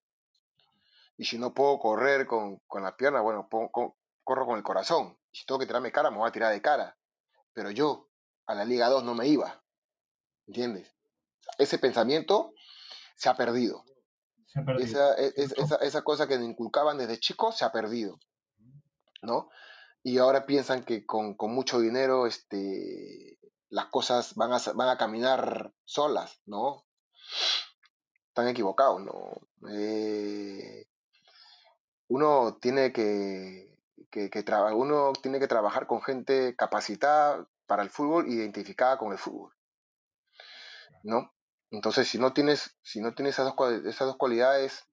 Y 1.20 1.26
si 1.26 1.38
no 1.38 1.52
puedo 1.52 1.78
correr 1.78 2.26
con, 2.26 2.60
con 2.66 2.82
las 2.82 2.94
piernas, 2.94 3.22
bueno, 3.22 3.46
corro 3.50 4.46
con 4.46 4.56
el 4.56 4.62
corazón. 4.62 5.18
Si 5.30 5.44
tengo 5.44 5.58
que 5.58 5.66
tirarme 5.66 5.92
cara, 5.92 6.10
me 6.10 6.16
voy 6.16 6.26
a 6.26 6.32
tirar 6.32 6.50
de 6.50 6.62
cara. 6.62 6.96
Pero 7.52 7.70
yo 7.70 8.08
a 8.46 8.54
la 8.54 8.64
Liga 8.64 8.88
2 8.88 9.04
no 9.04 9.14
me 9.14 9.26
iba. 9.28 9.62
¿Entiendes? 10.46 10.96
Ese 11.58 11.78
pensamiento 11.78 12.54
se 13.16 13.28
ha 13.28 13.36
perdido. 13.36 13.84
Esa, 14.78 15.14
e, 15.18 15.34
esa, 15.36 15.76
esa, 15.82 16.00
cosa 16.00 16.26
que 16.26 16.38
me 16.38 16.46
inculcaban 16.46 16.96
desde 16.96 17.20
chico 17.20 17.52
se 17.52 17.66
ha 17.66 17.70
perdido. 17.70 18.18
¿No? 19.20 19.50
Y 20.02 20.16
ahora 20.16 20.46
piensan 20.46 20.84
que 20.84 21.04
con, 21.04 21.34
con 21.34 21.52
mucho 21.52 21.80
dinero 21.80 22.26
este, 22.26 23.38
las 23.68 23.88
cosas 23.88 24.36
van 24.36 24.54
a, 24.54 24.58
van 24.72 24.88
a 24.88 24.96
caminar 24.96 25.74
solas, 25.84 26.40
¿no? 26.46 26.86
Están 28.28 28.48
equivocados, 28.48 29.02
¿no? 29.02 29.34
Eh, 29.70 30.86
uno 32.10 32.58
tiene 32.60 32.92
que, 32.92 33.70
que, 34.10 34.28
uno 34.74 35.12
tiene 35.22 35.38
que 35.38 35.46
trabajar 35.46 35.86
con 35.86 36.02
gente 36.02 36.56
capacitada 36.56 37.46
para 37.66 37.84
el 37.84 37.90
fútbol, 37.90 38.28
identificada 38.28 38.98
con 38.98 39.12
el 39.12 39.18
fútbol. 39.18 39.52
¿No? 41.04 41.32
Entonces, 41.70 42.08
si 42.08 42.18
no 42.18 42.32
tienes, 42.32 42.76
si 42.82 43.00
no 43.00 43.14
tienes 43.14 43.34
esas 43.34 43.54
dos, 43.54 43.72
esas 43.86 44.08
dos 44.08 44.16
cualidades, 44.16 44.84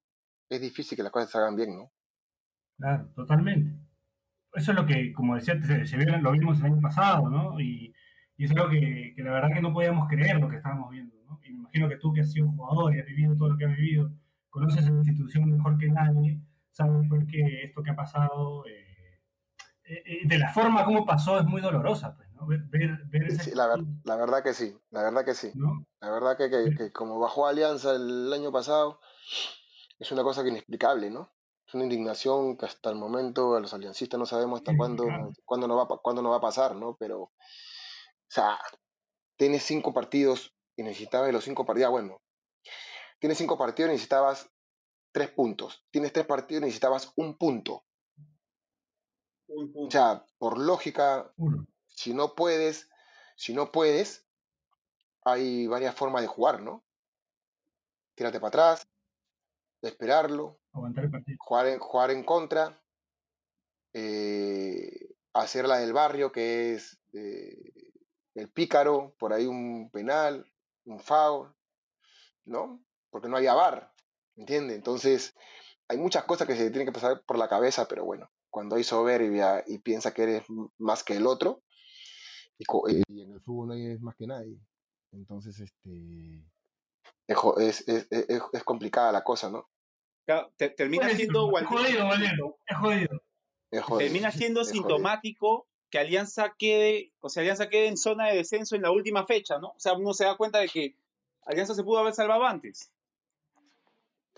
es 0.47 0.61
difícil 0.61 0.95
que 0.95 1.01
las 1.01 1.11
cosas 1.11 1.31
se 1.31 1.39
hagan 1.39 1.55
bien, 1.55 1.75
¿no? 1.75 1.91
Claro, 2.77 3.09
totalmente. 3.15 3.75
Eso 4.53 4.71
es 4.71 4.77
lo 4.77 4.85
que, 4.85 5.11
como 5.13 5.35
decía, 5.35 5.59
se, 5.59 5.97
lo 5.97 6.31
vimos 6.31 6.59
el 6.59 6.65
año 6.67 6.81
pasado, 6.81 7.29
¿no? 7.31 7.59
Y, 7.59 7.95
y 8.37 8.45
es 8.45 8.51
algo 8.51 8.69
que, 8.69 9.13
que, 9.15 9.23
la 9.23 9.31
verdad 9.31 9.49
que 9.55 9.61
no 9.61 9.73
podíamos 9.73 10.07
creer 10.07 10.39
lo 10.39 10.49
que 10.49 10.57
estábamos 10.57 10.91
viendo. 10.91 11.15
Y 11.43 11.51
me 11.51 11.61
imagino 11.61 11.89
que 11.89 11.97
tú 11.97 12.13
que 12.13 12.21
has 12.21 12.31
sido 12.31 12.51
jugador 12.51 12.95
y 12.95 12.99
has 12.99 13.07
vivido 13.07 13.35
todo 13.35 13.49
lo 13.49 13.57
que 13.57 13.65
has 13.65 13.75
vivido, 13.75 14.11
conoces 14.51 14.85
la 14.85 14.91
institución 14.91 15.49
mejor 15.49 15.79
que 15.79 15.87
nadie, 15.87 16.39
saben 16.77 17.09
por 17.09 17.25
qué 17.25 17.63
esto 17.63 17.81
que 17.81 17.89
ha 17.91 17.95
pasado, 17.95 18.65
eh, 18.67 19.23
eh, 19.83 20.03
eh, 20.05 20.21
de 20.25 20.37
la 20.37 20.53
forma 20.53 20.85
como 20.85 21.05
pasó, 21.05 21.39
es 21.39 21.45
muy 21.45 21.59
dolorosa, 21.59 22.15
pues, 22.15 22.31
¿no? 22.33 22.45
Ver, 22.45 22.61
ver, 22.69 23.31
sí, 23.39 23.51
la, 23.55 23.83
la, 24.03 24.15
verdad 24.15 24.43
que 24.43 24.53
sí, 24.53 24.77
la 24.91 25.01
verdad 25.01 25.25
que 25.25 25.33
sí. 25.33 25.51
La 25.99 26.11
verdad 26.11 26.37
que, 26.37 26.49
que, 26.49 26.75
que, 26.75 26.91
como 26.91 27.19
bajó 27.19 27.47
Alianza 27.47 27.95
el 27.95 28.31
año 28.31 28.51
pasado, 28.51 28.99
es 29.97 30.11
una 30.11 30.21
cosa 30.21 30.43
que 30.43 30.49
inexplicable, 30.49 31.09
¿no? 31.09 31.33
Es 31.65 31.73
una 31.73 31.83
indignación 31.83 32.57
que 32.57 32.67
hasta 32.67 32.91
el 32.91 32.95
momento 32.95 33.55
a 33.55 33.59
los 33.59 33.73
aliancistas 33.73 34.19
no 34.19 34.25
sabemos 34.25 34.59
hasta 34.59 34.77
cuándo, 34.77 35.05
cuándo, 35.45 35.67
no 35.67 35.75
va, 35.75 35.87
cuándo 36.01 36.21
no 36.21 36.29
va 36.29 36.37
a 36.37 36.41
pasar, 36.41 36.75
¿no? 36.75 36.95
Pero, 36.97 37.21
o 37.23 37.31
sea, 38.29 38.59
tienes 39.35 39.63
cinco 39.63 39.93
partidos 39.93 40.53
y 40.77 40.83
necesitabas 40.83 41.27
de 41.27 41.33
los 41.33 41.43
cinco 41.43 41.65
partidos, 41.65 41.91
bueno, 41.91 42.21
tienes 43.19 43.39
cinco 43.39 43.57
partidos 43.57 43.89
y 43.89 43.93
necesitabas 43.93 44.49
tres 45.17 45.31
puntos. 45.31 45.83
Tienes 45.89 46.13
tres 46.13 46.27
partidos 46.27 46.61
y 46.61 46.65
necesitabas 46.65 47.11
un 47.15 47.35
punto. 47.39 47.83
O 49.47 49.89
sea, 49.89 50.23
por 50.37 50.59
lógica, 50.59 51.33
si 51.87 52.13
no 52.13 52.35
puedes, 52.35 52.87
si 53.35 53.51
no 53.55 53.71
puedes, 53.71 54.27
hay 55.23 55.65
varias 55.65 55.95
formas 55.95 56.21
de 56.21 56.27
jugar, 56.27 56.61
¿no? 56.61 56.83
Tírate 58.13 58.39
para 58.39 58.49
atrás, 58.49 58.87
esperarlo, 59.81 60.59
Jugar, 61.39 61.65
en, 61.65 61.79
jugar 61.79 62.11
en 62.11 62.23
contra, 62.23 62.79
eh, 63.93 65.15
hacer 65.33 65.67
la 65.67 65.79
del 65.79 65.93
barrio, 65.93 66.31
que 66.31 66.75
es 66.75 66.99
eh, 67.13 67.91
el 68.35 68.49
pícaro, 68.49 69.15
por 69.17 69.33
ahí 69.33 69.47
un 69.47 69.89
penal, 69.89 70.45
un 70.85 70.99
foul, 70.99 71.51
¿no? 72.45 72.79
Porque 73.09 73.27
no 73.27 73.37
había 73.37 73.55
bar. 73.55 73.96
¿Entiendes? 74.37 74.77
Entonces, 74.77 75.35
hay 75.87 75.97
muchas 75.97 76.23
cosas 76.25 76.47
que 76.47 76.55
se 76.55 76.69
tienen 76.69 76.85
que 76.85 76.93
pasar 76.93 77.23
por 77.25 77.37
la 77.37 77.49
cabeza, 77.49 77.87
pero 77.87 78.05
bueno, 78.05 78.29
cuando 78.49 78.75
hay 78.75 78.83
soberbia 78.83 79.63
y 79.65 79.79
piensa 79.79 80.13
que 80.13 80.23
eres 80.23 80.43
más 80.77 81.03
que 81.03 81.17
el 81.17 81.25
otro, 81.25 81.63
y, 82.59 83.21
en 83.21 83.33
el 83.33 83.41
fútbol 83.41 83.67
no 83.67 83.73
hay 83.73 83.97
más 83.99 84.15
que 84.15 84.27
nadie. 84.27 84.59
Entonces, 85.11 85.59
este 85.59 86.43
es, 87.27 87.87
es, 87.87 88.07
es, 88.11 88.41
es 88.53 88.63
complicada 88.63 89.11
la 89.11 89.23
cosa, 89.23 89.49
¿no? 89.49 89.67
termina 90.75 91.09
siendo 91.09 91.57
es 91.57 91.65
jodido, 91.65 92.59
es 93.71 93.81
jodido. 93.83 93.97
Termina 93.97 94.31
siendo 94.31 94.65
sintomático 94.65 95.67
que 95.89 95.99
Alianza 95.99 96.53
quede, 96.57 97.13
o 97.21 97.29
sea, 97.29 97.41
Alianza 97.41 97.69
quede 97.69 97.87
en 97.87 97.97
zona 97.97 98.27
de 98.27 98.35
descenso 98.35 98.75
en 98.75 98.81
la 98.81 98.91
última 98.91 99.25
fecha, 99.25 99.57
¿no? 99.57 99.69
O 99.69 99.79
sea, 99.79 99.93
uno 99.93 100.13
se 100.13 100.25
da 100.25 100.35
cuenta 100.35 100.59
de 100.59 100.67
que 100.67 100.97
Alianza 101.43 101.73
se 101.75 101.83
pudo 101.83 101.99
haber 101.99 102.13
salvado 102.13 102.43
antes 102.43 102.91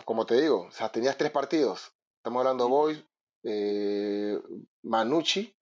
como 0.06 0.26
te 0.26 0.40
digo, 0.40 0.62
o 0.62 0.72
sea, 0.72 0.92
tenías 0.92 1.18
tres 1.18 1.32
partidos. 1.32 1.94
Estamos 2.18 2.40
hablando 2.42 2.66
de 2.66 2.70
Boys, 2.70 3.06
eh, 3.44 4.40
Manucci 4.84 5.56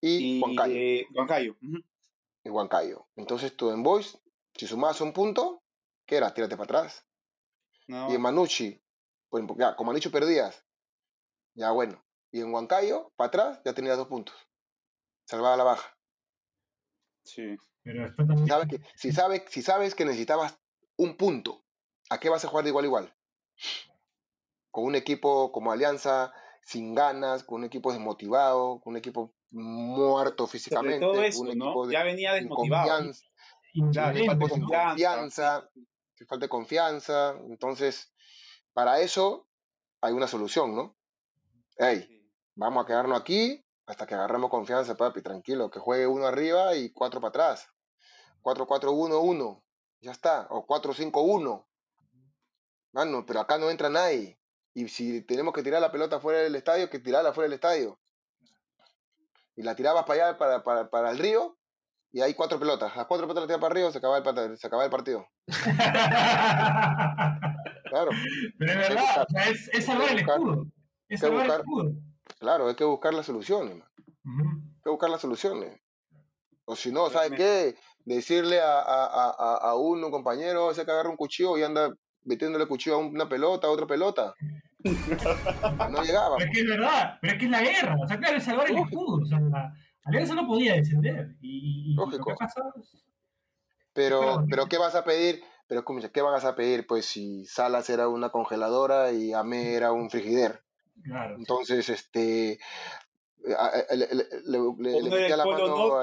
y, 0.00 0.40
Huancayo. 0.40 1.56
Y 2.44 2.48
Huancayo. 2.48 3.06
Entonces 3.16 3.56
tú 3.56 3.70
en 3.70 3.82
Boys, 3.82 4.18
si 4.54 4.66
sumabas 4.66 5.00
un 5.00 5.12
punto, 5.12 5.62
¿qué 6.06 6.16
era? 6.16 6.32
Tírate 6.32 6.56
para 6.56 6.64
atrás. 6.64 7.06
Y 7.88 8.14
en 8.14 8.20
Manucci, 8.20 8.80
pues 9.28 9.44
ya, 9.58 9.76
con 9.76 9.86
Manucci 9.86 10.08
perdías. 10.08 10.64
Ya 11.54 11.70
bueno. 11.70 12.04
Y 12.32 12.40
en 12.40 12.52
Huancayo, 12.52 13.12
para 13.16 13.28
atrás, 13.28 13.60
ya 13.64 13.72
tenías 13.72 13.96
dos 13.96 14.08
puntos. 14.08 14.34
Salvaba 15.24 15.56
la 15.56 15.64
baja. 15.64 15.96
Sí. 17.24 17.56
Pero 17.82 18.12
¿Sabes 18.46 18.68
que, 18.68 18.80
si, 18.96 19.12
sabes, 19.12 19.42
si 19.48 19.62
sabes 19.62 19.94
que 19.94 20.04
necesitabas 20.04 20.58
un 20.96 21.16
punto, 21.16 21.64
¿a 22.10 22.18
qué 22.18 22.28
vas 22.28 22.44
a 22.44 22.48
jugar 22.48 22.64
de 22.64 22.70
igual 22.70 22.84
a 22.84 22.88
igual? 22.88 23.16
Con 24.70 24.84
un 24.84 24.94
equipo 24.94 25.52
como 25.52 25.72
Alianza 25.72 26.32
sin 26.62 26.94
ganas, 26.94 27.44
con 27.44 27.60
un 27.60 27.64
equipo 27.64 27.92
desmotivado, 27.92 28.80
con 28.80 28.92
un 28.92 28.96
equipo 28.98 29.34
muerto 29.50 30.46
físicamente, 30.46 31.00
todo 31.00 31.22
eso, 31.22 31.40
un 31.40 31.48
equipo 31.48 31.90
ya 31.90 32.02
venía 32.02 32.34
desmotivado. 32.34 33.12
falta 34.26 34.46
de 34.46 34.48
confianza, 34.48 35.70
falta 36.28 36.44
de 36.44 36.48
confianza, 36.48 37.36
entonces 37.48 38.12
para 38.72 39.00
eso 39.00 39.48
hay 40.00 40.12
una 40.12 40.26
solución, 40.26 40.74
¿no? 40.74 40.96
Hey, 41.78 42.06
vamos 42.54 42.84
a 42.84 42.86
quedarnos 42.86 43.20
aquí 43.20 43.64
hasta 43.86 44.06
que 44.06 44.14
agarremos 44.14 44.50
confianza, 44.50 44.96
papi, 44.96 45.22
tranquilo, 45.22 45.70
que 45.70 45.78
juegue 45.78 46.06
uno 46.06 46.26
arriba 46.26 46.74
y 46.74 46.92
cuatro 46.92 47.20
para 47.20 47.28
atrás. 47.30 47.68
4-4-1-1, 48.42 49.62
ya 50.00 50.12
está, 50.12 50.46
o 50.50 50.66
4-5-1, 50.66 51.66
Mano, 52.96 53.26
pero 53.26 53.40
acá 53.40 53.58
no 53.58 53.68
entra 53.68 53.90
nadie. 53.90 54.40
Y 54.72 54.88
si 54.88 55.20
tenemos 55.20 55.52
que 55.52 55.62
tirar 55.62 55.82
la 55.82 55.92
pelota 55.92 56.18
fuera 56.18 56.38
del 56.40 56.54
estadio, 56.56 56.88
que 56.88 56.98
tirarla 56.98 57.34
fuera 57.34 57.44
del 57.44 57.52
estadio. 57.52 58.00
Y 59.54 59.62
la 59.62 59.76
tirabas 59.76 60.06
para 60.06 60.28
allá, 60.28 60.38
para, 60.38 60.64
para, 60.64 60.88
para 60.88 61.10
el 61.10 61.18
río, 61.18 61.58
y 62.10 62.22
hay 62.22 62.32
cuatro 62.32 62.58
pelotas. 62.58 62.96
Las 62.96 63.04
cuatro 63.04 63.26
pelotas 63.26 63.42
las 63.42 63.48
tiras 63.48 63.60
para 63.60 63.72
arriba, 63.72 63.92
se 63.92 63.98
acaba 63.98 64.16
el, 64.16 64.56
se 64.56 64.66
acaba 64.66 64.84
el 64.86 64.90
partido. 64.90 65.28
claro. 67.90 68.10
Pero 68.58 68.72
es 68.72 68.78
verdad, 68.78 69.26
o 69.28 69.30
sea, 69.30 69.50
es, 69.50 69.68
es 69.74 69.88
el 69.90 70.18
escudo. 70.18 70.66
Es 71.06 71.22
el 71.22 71.34
escudo. 71.34 71.92
Claro, 72.38 72.68
hay 72.68 72.76
que 72.76 72.84
buscar 72.84 73.12
las 73.12 73.26
soluciones. 73.26 73.84
Hay 74.24 74.82
que 74.82 74.88
buscar 74.88 75.10
las 75.10 75.20
soluciones. 75.20 75.78
O 76.64 76.74
si 76.74 76.90
no, 76.90 77.10
¿sabes 77.10 77.32
qué? 77.32 77.76
Decirle 78.06 78.58
a, 78.62 78.80
a, 78.80 79.04
a, 79.04 79.56
a 79.56 79.74
uno, 79.74 80.06
un 80.06 80.12
compañero, 80.12 80.70
ese 80.70 80.86
que 80.86 80.92
agarra 80.92 81.10
un 81.10 81.18
cuchillo 81.18 81.58
y 81.58 81.62
anda 81.62 81.92
metiéndole 82.26 82.66
cuchillo 82.66 82.96
a 82.96 82.98
una 82.98 83.28
pelota, 83.28 83.66
a 83.66 83.70
otra 83.70 83.86
pelota. 83.86 84.34
no 85.90 86.02
llegaba. 86.02 86.36
Pero 86.36 86.50
es 86.50 86.54
que 86.54 86.60
es 86.60 86.68
verdad, 86.68 87.18
pero 87.20 87.32
es 87.32 87.38
que 87.38 87.44
es 87.46 87.50
la 87.50 87.62
guerra. 87.62 87.96
O 88.02 88.06
sea, 88.06 88.18
claro, 88.18 88.36
es 88.36 88.44
salvar 88.44 88.70
el 88.70 88.78
escudo. 88.78 89.22
O 89.22 89.26
sea, 89.26 89.40
la 89.40 89.74
Alianza 90.04 90.34
no 90.34 90.46
podía 90.46 90.74
descender. 90.74 91.36
Y, 91.40 91.94
Lógico. 91.94 92.34
pero, 93.92 94.44
pero, 94.48 94.66
¿qué 94.66 94.78
vas 94.78 94.94
a 94.94 95.04
pedir? 95.04 95.42
Pero, 95.68 95.84
¿qué 95.84 96.22
vas 96.22 96.44
a 96.44 96.54
pedir? 96.54 96.86
Pues 96.86 97.06
si 97.06 97.44
Salas 97.46 97.90
era 97.90 98.08
una 98.08 98.30
congeladora 98.30 99.12
y 99.12 99.32
Ame 99.32 99.74
era 99.74 99.92
un 99.92 100.10
frigider. 100.10 100.62
Claro. 101.02 101.36
Entonces, 101.36 101.88
este. 101.88 102.58
Le, 103.42 104.58
metías 104.58 105.38
la 105.38 105.44
mano 105.44 106.02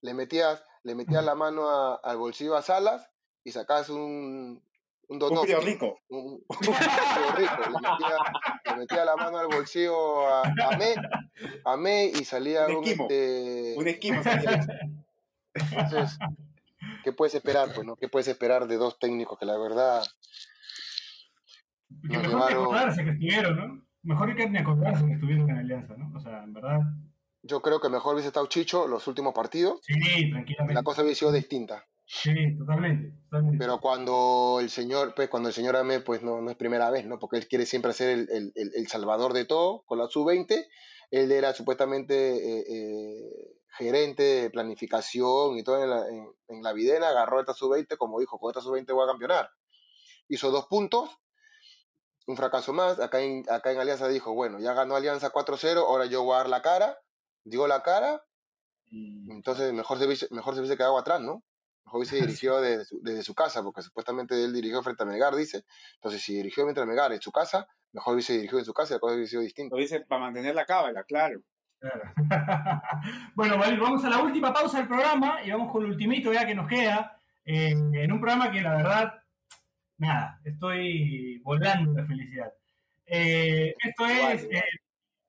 Le 0.00 0.14
metías, 0.14 0.62
le 0.84 0.94
metías 0.94 1.24
la 1.24 1.34
mano 1.34 1.98
al 2.02 2.16
bolsillo 2.18 2.56
a 2.56 2.62
Salas 2.62 3.10
y 3.42 3.52
sacas 3.52 3.88
un, 3.88 4.62
un 5.10 5.18
Donovsky. 5.18 5.54
Un 5.54 5.66
rico. 5.66 5.98
Un, 6.08 6.40
rico. 7.36 7.56
Le 8.64 8.76
metía, 8.76 9.04
la 9.04 9.16
mano 9.16 9.38
al 9.38 9.48
bolsillo 9.48 10.28
a, 10.28 10.42
a 11.64 11.76
Me, 11.76 12.06
y 12.06 12.24
salía 12.24 12.66
un, 12.66 12.84
esquimo. 12.84 13.08
Este, 13.10 13.74
un 13.76 13.88
esquimo. 13.88 14.22
Entonces, 15.54 16.18
¿qué 17.02 17.12
puedes 17.12 17.34
esperar? 17.34 17.74
Pues, 17.74 17.84
¿no? 17.84 17.96
¿Qué 17.96 18.08
puedes 18.08 18.28
esperar 18.28 18.68
de 18.68 18.76
dos 18.76 19.00
técnicos 19.00 19.36
que 19.36 19.46
la 19.46 19.58
verdad... 19.58 20.04
Mejor 22.02 22.46
que 22.46 22.54
acordarse 22.54 23.04
que 23.04 23.10
estuvieron, 23.10 23.56
¿no? 23.56 23.86
Mejor 24.04 24.36
que 24.36 24.48
ni 24.48 24.58
acordarse 24.58 25.04
que 25.06 25.14
estuvieron 25.14 25.50
en 25.50 25.58
Alianza, 25.58 25.96
¿no? 25.96 26.16
O 26.16 26.20
sea, 26.20 26.44
en 26.44 26.52
verdad... 26.52 26.78
Yo 27.42 27.62
creo 27.62 27.80
que 27.80 27.88
mejor 27.88 28.14
hubiese 28.14 28.28
estado 28.28 28.46
Chicho 28.46 28.86
los 28.86 29.08
últimos 29.08 29.34
partidos. 29.34 29.80
Sí, 29.82 30.30
tranquilamente. 30.30 30.74
La 30.74 30.84
cosa 30.84 31.02
hubiese 31.02 31.20
sido 31.20 31.32
distinta. 31.32 31.84
Sí, 32.12 32.58
totalmente, 32.58 33.16
Pero 33.56 33.80
cuando 33.80 34.58
el 34.60 34.68
señor, 34.68 35.14
pues 35.14 35.28
cuando 35.28 35.48
el 35.48 35.54
señor 35.54 35.76
Ame, 35.76 36.00
pues 36.00 36.22
no, 36.22 36.40
no 36.40 36.50
es 36.50 36.56
primera 36.56 36.90
vez, 36.90 37.06
¿no? 37.06 37.20
Porque 37.20 37.36
él 37.36 37.46
quiere 37.46 37.66
siempre 37.66 37.92
ser 37.92 38.08
el, 38.08 38.28
el, 38.32 38.52
el, 38.74 38.88
salvador 38.88 39.32
de 39.32 39.44
todo 39.44 39.84
con 39.86 39.98
la 39.98 40.08
sub-20. 40.08 40.66
Él 41.12 41.30
era 41.30 41.54
supuestamente 41.54 42.14
eh, 42.34 42.64
eh, 42.68 43.54
gerente 43.78 44.24
de 44.24 44.50
planificación 44.50 45.56
y 45.56 45.62
todo 45.62 45.84
en 45.84 45.88
la, 45.90 46.04
en, 46.48 46.62
la 46.64 46.72
videna, 46.72 47.10
agarró 47.10 47.38
esta 47.38 47.54
sub-20, 47.54 47.96
como 47.96 48.18
dijo, 48.18 48.40
con 48.40 48.50
esta 48.50 48.60
sub-20 48.60 48.92
voy 48.92 49.04
a 49.04 49.12
campeonar. 49.12 49.48
Hizo 50.26 50.50
dos 50.50 50.66
puntos, 50.66 51.10
un 52.26 52.36
fracaso 52.36 52.72
más. 52.72 52.98
Acá 52.98 53.20
en, 53.20 53.44
acá 53.48 53.70
en 53.70 53.78
Alianza 53.78 54.08
dijo, 54.08 54.34
bueno, 54.34 54.58
ya 54.58 54.74
ganó 54.74 54.96
Alianza 54.96 55.32
4-0, 55.32 55.76
ahora 55.76 56.06
yo 56.06 56.24
voy 56.24 56.34
a 56.34 56.38
dar 56.38 56.48
la 56.48 56.60
cara. 56.60 56.98
Digo 57.44 57.68
la 57.68 57.84
cara, 57.84 58.20
entonces 58.90 59.72
mejor 59.72 59.98
se, 59.98 60.34
mejor 60.34 60.54
se 60.54 60.60
hubiese 60.60 60.76
quedado 60.76 60.98
atrás, 60.98 61.20
¿no? 61.20 61.44
Mejor 61.84 62.06
se 62.06 62.16
dirigió 62.20 62.60
desde 62.60 62.84
su, 62.84 63.00
desde 63.02 63.22
su, 63.22 63.34
casa, 63.34 63.62
porque 63.62 63.82
supuestamente 63.82 64.42
él 64.42 64.52
dirigió 64.52 64.82
frente 64.82 65.02
a 65.02 65.06
Melgar, 65.06 65.34
dice. 65.34 65.64
Entonces, 65.94 66.22
si 66.22 66.34
dirigió 66.34 66.64
mientras 66.64 66.86
Melgar 66.86 67.12
en 67.12 67.20
su 67.20 67.32
casa, 67.32 67.66
mejor 67.92 68.14
hubiese 68.14 68.34
dirigido 68.34 68.58
en 68.58 68.64
su 68.64 68.72
casa 68.72 68.94
y 68.94 68.96
la 68.96 69.00
cosa 69.00 69.14
hubiese 69.14 69.30
sido 69.30 69.42
distinta. 69.42 69.76
Lo 69.76 69.82
dice 69.82 70.00
para 70.00 70.22
mantener 70.22 70.54
la 70.54 70.64
cábala, 70.64 71.04
claro. 71.04 71.40
bueno, 73.34 73.56
vamos 73.58 74.04
a 74.04 74.10
la 74.10 74.22
última 74.22 74.52
pausa 74.52 74.78
del 74.78 74.88
programa 74.88 75.42
y 75.42 75.50
vamos 75.50 75.72
con 75.72 75.82
el 75.84 75.90
ultimito 75.90 76.32
ya 76.32 76.46
que 76.46 76.54
nos 76.54 76.68
queda. 76.68 77.16
Eh, 77.44 77.70
en 77.70 78.12
un 78.12 78.20
programa 78.20 78.50
que 78.50 78.60
la 78.60 78.76
verdad, 78.76 79.14
nada, 79.98 80.38
estoy 80.44 81.38
volando 81.42 81.94
de 81.94 82.06
felicidad. 82.06 82.52
Eh, 83.06 83.74
esto 83.82 84.06
es 84.06 84.44
eh, 84.44 84.62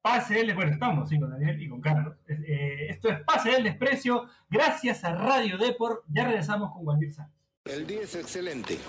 Pase 0.02 0.34
del 0.34 0.56
Bueno, 0.56 0.72
estamos 0.72 1.08
sí, 1.10 1.20
con 1.20 1.30
Daniel 1.30 1.62
y 1.62 1.70
con 1.70 1.80
Carlos. 1.80 2.16
Eh, 2.28 2.88
esto 2.89 3.10
es 3.10 3.20
Pase 3.24 3.52
del 3.52 3.64
Desprecio. 3.64 4.26
Gracias 4.49 5.04
a 5.04 5.14
Radio 5.14 5.60
Deport. 5.60 6.04
Ya 6.08 6.26
regresamos 6.26 6.72
con 6.72 6.88
Waldir 6.88 7.14
Sanz. 7.14 7.30
El 7.66 7.86
día 7.86 8.02
es 8.02 8.16
excelente. 8.16 8.80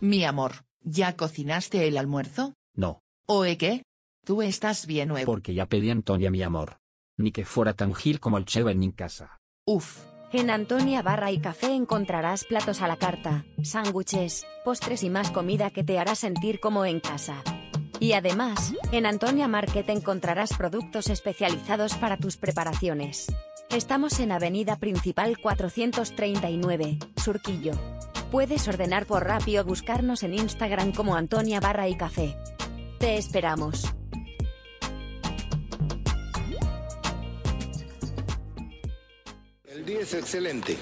Mi 0.00 0.24
amor, 0.24 0.52
¿ya 0.80 1.14
cocinaste 1.16 1.86
el 1.88 1.98
almuerzo? 1.98 2.54
No. 2.74 3.00
¿Oe 3.26 3.58
qué? 3.58 3.82
Tú 4.24 4.40
estás 4.40 4.86
bien 4.86 5.08
nuevo. 5.08 5.26
Porque 5.26 5.52
ya 5.52 5.66
pedí 5.66 5.90
Antonia 5.90 6.30
mi 6.30 6.42
amor. 6.42 6.78
Ni 7.18 7.32
que 7.32 7.44
fuera 7.44 7.74
tan 7.74 7.94
gil 7.94 8.18
como 8.18 8.38
el 8.38 8.46
cheve 8.46 8.72
en 8.72 8.78
mi 8.78 8.92
casa. 8.92 9.36
Uf. 9.66 10.07
En 10.30 10.50
Antonia 10.50 11.00
Barra 11.00 11.30
y 11.30 11.38
Café 11.38 11.72
encontrarás 11.74 12.44
platos 12.44 12.82
a 12.82 12.86
la 12.86 12.96
carta, 12.96 13.46
sándwiches, 13.62 14.46
postres 14.62 15.02
y 15.02 15.08
más 15.08 15.30
comida 15.30 15.70
que 15.70 15.82
te 15.82 15.98
hará 15.98 16.14
sentir 16.14 16.60
como 16.60 16.84
en 16.84 17.00
casa. 17.00 17.42
Y 17.98 18.12
además, 18.12 18.74
en 18.92 19.06
Antonia 19.06 19.48
Market 19.48 19.88
encontrarás 19.88 20.52
productos 20.52 21.08
especializados 21.08 21.94
para 21.94 22.18
tus 22.18 22.36
preparaciones. 22.36 23.34
Estamos 23.70 24.20
en 24.20 24.32
Avenida 24.32 24.76
Principal 24.76 25.38
439, 25.38 26.98
Surquillo. 27.16 27.72
Puedes 28.30 28.68
ordenar 28.68 29.06
por 29.06 29.24
Rappi 29.24 29.56
o 29.56 29.64
buscarnos 29.64 30.22
en 30.24 30.34
Instagram 30.34 30.92
como 30.92 31.16
Antonia 31.16 31.58
Barra 31.58 31.88
y 31.88 31.96
Café. 31.96 32.36
Te 32.98 33.16
esperamos. 33.16 33.94
Día 39.88 40.00
es 40.00 40.12
excelente. 40.12 40.76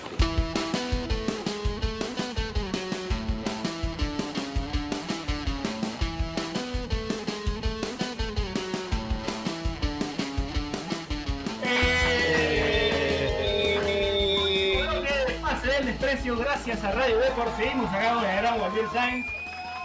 del 15.63 15.87
desprecio, 15.87 16.37
gracias 16.37 16.85
a 16.85 16.93
Radio 16.93 17.19
Deport. 17.19 17.57
Seguimos 17.57 17.93
acá 17.93 18.15
con 18.15 18.25
el 18.25 18.37
gran 18.37 18.59
Gabriel 18.59 18.87
Sainz, 18.93 19.27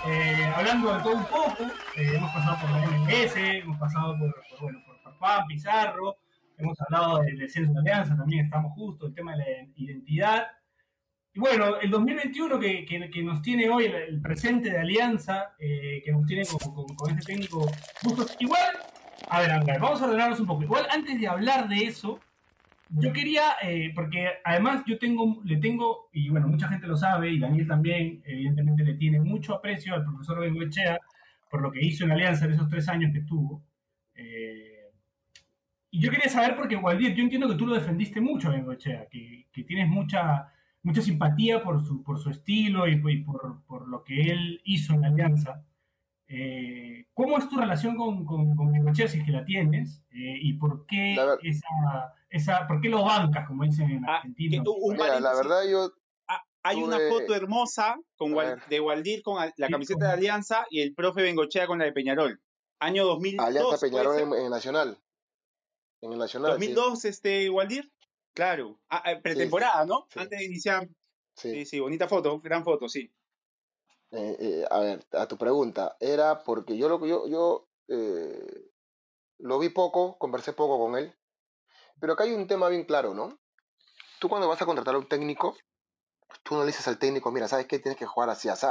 eh, 0.05 0.51
hablando 0.55 0.95
de 0.95 1.03
todo 1.03 1.15
un 1.15 1.26
poco. 1.26 1.63
Eh, 1.95 2.13
hemos 2.15 2.32
pasado 2.32 2.57
por 2.61 2.69
la 2.69 2.88
MLS, 2.88 3.36
hemos 3.36 3.80
pasado 3.80 4.17
por, 4.17 4.34
por, 4.49 4.61
bueno, 4.61 4.80
por 4.86 5.01
Papá, 5.01 5.45
Pizarro, 5.47 6.17
hemos 6.62 6.80
hablado 6.82 7.22
del 7.22 7.38
descenso 7.38 7.74
de 7.74 7.80
Alianza, 7.80 8.16
también 8.16 8.45
estamos 8.45 8.74
justo, 8.74 9.07
el 9.07 9.14
tema 9.14 9.32
de 9.34 9.38
la 9.38 9.45
identidad. 9.76 10.47
Y 11.34 11.39
bueno, 11.39 11.80
el 11.80 11.89
2021 11.89 12.59
que, 12.59 12.86
que, 12.86 13.24
nos 13.24 13.41
tiene 13.41 13.70
hoy, 13.70 13.86
el, 13.86 14.22
presente 14.22 14.70
de 14.70 14.80
Alianza, 14.80 15.53
eh, 15.59 16.01
que 16.03 16.12
nos 16.12 16.26
tiene 16.26 16.43
con, 16.45 16.86
con, 16.95 17.12
este 17.12 17.34
técnico 17.34 17.70
igual, 18.39 18.76
a 19.30 19.39
ver, 19.39 19.51
Angar, 19.51 19.80
vamos 19.80 20.01
a 20.01 20.05
ordenarnos 20.05 20.39
un 20.39 20.47
poco. 20.47 20.64
Igual, 20.64 20.88
antes 20.91 21.20
de 21.20 21.28
hablar 21.28 21.70
de 21.70 21.86
eso, 21.86 22.20
yo 22.89 23.14
quería, 23.14 23.43
eh, 23.62 23.91
porque 23.95 24.28
además 24.43 24.84
yo 24.86 24.97
tengo, 24.97 25.41
le 25.45 25.57
tengo, 25.57 26.09
y 26.12 26.30
bueno, 26.30 26.47
mucha 26.47 26.68
gente 26.68 26.88
lo 26.88 26.97
sabe, 26.97 27.32
y 27.32 27.39
Daniel 27.39 27.68
también, 27.68 28.22
evidentemente 28.26 28.84
le 28.84 28.95
tiene 28.95 29.22
mucho 29.22 29.55
aprecio 29.55 29.93
al 29.93 30.03
profesor 30.03 30.39
Bengoechea 30.41 30.99
por 31.49 31.62
lo 31.62 31.72
que 31.72 31.86
hizo 31.86 32.05
en 32.05 32.12
Alianza 32.12 32.45
en 32.45 32.53
esos 32.53 32.70
tres 32.70 32.88
años 32.88 33.12
que 33.12 33.20
estuvo. 33.20 33.62
Eh, 34.16 34.70
y 35.93 35.99
yo 35.99 36.09
quería 36.09 36.29
saber, 36.29 36.55
porque 36.55 36.77
Waldir, 36.77 37.13
yo 37.13 37.21
entiendo 37.21 37.49
que 37.49 37.55
tú 37.55 37.67
lo 37.67 37.75
defendiste 37.75 38.21
mucho 38.21 38.51
en 38.53 38.65
Gochea, 38.65 39.09
que, 39.09 39.47
que, 39.51 39.63
tienes 39.65 39.89
mucha, 39.89 40.49
mucha 40.83 41.01
simpatía 41.01 41.61
por 41.61 41.85
su, 41.85 42.01
por 42.01 42.17
su 42.17 42.29
estilo 42.29 42.87
y, 42.87 42.95
por, 43.23 43.61
por, 43.65 43.89
lo 43.89 44.01
que 44.01 44.21
él 44.31 44.61
hizo 44.63 44.93
en 44.93 45.01
la 45.01 45.07
Alianza. 45.07 45.65
Eh, 46.27 47.07
¿Cómo 47.13 47.37
es 47.37 47.49
tu 47.49 47.57
relación 47.57 47.97
con, 47.97 48.25
con, 48.25 48.55
con 48.55 48.95
si 48.95 49.03
es 49.03 49.21
que 49.21 49.33
la 49.33 49.43
tienes? 49.43 50.01
Eh, 50.11 50.37
¿Y 50.41 50.53
por 50.53 50.85
qué, 50.85 51.17
esa, 51.41 51.67
esa, 52.29 52.67
por 52.67 52.79
qué 52.79 52.87
lo 52.87 53.03
bancas, 53.03 53.45
como 53.45 53.65
dicen 53.65 53.91
en 53.91 54.05
ah, 54.07 54.15
Argentina? 54.15 54.63
la 55.19 55.35
verdad 55.35 55.63
yo... 55.69 55.91
Ah, 56.29 56.41
hay 56.63 56.81
una 56.81 56.99
foto 57.09 57.35
hermosa 57.35 57.97
con, 58.15 58.33
de 58.69 58.79
Waldir 58.79 59.21
con 59.23 59.45
la 59.57 59.67
camiseta 59.67 60.07
de 60.07 60.13
Alianza 60.13 60.65
y 60.69 60.79
el 60.79 60.93
profe 60.93 61.21
Bengochea 61.21 61.67
con 61.67 61.79
la 61.79 61.85
de 61.85 61.91
Peñarol. 61.91 62.39
Año 62.79 63.03
2002. 63.03 63.45
Alianza 63.45 63.77
Peñarol 63.77 64.19
en, 64.21 64.45
en 64.45 64.49
Nacional 64.49 64.97
en 66.02 66.14
el 66.14 66.20
Nacional. 66.20 66.52
2002, 66.52 67.06
este, 67.06 67.49
Waldir. 67.49 67.91
Claro, 68.34 68.80
ah, 68.89 69.04
ah, 69.06 69.20
pretemporada, 69.22 69.86
¿no? 69.86 70.08
Antes 70.16 70.39
de 70.39 70.45
iniciar. 70.45 70.88
Sí. 71.36 71.66
sí, 71.66 71.80
bonita 71.80 72.08
foto, 72.08 72.39
gran 72.39 72.64
foto, 72.64 72.88
sí. 72.88 73.12
Eh, 74.12 74.38
eh, 74.39 74.66
a 74.70 74.80
ver, 74.80 75.06
a 75.14 75.28
tu 75.28 75.38
pregunta, 75.38 75.95
era 75.99 76.43
porque 76.43 76.78
yo 76.78 76.89
lo 76.89 77.06
yo, 77.06 77.28
yo 77.28 77.70
eh, 77.88 78.70
lo 79.38 79.60
vi 79.60 79.70
poco, 79.70 80.18
conversé 80.18 80.54
poco 80.54 80.78
con 80.78 80.97
él, 80.97 81.16
pero 81.99 82.14
acá 82.14 82.26
hay 82.26 82.34
un 82.34 82.47
tema 82.47 82.68
bien 82.68 82.84
claro, 82.84 83.14
¿no? 83.14 83.39
Tú 84.20 84.28
cuando 84.28 84.47
vas 84.47 84.62
a 84.62 84.66
contratar 84.66 84.95
a 84.95 84.99
un 84.99 85.08
técnico, 85.08 85.56
tú 86.43 86.56
no 86.56 86.62
le 86.62 86.68
dices 86.68 86.88
al 86.88 86.99
técnico, 86.99 87.32
mira, 87.32 87.47
¿sabes 87.47 87.68
qué? 87.68 87.80
Tienes 87.80 87.97
que 87.97 88.06
jugar 88.06 88.30
así, 88.30 88.49
así. 88.49 88.68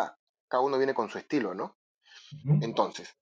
Cada 0.49 0.63
uno 0.63 0.77
viene 0.77 0.95
con 0.95 1.09
su 1.09 1.19
estilo, 1.19 1.55
¿no? 1.55 1.77
Entonces, 2.61 3.17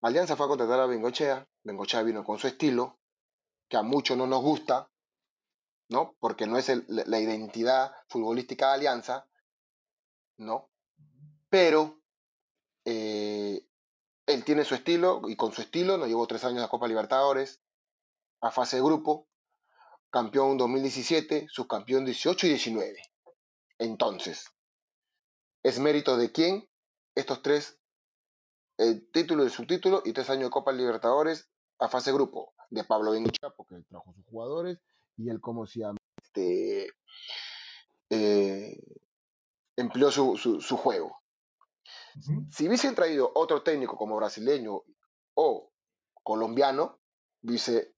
Alianza 0.00 0.36
fue 0.36 0.46
a 0.46 0.48
contratar 0.48 0.80
a 0.80 0.86
Bengochea, 0.86 1.48
Bengochea 1.64 2.02
vino 2.02 2.24
con 2.24 2.38
su 2.38 2.46
estilo, 2.46 2.98
que 3.68 3.76
a 3.76 3.82
muchos 3.82 4.16
no 4.16 4.26
nos 4.26 4.42
gusta, 4.42 4.90
¿no? 5.88 6.16
Porque 6.18 6.46
no 6.46 6.58
es 6.58 6.70
la 6.88 7.20
identidad 7.20 7.92
futbolística 8.08 8.68
de 8.68 8.74
Alianza, 8.74 9.28
¿no? 10.36 10.70
Pero 11.48 12.00
eh, 12.84 13.66
él 14.26 14.44
tiene 14.44 14.64
su 14.64 14.74
estilo 14.74 15.22
y 15.28 15.36
con 15.36 15.52
su 15.52 15.62
estilo 15.62 15.96
nos 15.96 16.08
llevó 16.08 16.26
tres 16.26 16.44
años 16.44 16.64
a 16.64 16.68
Copa 16.68 16.88
Libertadores, 16.88 17.62
a 18.40 18.50
fase 18.50 18.76
de 18.76 18.82
grupo, 18.82 19.28
campeón 20.10 20.56
2017, 20.56 21.46
subcampeón 21.50 22.04
18 22.04 22.46
y 22.46 22.50
19. 22.50 23.02
Entonces, 23.78 24.46
¿es 25.62 25.78
mérito 25.78 26.16
de 26.16 26.32
quién? 26.32 26.68
Estos 27.14 27.42
tres, 27.42 27.78
el 28.78 29.10
título 29.10 29.42
y 29.42 29.46
el 29.46 29.52
subtítulo 29.52 30.02
y 30.04 30.12
tres 30.12 30.30
años 30.30 30.44
de 30.44 30.50
Copa 30.50 30.72
Libertadores 30.72 31.48
a 31.78 31.88
fase 31.88 32.10
de 32.10 32.16
grupo 32.16 32.55
de 32.70 32.84
Pablo 32.84 33.12
Bengochea, 33.12 33.50
porque 33.50 33.82
trajo 33.88 34.12
sus 34.14 34.24
jugadores, 34.26 34.78
y 35.16 35.28
él, 35.30 35.40
como 35.40 35.66
se 35.66 35.80
llama, 35.80 35.98
este, 36.22 36.88
eh, 38.10 38.78
empleó 39.76 40.10
su, 40.10 40.36
su, 40.36 40.76
juego. 40.76 41.20
Si 42.50 42.66
hubiesen 42.66 42.94
traído 42.94 43.30
otro 43.34 43.62
técnico 43.62 43.96
como 43.96 44.16
brasileño 44.16 44.82
o 45.34 45.70
colombiano, 46.22 46.98
dice, 47.40 47.94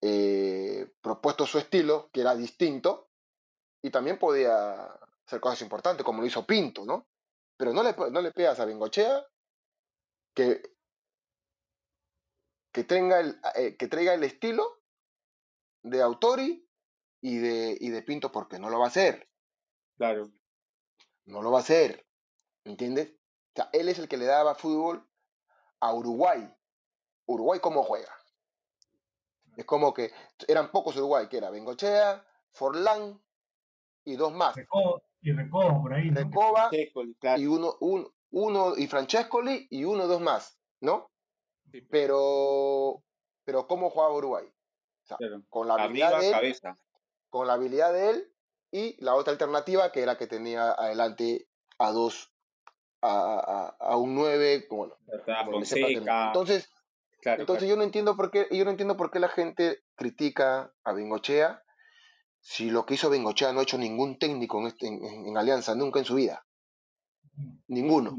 eh, 0.00 0.92
propuesto 1.00 1.46
su 1.46 1.58
estilo, 1.58 2.10
que 2.12 2.20
era 2.20 2.34
distinto, 2.34 3.08
y 3.82 3.90
también 3.90 4.18
podía 4.18 4.84
hacer 5.26 5.40
cosas 5.40 5.62
importantes, 5.62 6.04
como 6.04 6.20
lo 6.20 6.26
hizo 6.26 6.46
Pinto, 6.46 6.84
¿no? 6.84 7.08
Pero 7.56 7.72
no 7.72 7.82
le, 7.82 7.94
no 8.10 8.20
le 8.20 8.32
pegas 8.32 8.60
a 8.60 8.64
Bengochea 8.64 9.24
que, 10.34 10.71
que, 12.72 12.84
tenga 12.84 13.20
el, 13.20 13.40
eh, 13.54 13.76
que 13.76 13.88
traiga 13.88 14.14
el 14.14 14.24
estilo 14.24 14.82
de 15.82 16.02
Autori 16.02 16.68
y 17.20 17.38
de, 17.38 17.76
y 17.78 17.90
de 17.90 18.02
Pinto, 18.02 18.32
porque 18.32 18.58
no 18.58 18.70
lo 18.70 18.78
va 18.78 18.86
a 18.86 18.88
hacer. 18.88 19.28
Claro. 19.96 20.30
No 21.26 21.42
lo 21.42 21.50
va 21.50 21.58
a 21.58 21.62
hacer. 21.62 22.06
¿Entiendes? 22.64 23.10
O 23.10 23.54
sea, 23.56 23.70
él 23.72 23.88
es 23.88 23.98
el 23.98 24.08
que 24.08 24.16
le 24.16 24.24
daba 24.24 24.54
fútbol 24.54 25.06
a 25.80 25.94
Uruguay. 25.94 26.48
Uruguay 27.26 27.60
cómo 27.60 27.82
juega. 27.82 28.12
Es 29.56 29.66
como 29.66 29.92
que 29.92 30.10
eran 30.48 30.70
pocos 30.70 30.96
Uruguay, 30.96 31.28
que 31.28 31.36
era 31.36 31.50
Bengochea, 31.50 32.24
Forlán 32.52 33.22
y 34.04 34.16
dos 34.16 34.32
más. 34.32 34.56
y 35.20 35.32
Recoba 35.32 35.80
por 35.80 35.92
ahí. 35.92 36.10
Recoba 36.10 36.70
y 36.72 37.46
uno, 37.46 37.76
uno 38.30 38.76
y 38.76 38.86
Francescoli 38.86 39.68
y 39.70 39.84
uno 39.84 40.06
dos 40.06 40.20
más, 40.20 40.58
¿no? 40.80 41.11
Pero, 41.90 43.02
pero 43.44 43.66
¿cómo 43.66 43.90
jugaba 43.90 44.14
Uruguay? 44.14 44.46
con 45.50 45.68
la 45.68 45.74
habilidad 45.74 46.20
de 46.20 46.30
él, 46.30 46.56
con 47.28 47.46
la 47.46 47.54
habilidad 47.54 47.92
de 47.92 48.10
él 48.10 48.32
y 48.70 49.04
la 49.04 49.14
otra 49.14 49.32
alternativa 49.32 49.92
que 49.92 50.00
era 50.00 50.16
que 50.16 50.26
tenía 50.26 50.72
adelante 50.72 51.48
a 51.78 51.90
dos 51.90 52.32
a, 53.02 53.74
a, 53.78 53.96
un 53.96 54.14
9 54.14 54.68
bueno, 54.70 54.96
entonces 56.28 56.70
entonces 57.24 57.68
yo 57.68 57.76
no 57.76 57.82
entiendo 57.82 58.16
por 58.16 58.30
qué 58.30 58.46
yo 58.50 58.64
no 58.64 58.70
entiendo 58.70 58.96
por 58.96 59.10
qué 59.10 59.18
la 59.18 59.28
gente 59.28 59.82
critica 59.96 60.72
a 60.84 60.92
Bengochea 60.92 61.62
si 62.40 62.70
lo 62.70 62.86
que 62.86 62.94
hizo 62.94 63.10
Bengochea 63.10 63.52
no 63.52 63.60
ha 63.60 63.64
hecho 63.64 63.76
ningún 63.76 64.18
técnico 64.18 64.60
en, 64.60 64.68
este, 64.68 64.86
en, 64.86 65.36
Alianza 65.36 65.74
nunca 65.74 66.00
en 66.00 66.04
su 66.04 66.16
vida. 66.16 66.44
Ninguno 67.68 68.16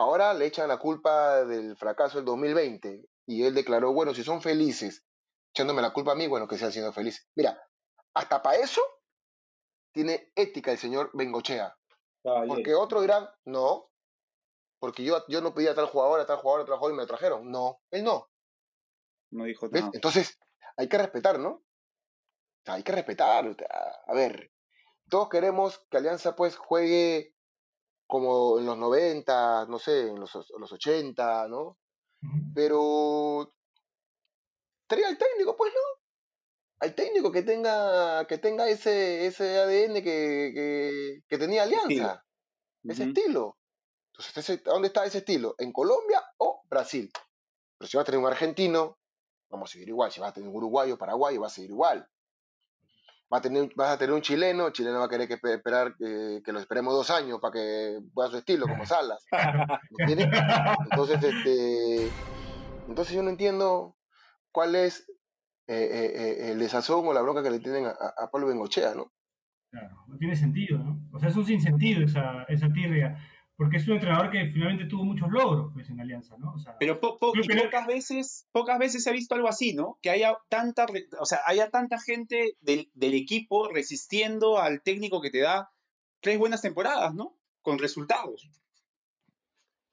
ahora 0.00 0.34
le 0.34 0.46
echan 0.46 0.68
la 0.68 0.78
culpa 0.78 1.44
del 1.44 1.76
fracaso 1.76 2.18
del 2.18 2.24
2020 2.24 3.04
y 3.26 3.44
él 3.44 3.54
declaró 3.54 3.92
bueno 3.92 4.14
si 4.14 4.24
son 4.24 4.42
felices 4.42 5.04
echándome 5.52 5.82
la 5.82 5.92
culpa 5.92 6.12
a 6.12 6.14
mí, 6.14 6.26
bueno, 6.26 6.46
que 6.48 6.58
sea 6.58 6.70
siendo 6.70 6.92
feliz. 6.92 7.28
Mira, 7.34 7.60
hasta 8.14 8.42
para 8.42 8.58
eso 8.58 8.82
tiene 9.92 10.32
ética 10.34 10.72
el 10.72 10.78
señor 10.78 11.10
Bengochea. 11.12 11.76
porque 12.22 12.74
otro 12.74 13.00
dirán, 13.00 13.28
no, 13.44 13.90
porque 14.78 15.04
yo, 15.04 15.24
yo 15.28 15.40
no 15.40 15.54
pedía 15.54 15.72
a 15.72 15.74
tal 15.74 15.86
jugador, 15.86 16.20
a 16.20 16.26
tal 16.26 16.38
jugador, 16.38 16.62
a 16.62 16.64
tal 16.66 16.76
jugador 16.76 16.94
y 16.94 16.96
me 16.96 17.02
lo 17.02 17.08
trajeron. 17.08 17.50
No, 17.50 17.80
él 17.90 18.04
no. 18.04 18.30
No 19.30 19.44
dijo 19.44 19.68
nada. 19.68 19.90
Entonces, 19.92 20.38
hay 20.76 20.88
que 20.88 20.98
respetar, 20.98 21.38
¿no? 21.38 21.62
hay 22.66 22.82
que 22.82 22.92
respetar. 22.92 23.56
A 24.06 24.14
ver, 24.14 24.52
todos 25.08 25.28
queremos 25.28 25.78
que 25.90 25.96
Alianza 25.96 26.36
pues 26.36 26.56
juegue 26.56 27.34
como 28.10 28.58
en 28.58 28.66
los 28.66 28.76
90, 28.76 29.66
no 29.66 29.78
sé, 29.78 30.08
en 30.08 30.20
los, 30.20 30.34
en 30.34 30.60
los 30.60 30.72
80, 30.72 31.48
¿no? 31.48 31.78
Pero 32.54 33.54
trae 34.86 35.04
al 35.04 35.16
técnico, 35.16 35.56
pues 35.56 35.72
no. 35.72 35.80
Al 36.80 36.94
técnico 36.94 37.30
que 37.30 37.42
tenga, 37.42 38.26
que 38.26 38.38
tenga 38.38 38.68
ese, 38.68 39.26
ese 39.26 39.58
ADN 39.58 40.02
que, 40.02 41.22
que, 41.28 41.38
tenía 41.38 41.62
Alianza. 41.62 42.24
Ese 42.84 43.04
estilo. 43.04 43.58
Entonces, 44.12 44.62
¿dónde 44.64 44.88
está 44.88 45.04
ese 45.04 45.18
estilo? 45.18 45.54
¿En 45.58 45.72
Colombia 45.72 46.22
o 46.38 46.62
Brasil? 46.68 47.10
Pero 47.78 47.88
si 47.88 47.96
vas 47.96 48.02
a 48.02 48.06
tener 48.06 48.18
un 48.18 48.26
argentino, 48.26 48.98
vamos 49.50 49.70
a 49.70 49.72
seguir 49.72 49.88
igual. 49.88 50.10
Si 50.10 50.20
vas 50.20 50.30
a 50.30 50.34
tener 50.34 50.48
un 50.48 50.56
uruguayo, 50.56 50.98
paraguayo, 50.98 51.40
va 51.40 51.46
a 51.46 51.50
seguir 51.50 51.70
igual. 51.70 52.06
Va 53.32 53.38
a 53.38 53.40
tener, 53.40 53.70
vas 53.76 53.90
a 53.90 53.98
tener 53.98 54.14
un 54.14 54.22
chileno, 54.22 54.66
el 54.66 54.72
chileno 54.72 54.98
va 54.98 55.04
a 55.04 55.08
querer 55.08 55.28
que 55.28 55.34
esperar 55.34 55.94
eh, 56.00 56.42
que 56.44 56.52
lo 56.52 56.58
esperemos 56.58 56.94
dos 56.94 57.10
años 57.10 57.38
para 57.40 57.52
que 57.52 58.00
pueda 58.12 58.28
su 58.28 58.38
estilo, 58.38 58.66
como 58.66 58.84
Salas. 58.86 59.24
Entonces, 60.90 61.22
este, 61.22 62.10
entonces 62.88 63.14
yo 63.14 63.22
no 63.22 63.30
entiendo 63.30 63.96
cuál 64.50 64.74
es 64.74 65.08
eh, 65.68 65.88
eh, 65.92 66.50
el 66.50 66.58
desazón 66.58 67.06
o 67.06 67.12
la 67.12 67.22
bronca 67.22 67.44
que 67.44 67.50
le 67.50 67.60
tienen 67.60 67.86
a, 67.86 68.30
Pablo 68.32 68.48
Bengochea, 68.48 68.94
¿no? 68.96 69.12
Claro, 69.70 70.04
no 70.08 70.18
tiene 70.18 70.34
sentido, 70.34 70.78
¿no? 70.78 71.00
O 71.12 71.20
sea, 71.20 71.28
es 71.28 71.36
un 71.36 71.46
sinsentido 71.46 72.04
esa, 72.04 72.42
esa 72.48 72.72
tirria, 72.72 73.16
porque 73.60 73.76
es 73.76 73.86
un 73.86 73.92
entrenador 73.92 74.30
que 74.30 74.46
finalmente 74.46 74.86
tuvo 74.86 75.04
muchos 75.04 75.28
logros 75.30 75.70
pues, 75.74 75.86
en 75.90 76.00
Alianza, 76.00 76.34
¿no? 76.38 76.54
Pero 76.78 76.98
pocas, 76.98 77.86
veces, 77.86 78.48
pocas 78.52 78.78
veces 78.78 79.04
se 79.04 79.10
ha 79.10 79.12
visto 79.12 79.34
algo 79.34 79.48
así, 79.48 79.74
¿no? 79.74 79.98
Que 80.00 80.08
haya 80.08 80.38
tanta, 80.48 80.86
o 81.18 81.26
sea, 81.26 81.40
haya 81.44 81.68
tanta 81.68 82.00
gente 82.00 82.56
del, 82.62 82.90
del 82.94 83.12
equipo 83.12 83.68
resistiendo 83.68 84.56
al 84.58 84.80
técnico 84.80 85.20
que 85.20 85.28
te 85.28 85.40
da 85.40 85.70
tres 86.20 86.38
buenas 86.38 86.62
temporadas, 86.62 87.14
¿no? 87.14 87.36
Con 87.60 87.78
resultados. 87.78 88.50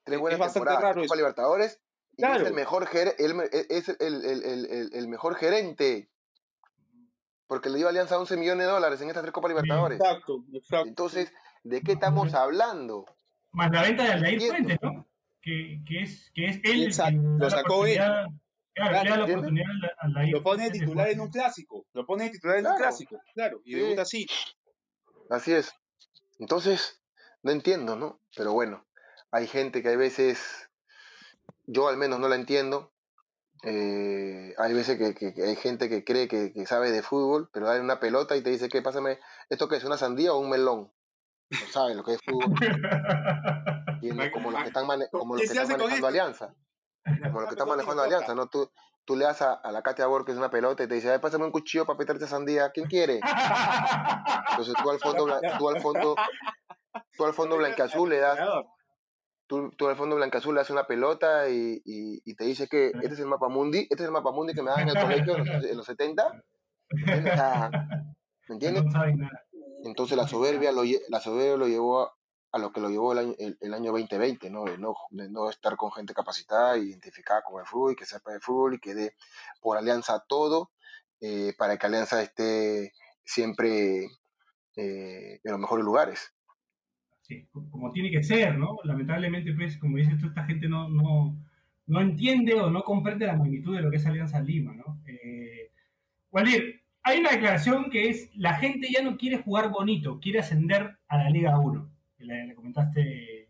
Tres 0.06 0.18
buenas 0.18 0.54
temporadas, 0.54 0.96
Copa 0.96 1.18
Libertadores 1.18 1.82
es 2.16 2.48
el 2.48 2.54
mejor, 2.54 2.88
e, 2.94 3.66
es 3.68 3.90
el, 4.00 5.08
mejor 5.10 5.36
gerente. 5.36 6.10
Porque 7.48 7.70
le 7.70 7.80
dio 7.80 7.90
Alianza 7.90 8.18
11 8.18 8.38
millones 8.38 8.66
de 8.66 8.72
dólares 8.72 9.02
en 9.02 9.10
estas 9.10 9.24
tres 9.24 9.34
Copas 9.34 9.50
Libertadores. 9.50 10.00
Exacto, 10.00 10.46
exacto. 10.54 10.88
Entonces, 10.88 11.34
¿de 11.66 11.82
qué 11.82 11.92
estamos 11.92 12.34
hablando? 12.34 13.06
Más 13.58 13.72
la 13.72 13.82
venta 13.82 14.04
de 14.04 14.12
Aldair 14.12 14.40
Fuentes, 14.40 14.78
¿no? 14.84 15.08
Que, 15.42 15.82
que, 15.88 16.04
es, 16.04 16.32
que 16.36 16.46
es 16.46 16.60
él. 16.64 16.92
lo 17.40 17.50
sacó 17.50 17.88
él. 17.88 18.00
Claro, 18.76 19.16
la 19.16 19.26
oportunidad 19.26 19.66
Lo 20.30 20.44
pone 20.44 20.70
titular 20.70 21.10
en 21.10 21.22
un 21.22 21.30
clásico. 21.30 21.88
Lo 21.94 22.06
pone 22.06 22.30
titular 22.30 22.60
en 22.60 22.68
un 22.68 22.76
clásico. 22.76 23.20
Claro, 23.34 23.60
y 23.66 23.74
debuta 23.74 24.04
así. 24.04 24.28
Así 25.32 25.54
es. 25.54 25.74
Entonces, 26.38 27.02
no 27.42 27.52
entiendo, 27.52 27.96
¿no? 27.96 28.22
Pero 28.36 28.54
bueno, 28.54 28.86
hay 29.32 29.48
gente 29.48 29.82
que 29.82 29.90
a 29.90 29.98
veces 29.98 30.70
yo 31.66 31.88
al 31.88 31.98
menos 31.98 32.20
no 32.20 32.30
la 32.30 32.36
entiendo. 32.36 32.94
Eh, 33.64 34.54
hay 34.56 34.74
veces 34.76 35.00
que, 35.00 35.34
hay 35.44 35.56
gente 35.56 35.90
que 35.90 36.04
cree 36.04 36.28
que, 36.28 36.54
sabe 36.68 36.92
de 36.92 37.02
fútbol, 37.02 37.50
pero 37.52 37.66
da 37.66 37.82
una 37.82 38.00
pelota 38.00 38.38
y 38.38 38.44
te 38.44 38.52
dice 38.52 38.70
que 38.70 38.84
pásame, 38.84 39.18
¿esto 39.50 39.68
qué 39.68 39.78
es? 39.78 39.84
¿Una 39.84 39.98
sandía 39.98 40.34
o 40.34 40.40
un 40.40 40.52
melón? 40.52 40.92
No 41.50 41.58
saben 41.72 41.98
lo 41.98 42.04
que 42.04 42.14
es 42.14 42.22
fútbol. 42.24 42.54
como 44.34 44.52
los 44.52 44.62
que 44.62 44.68
están, 44.68 44.86
como 45.12 45.36
los 45.36 45.42
que 45.42 45.54
están 45.54 45.68
manejando 45.68 46.08
Alianza. 46.08 46.54
Como 47.04 47.42
los 47.42 47.50
que 47.50 47.56
están 47.56 47.68
manejando 47.68 48.04
Alianza, 48.04 48.36
¿no? 48.36 48.48
Tú, 48.48 48.70
tú 49.06 49.16
le 49.16 49.26
das 49.26 49.42
a, 49.42 49.60
la 49.72 49.82
Katia 49.82 50.08
Borges 50.08 50.38
una 50.38 50.50
pelota 50.50 50.84
y 50.84 50.88
te 50.88 50.96
dice, 50.96 51.20
pásame 51.20 51.46
un 51.46 51.52
cuchillo 51.52 51.86
para 51.86 51.98
petarte 51.98 52.28
sandía. 52.28 52.70
¿Quién 52.72 52.88
quiere? 52.88 53.20
Entonces 54.52 54.74
tú 54.82 54.90
al 54.90 55.00
fondo, 55.00 55.40
tú 55.58 55.70
al 55.70 55.82
fondo, 55.82 56.16
tú 57.16 57.26
al 57.26 57.34
fondo 57.34 57.58
blanqueazul 57.58 58.10
le 58.10 58.20
das 58.20 58.40
tú, 59.48 59.72
tú 59.72 59.88
al 59.88 59.96
fondo 59.96 60.16
Blanca 60.16 60.40
le 60.40 60.60
haces 60.60 60.72
una 60.72 60.86
pelota 60.86 61.50
y, 61.50 61.82
y, 61.84 62.36
te 62.36 62.44
dice 62.46 62.68
que 62.68 62.88
este 62.88 63.14
es 63.14 63.20
el 63.20 63.28
mapa 63.28 63.50
mundi, 63.50 63.80
este 63.90 64.04
es 64.04 64.08
el 64.08 64.12
mapa 64.12 64.32
mundi 64.32 64.54
que 64.54 64.62
me 64.62 64.70
daban 64.70 64.90
en 64.90 64.96
el 64.96 65.04
colegio 65.04 65.38
en 65.38 65.78
los, 65.78 65.86
70. 65.86 66.32
¿Me 68.50 68.56
entiendes? 68.56 68.84
Entonces 69.84 70.18
la 70.18 70.28
soberbia 70.28 70.72
lo, 70.72 70.84
la 71.10 71.20
soberbia 71.20 71.58
lo 71.58 71.68
llevó 71.68 72.12
a, 72.52 72.60
lo 72.60 72.72
que 72.72 72.82
lo 72.82 72.90
llevó 72.90 73.14
el 73.14 73.20
año, 73.20 73.36
el, 73.38 73.74
año 73.74 73.92
2020, 73.92 74.50
¿no? 74.50 74.64
De, 74.66 74.78
¿no? 74.78 74.96
no 75.12 75.50
estar 75.50 75.76
con 75.76 75.92
gente 75.92 76.14
capacitada, 76.14 76.78
identificada 76.78 77.44
con 77.44 77.60
el 77.60 77.68
fútbol 77.68 77.94
y 77.94 77.96
que 77.96 78.06
sepa 78.06 78.32
de 78.32 78.40
fútbol 78.40 78.76
y 78.76 78.80
que 78.80 78.96
dé 78.96 79.16
por 79.62 79.78
alianza 79.78 80.24
todo 80.28 80.72
eh, 81.22 81.54
para 81.58 81.78
que 81.78 81.86
Alianza 81.86 82.22
esté 82.22 82.94
siempre 83.24 84.06
eh, 84.76 85.40
en 85.44 85.52
los 85.52 85.60
mejores 85.60 85.86
lugares 85.86 86.34
como 87.70 87.92
tiene 87.92 88.12
que 88.12 88.24
ser, 88.24 88.58
¿no? 88.58 88.78
Lamentablemente, 88.84 89.54
pues, 89.54 89.78
como 89.78 89.98
dices 89.98 90.18
tú, 90.20 90.28
esta 90.28 90.46
gente 90.46 90.68
no, 90.68 90.90
no, 90.90 91.38
no 91.88 92.02
entiende 92.02 92.54
o 92.54 92.70
no 92.70 92.84
comprende 92.84 93.28
la 93.28 93.36
magnitud 93.36 93.76
de 93.76 93.82
lo 93.82 93.90
que 93.90 93.98
es 93.98 94.06
Alianza 94.06 94.40
Lima, 94.40 94.74
¿no? 94.74 95.02
Eh, 95.06 95.72
Waldir, 96.32 96.77
hay 97.08 97.20
una 97.20 97.32
declaración 97.32 97.90
que 97.90 98.10
es, 98.10 98.36
la 98.36 98.56
gente 98.56 98.90
ya 98.92 99.02
no 99.02 99.18
quiere 99.18 99.42
jugar 99.42 99.70
bonito, 99.70 100.20
quiere 100.22 100.40
ascender 100.40 101.00
a 101.08 101.18
la 101.18 101.30
Liga 101.30 101.58
1, 101.58 101.90
que 102.18 102.26
le, 102.26 102.54
comentaste. 102.54 103.50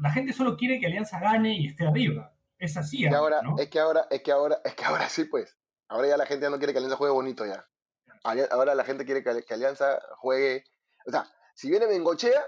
la 0.00 0.10
gente 0.10 0.32
solo 0.32 0.56
quiere 0.56 0.80
que 0.80 0.86
Alianza 0.86 1.20
gane 1.20 1.54
y 1.56 1.68
esté 1.68 1.86
arriba. 1.86 2.34
Es 2.58 2.76
así. 2.76 3.04
Es 3.04 3.10
que 3.10 3.16
ahora, 3.16 3.40
es 3.58 3.68
que 3.68 3.78
ahora, 3.78 4.06
es 4.10 4.22
que 4.22 4.32
ahora, 4.32 4.58
es 4.64 4.74
que 4.74 4.84
ahora 4.84 5.08
sí, 5.08 5.24
pues. 5.24 5.56
Ahora 5.88 6.08
ya 6.08 6.16
la 6.16 6.26
gente 6.26 6.44
ya 6.44 6.50
no 6.50 6.58
quiere 6.58 6.72
que 6.72 6.78
Alianza 6.78 6.96
juegue 6.96 7.12
bonito 7.12 7.46
ya. 7.46 7.64
Ahora 8.50 8.74
la 8.74 8.84
gente 8.84 9.04
quiere 9.04 9.22
que, 9.22 9.54
Alianza 9.54 10.00
juegue. 10.16 10.64
O 11.06 11.12
sea, 11.12 11.26
si 11.54 11.70
viene 11.70 11.86
Bengochea, 11.86 12.42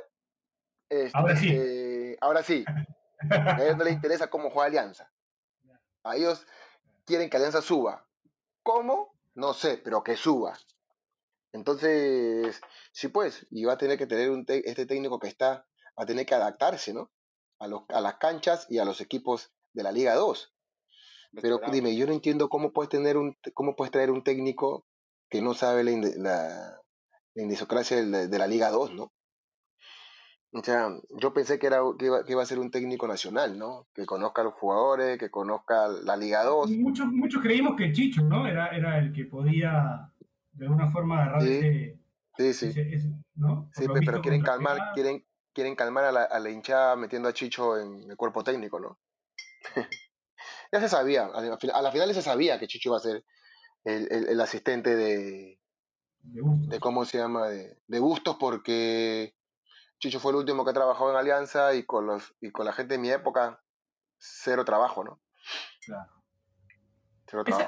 ahora 1.14 1.36
sí. 1.36 1.48
Este, 1.50 2.18
ahora 2.20 2.42
sí. 2.42 2.64
A 3.30 3.62
ellos 3.62 3.76
no 3.76 3.84
les 3.84 3.94
interesa 3.94 4.28
cómo 4.28 4.50
juega 4.50 4.66
Alianza. 4.66 5.10
A 6.02 6.16
ellos 6.16 6.46
quieren 7.06 7.30
que 7.30 7.36
Alianza 7.36 7.62
suba. 7.62 8.04
¿Cómo? 8.64 9.11
No 9.34 9.54
sé, 9.54 9.78
pero 9.78 10.02
que 10.02 10.16
suba. 10.16 10.58
Entonces, 11.52 12.60
sí 12.92 13.08
pues, 13.08 13.46
y 13.50 13.64
va 13.64 13.74
a 13.74 13.78
tener 13.78 13.98
que 13.98 14.06
tener 14.06 14.30
un 14.30 14.44
este 14.48 14.86
técnico 14.86 15.18
que 15.18 15.28
está, 15.28 15.66
va 15.98 16.04
a 16.04 16.06
tener 16.06 16.26
que 16.26 16.34
adaptarse, 16.34 16.94
¿no? 16.94 17.10
A, 17.58 17.68
los, 17.68 17.82
a 17.88 18.00
las 18.00 18.16
canchas 18.16 18.66
y 18.68 18.78
a 18.78 18.84
los 18.84 19.00
equipos 19.00 19.52
de 19.72 19.82
la 19.82 19.92
Liga 19.92 20.14
2. 20.14 20.52
Pero 21.40 21.60
dime, 21.70 21.96
yo 21.96 22.06
no 22.06 22.12
entiendo 22.12 22.48
cómo 22.48 22.72
puedes 22.72 22.90
tener 22.90 23.16
un, 23.16 23.38
cómo 23.54 23.74
puedes 23.74 23.90
traer 23.90 24.10
un 24.10 24.22
técnico 24.22 24.86
que 25.30 25.40
no 25.40 25.54
sabe 25.54 25.82
la, 25.82 25.92
la, 26.16 26.82
indisocracia 27.34 28.02
de 28.02 28.38
la, 28.38 28.46
Liga 28.46 28.70
2, 28.70 28.92
¿no? 28.92 29.12
O 30.54 30.62
sea, 30.62 30.88
yo 31.18 31.32
pensé 31.32 31.58
que, 31.58 31.66
era, 31.66 31.80
que 31.98 32.32
iba, 32.32 32.42
a 32.42 32.46
ser 32.46 32.58
un 32.58 32.70
técnico 32.70 33.08
nacional, 33.08 33.58
¿no? 33.58 33.86
Que 33.94 34.04
conozca 34.04 34.42
a 34.42 34.44
los 34.44 34.54
jugadores, 34.54 35.18
que 35.18 35.30
conozca 35.30 35.88
la 35.88 36.14
Liga 36.14 36.44
2. 36.44 36.70
Muchos, 36.72 37.06
muchos 37.06 37.42
creímos 37.42 37.74
que 37.74 37.90
Chicho, 37.92 38.22
¿no? 38.22 38.46
Era, 38.46 38.68
era 38.68 38.98
el 38.98 39.14
que 39.14 39.24
podía 39.24 40.12
de 40.52 40.66
alguna 40.66 40.90
forma 40.90 41.22
agarrar 41.22 41.42
sí, 41.42 41.98
Sí, 42.36 42.54
sí. 42.54 42.72
¿no? 43.34 43.70
Sí, 43.74 43.86
pero 44.04 44.20
quieren 44.20 44.42
calmar, 44.42 44.92
quieren, 44.94 45.24
quieren 45.52 45.74
calmar 45.74 46.04
a 46.04 46.12
la, 46.12 46.22
a 46.24 46.38
la 46.38 46.50
hinchada 46.50 46.96
metiendo 46.96 47.28
a 47.28 47.32
Chicho 47.32 47.78
en 47.78 48.10
el 48.10 48.16
cuerpo 48.16 48.42
técnico, 48.44 48.80
¿no? 48.80 48.98
ya 50.72 50.80
se 50.80 50.88
sabía, 50.88 51.26
a 51.26 51.40
la, 51.40 51.92
final 51.92 52.14
se 52.14 52.22
sabía 52.22 52.58
que 52.58 52.66
Chicho 52.66 52.90
iba 52.90 52.96
a 52.96 53.00
ser 53.00 53.24
el, 53.84 54.40
asistente 54.40 54.96
de, 54.96 55.58
de, 56.22 56.80
cómo 56.80 57.04
se 57.04 57.18
llama, 57.18 57.48
de, 57.48 57.78
de, 57.86 58.00
Bustos, 58.00 58.36
porque 58.38 59.34
Chicho 60.02 60.18
fue 60.18 60.32
el 60.32 60.38
último 60.38 60.64
que 60.64 60.72
trabajó 60.72 61.08
en 61.08 61.16
Alianza 61.16 61.76
y 61.76 61.84
con 61.84 62.08
los 62.08 62.34
y 62.40 62.50
con 62.50 62.66
la 62.66 62.72
gente 62.72 62.94
de 62.94 63.00
mi 63.00 63.10
época, 63.10 63.62
cero 64.18 64.64
trabajo, 64.64 65.04
¿no? 65.04 65.20
Claro. 65.86 66.10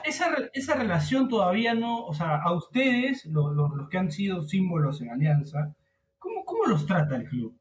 Esa, 0.05 0.41
esa, 0.53 0.75
relación 0.75 1.29
todavía 1.29 1.75
no, 1.75 2.05
o 2.05 2.13
sea, 2.13 2.43
a 2.43 2.53
ustedes, 2.53 3.25
los, 3.27 3.55
los, 3.55 3.89
que 3.89 3.99
han 3.99 4.11
sido 4.11 4.43
símbolos 4.43 5.01
en 5.01 5.11
Alianza, 5.11 5.75
¿cómo, 6.19 6.45
cómo 6.45 6.67
los 6.67 6.85
trata 6.85 7.15
el 7.17 7.29
club? 7.29 7.57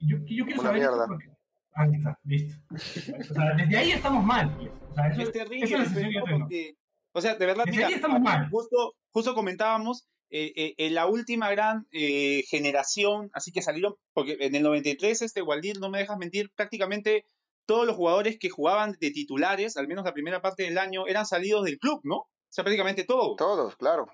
Yo, 0.00 0.18
yo 0.26 0.44
quiero 0.44 0.60
saber 0.60 0.82
eso 0.82 1.04
porque 1.06 1.30
Ahí 1.76 1.92
está, 1.94 2.18
listo. 2.24 2.56
O 2.72 3.34
sea, 3.34 3.54
desde 3.54 3.76
ahí 3.76 3.92
estamos 3.92 4.24
mal. 4.24 4.56
Pues. 4.56 4.70
O 4.90 4.94
sea, 4.94 5.08
eso, 5.08 5.22
es 5.22 5.32
terrible. 5.32 5.82
es 5.82 6.22
porque, 6.30 6.76
o 7.12 7.20
sea, 7.20 7.36
de 7.36 7.46
verdad, 7.46 7.64
desde 7.64 7.84
ahí 7.84 7.94
estamos 7.94 8.20
mal. 8.20 8.50
Justo, 8.50 8.94
justo 9.12 9.34
comentábamos 9.34 10.08
eh, 10.36 10.52
eh, 10.56 10.74
en 10.78 10.94
la 10.94 11.06
última 11.06 11.48
gran 11.48 11.86
eh, 11.92 12.42
generación, 12.48 13.30
así 13.34 13.52
que 13.52 13.62
salieron, 13.62 13.94
porque 14.12 14.36
en 14.40 14.56
el 14.56 14.64
93, 14.64 15.22
este 15.22 15.42
Waldir, 15.42 15.78
no 15.78 15.90
me 15.90 15.98
dejas 15.98 16.18
mentir, 16.18 16.50
prácticamente 16.56 17.24
todos 17.66 17.86
los 17.86 17.94
jugadores 17.94 18.36
que 18.40 18.50
jugaban 18.50 18.96
de 19.00 19.12
titulares, 19.12 19.76
al 19.76 19.86
menos 19.86 20.04
la 20.04 20.12
primera 20.12 20.42
parte 20.42 20.64
del 20.64 20.78
año, 20.78 21.06
eran 21.06 21.24
salidos 21.24 21.62
del 21.64 21.78
club, 21.78 22.00
¿no? 22.02 22.16
O 22.16 22.28
sea, 22.48 22.64
prácticamente 22.64 23.04
todos. 23.04 23.36
Todos, 23.36 23.76
claro. 23.76 24.08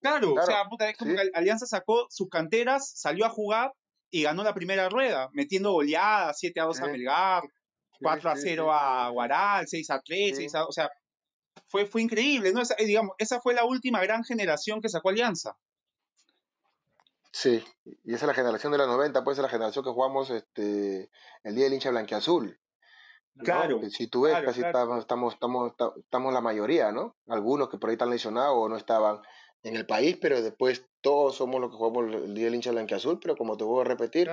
Claro, 0.00 0.34
o 0.34 0.46
sea, 0.46 0.66
puta, 0.70 0.88
es 0.88 0.96
como 0.96 1.16
que 1.16 1.30
Alianza 1.34 1.66
sacó 1.66 2.06
sus 2.10 2.28
canteras, 2.28 2.92
salió 2.94 3.26
a 3.26 3.30
jugar 3.30 3.72
y 4.08 4.22
ganó 4.22 4.44
la 4.44 4.54
primera 4.54 4.88
rueda, 4.88 5.30
metiendo 5.32 5.72
goleadas, 5.72 6.38
7 6.38 6.60
a 6.60 6.64
2 6.64 6.80
a 6.80 6.86
Melgar, 6.86 7.42
4 8.00 8.30
a 8.30 8.36
0 8.36 8.72
a 8.72 9.08
Guaral, 9.10 9.66
6 9.66 9.90
a 9.90 10.00
3, 10.00 10.36
6 10.36 10.54
a, 10.54 10.64
o 10.64 10.70
sea, 10.70 10.88
fue, 11.68 11.86
fue 11.86 12.02
increíble, 12.02 12.52
¿no? 12.52 12.60
Esa, 12.60 12.74
eh, 12.78 12.86
digamos, 12.86 13.14
esa 13.18 13.40
fue 13.40 13.54
la 13.54 13.64
última 13.64 14.00
gran 14.02 14.24
generación 14.24 14.80
que 14.80 14.88
sacó 14.88 15.10
Alianza. 15.10 15.56
Sí, 17.32 17.62
y 18.04 18.14
esa 18.14 18.24
es 18.24 18.28
la 18.28 18.34
generación 18.34 18.72
de 18.72 18.78
los 18.78 18.88
90, 18.88 19.22
pues 19.22 19.36
es 19.36 19.42
la 19.42 19.48
generación 19.48 19.84
que 19.84 19.90
jugamos 19.90 20.30
este, 20.30 21.10
el 21.42 21.54
día 21.54 21.64
del 21.64 21.74
hincha 21.74 21.90
blanqueazul. 21.90 22.58
Claro. 23.38 23.80
Si 23.90 24.06
tú 24.06 24.22
ves, 24.22 24.34
casi 24.42 24.62
Estamos, 24.62 25.00
estamos, 25.00 25.34
estamos, 25.34 25.72
estamos 25.98 26.32
la 26.32 26.40
mayoría, 26.40 26.92
¿no? 26.92 27.16
Algunos 27.28 27.68
que 27.68 27.76
por 27.76 27.90
ahí 27.90 27.94
están 27.94 28.08
lesionados 28.08 28.54
o 28.56 28.68
no 28.68 28.76
estaban 28.76 29.20
en 29.62 29.76
el 29.76 29.84
país, 29.84 30.16
pero 30.20 30.40
después 30.40 30.86
todos 31.02 31.36
somos 31.36 31.60
los 31.60 31.70
que 31.70 31.76
jugamos 31.76 32.14
el 32.14 32.34
día 32.34 32.46
del 32.46 32.54
hincha 32.54 32.96
azul, 32.96 33.18
pero 33.20 33.36
como 33.36 33.56
te 33.56 33.64
voy 33.64 33.82
a 33.82 33.88
repetir, 33.88 34.30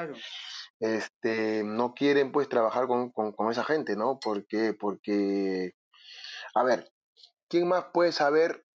este, 0.79 1.63
no 1.63 1.93
quieren 1.93 2.31
pues 2.31 2.47
trabajar 2.47 2.88
con, 2.88 3.11
con, 3.11 3.51
esa 3.51 3.63
gente, 3.63 3.95
¿no? 3.95 4.19
Porque, 4.19 4.73
porque, 4.73 5.73
a 6.55 6.63
ver, 6.63 6.92
¿quién 7.54 7.68
más 7.68 7.86
puede 7.93 8.12
saber 8.12 8.66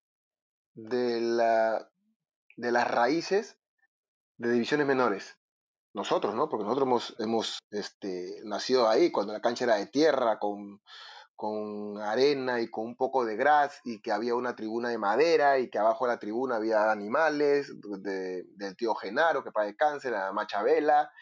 de, 0.75 1.21
la, 1.21 1.91
de 2.57 2.71
las 2.71 2.89
raíces 2.89 3.59
de 4.37 4.53
divisiones 4.53 4.87
menores? 4.87 5.37
Nosotros, 5.95 6.37
¿no? 6.37 6.49
Porque 6.49 6.63
nosotros 6.63 6.87
hemos, 6.87 7.17
hemos 7.19 7.59
este, 7.73 8.41
nacido 8.45 8.89
ahí, 8.89 9.11
cuando 9.11 9.33
la 9.33 9.41
cancha 9.41 9.65
era 9.65 9.75
de 9.75 9.87
tierra, 9.87 10.39
con 10.39 10.81
con 11.35 11.99
arena 12.03 12.61
y 12.61 12.69
con 12.69 12.85
un 12.85 12.97
poco 12.97 13.25
de 13.25 13.37
gras 13.37 13.81
y 13.85 14.01
que 14.01 14.11
había 14.11 14.35
una 14.35 14.57
tribuna 14.57 14.89
de 14.89 14.99
madera 14.99 15.61
y 15.61 15.71
que 15.71 15.79
abajo 15.79 16.05
de 16.05 16.13
la 16.13 16.19
tribuna 16.19 16.57
había 16.57 16.91
animales 16.91 17.73
del 17.81 18.77
tío 18.77 18.93
Genaro 18.97 19.45
que 19.45 19.53
para 19.53 19.73
cáncer, 19.77 20.13
la 20.13 20.33
Machabela, 20.33 21.13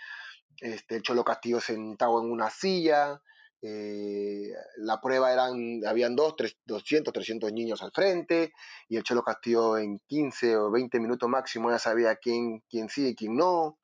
este, 0.59 0.97
el 0.97 1.03
Cholo 1.03 1.23
Castillo 1.23 1.61
sentado 1.61 2.23
en 2.23 2.31
una 2.31 2.49
silla, 2.49 3.21
eh, 3.69 4.53
la 4.77 5.01
prueba 5.01 5.33
eran, 5.33 5.81
habían 5.87 6.15
dos, 6.15 6.37
tres, 6.37 6.57
200, 6.67 7.13
300 7.13 7.53
niños 7.53 7.83
al 7.83 7.91
frente 7.91 8.53
y 8.89 8.97
el 8.97 9.03
Cholo 9.03 9.25
Castillo 9.25 9.77
en 9.77 9.99
15 10.07 10.57
o 10.57 10.71
20 10.71 11.01
minutos 11.01 11.29
máximo 11.29 11.71
ya 11.71 11.79
sabía 11.79 12.15
quién, 12.17 12.63
quién 12.71 12.89
sí 12.89 13.09
y 13.09 13.15
quién 13.17 13.37
no. 13.37 13.79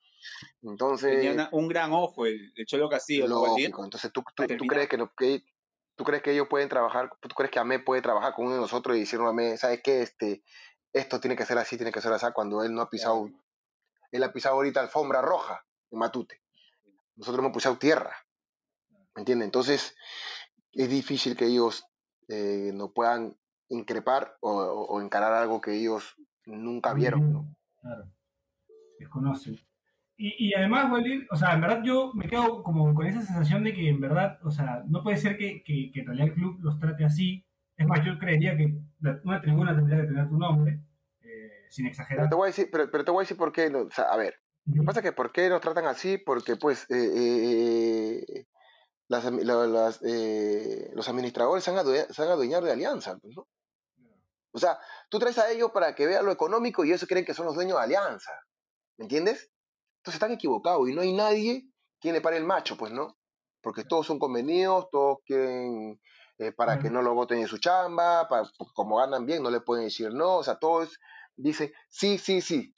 Entonces, 0.62 1.20
Tenía 1.20 1.48
un 1.50 1.66
gran 1.66 1.92
ojo 1.92 2.26
el, 2.26 2.52
Cholo 2.66 2.88
Castillo. 2.88 3.26
Lógico, 3.26 3.84
entonces 3.84 4.12
tú, 4.12 4.22
tú, 4.36 4.66
crees 4.66 4.88
que, 4.88 4.98
que 5.18 5.42
¿Tú 5.96 6.04
crees 6.04 6.22
que 6.22 6.32
ellos 6.32 6.46
pueden 6.48 6.68
trabajar, 6.68 7.10
tú 7.20 7.28
crees 7.34 7.50
que 7.50 7.58
AME 7.58 7.80
puede 7.80 8.02
trabajar 8.02 8.34
con 8.34 8.46
uno 8.46 8.54
de 8.54 8.60
nosotros 8.60 8.96
y 8.96 9.00
decirle 9.00 9.26
a 9.26 9.30
AME, 9.30 9.56
¿sabes 9.56 9.82
qué? 9.82 10.02
Este, 10.02 10.42
esto 10.92 11.20
tiene 11.20 11.36
que 11.36 11.44
ser 11.44 11.58
así, 11.58 11.76
tiene 11.76 11.92
que 11.92 12.00
ser 12.00 12.12
así, 12.12 12.26
cuando 12.32 12.62
él 12.62 12.72
no 12.72 12.82
ha 12.82 12.88
pisado, 12.88 13.28
él 14.10 14.22
ha 14.22 14.32
pisado 14.32 14.54
ahorita 14.54 14.80
alfombra 14.80 15.20
roja 15.20 15.66
en 15.90 15.98
Matute. 15.98 16.40
Nosotros 17.16 17.40
hemos 17.40 17.54
pisado 17.54 17.78
tierra, 17.78 18.16
¿me 19.14 19.20
entiendes? 19.20 19.46
Entonces, 19.46 19.96
es 20.72 20.88
difícil 20.88 21.36
que 21.36 21.46
ellos 21.46 21.84
eh, 22.28 22.70
no 22.74 22.92
puedan 22.92 23.36
increpar 23.68 24.36
o, 24.40 25.00
encarar 25.00 25.32
algo 25.32 25.60
que 25.60 25.72
ellos 25.72 26.16
nunca 26.46 26.94
vieron. 26.94 27.32
¿no? 27.32 27.56
Claro, 27.80 28.10
desconocen. 28.98 29.58
Y, 30.24 30.54
además, 30.54 30.92
Waldir, 30.92 31.26
o 31.32 31.36
sea, 31.36 31.54
en 31.54 31.62
verdad 31.62 31.82
yo 31.82 32.12
me 32.14 32.28
quedo 32.28 32.62
como 32.62 32.94
con 32.94 33.06
esa 33.06 33.22
sensación 33.22 33.64
de 33.64 33.74
que 33.74 33.88
en 33.88 34.00
verdad, 34.00 34.38
o 34.44 34.52
sea, 34.52 34.84
no 34.86 35.02
puede 35.02 35.16
ser 35.16 35.36
que, 35.36 35.64
que, 35.64 35.90
en 35.94 36.06
realidad 36.06 36.28
el 36.28 36.34
club 36.34 36.58
los 36.60 36.78
trate 36.78 37.04
así. 37.04 37.44
Es 37.76 37.88
más, 37.88 38.04
yo 38.04 38.16
creería 38.20 38.56
que 38.56 38.72
una 39.24 39.40
tribuna 39.40 39.74
tendría 39.74 40.02
que 40.02 40.06
tener 40.06 40.28
tu 40.28 40.38
nombre, 40.38 40.80
eh, 41.22 41.66
sin 41.70 41.86
exagerar. 41.86 42.18
Pero 42.18 42.28
te, 42.28 42.36
voy 42.36 42.44
a 42.44 42.46
decir, 42.46 42.68
pero, 42.70 43.04
te 43.04 43.10
voy 43.10 43.22
a 43.22 43.24
decir 43.24 43.36
por 43.36 43.52
qué, 43.52 43.66
o 43.66 43.90
sea, 43.90 44.04
a 44.04 44.16
ver, 44.16 44.34
lo 44.66 44.82
que 44.82 44.86
pasa 44.86 45.00
es 45.00 45.06
que 45.06 45.12
por 45.12 45.32
qué 45.32 45.48
nos 45.48 45.60
tratan 45.60 45.86
así, 45.86 46.18
porque 46.18 46.54
pues 46.54 46.88
eh, 46.88 47.08
eh, 47.16 48.46
las, 49.20 50.00
los 50.02 51.08
administradores 51.08 51.64
se 51.64 51.70
han, 51.70 51.86
se 51.86 52.22
han 52.22 52.28
adueñado 52.28 52.64
de 52.64 52.72
Alianza, 52.72 53.18
pues, 53.18 53.34
¿no? 53.36 53.46
O 54.54 54.58
sea, 54.58 54.78
tú 55.08 55.18
traes 55.18 55.38
a 55.38 55.50
ellos 55.50 55.70
para 55.72 55.94
que 55.94 56.06
vean 56.06 56.24
lo 56.24 56.32
económico 56.32 56.84
y 56.84 56.88
ellos 56.88 57.06
creen 57.08 57.24
que 57.24 57.34
son 57.34 57.46
los 57.46 57.54
dueños 57.54 57.78
de 57.78 57.84
Alianza. 57.84 58.32
¿Me 58.98 59.04
entiendes? 59.04 59.50
Entonces 59.98 60.14
están 60.14 60.32
equivocados 60.32 60.88
y 60.88 60.94
no 60.94 61.00
hay 61.02 61.12
nadie 61.12 61.64
quien 62.00 62.14
le 62.14 62.20
pare 62.20 62.36
el 62.36 62.44
macho, 62.44 62.76
pues, 62.76 62.92
¿no? 62.92 63.16
Porque 63.62 63.84
todos 63.84 64.06
son 64.06 64.18
convenidos, 64.18 64.90
todos 64.90 65.18
quieren 65.24 66.00
eh, 66.38 66.52
para 66.52 66.78
que 66.78 66.90
no 66.90 67.02
lo 67.02 67.14
voten 67.14 67.38
en 67.38 67.46
su 67.46 67.58
chamba, 67.58 68.28
para, 68.28 68.50
como 68.74 68.96
ganan 68.96 69.26
bien, 69.26 69.42
no 69.42 69.50
le 69.50 69.60
pueden 69.60 69.84
decir 69.84 70.12
no, 70.12 70.38
o 70.38 70.42
sea, 70.42 70.56
todos 70.56 70.98
dicen 71.36 71.72
sí, 71.88 72.18
sí, 72.18 72.40
sí, 72.40 72.74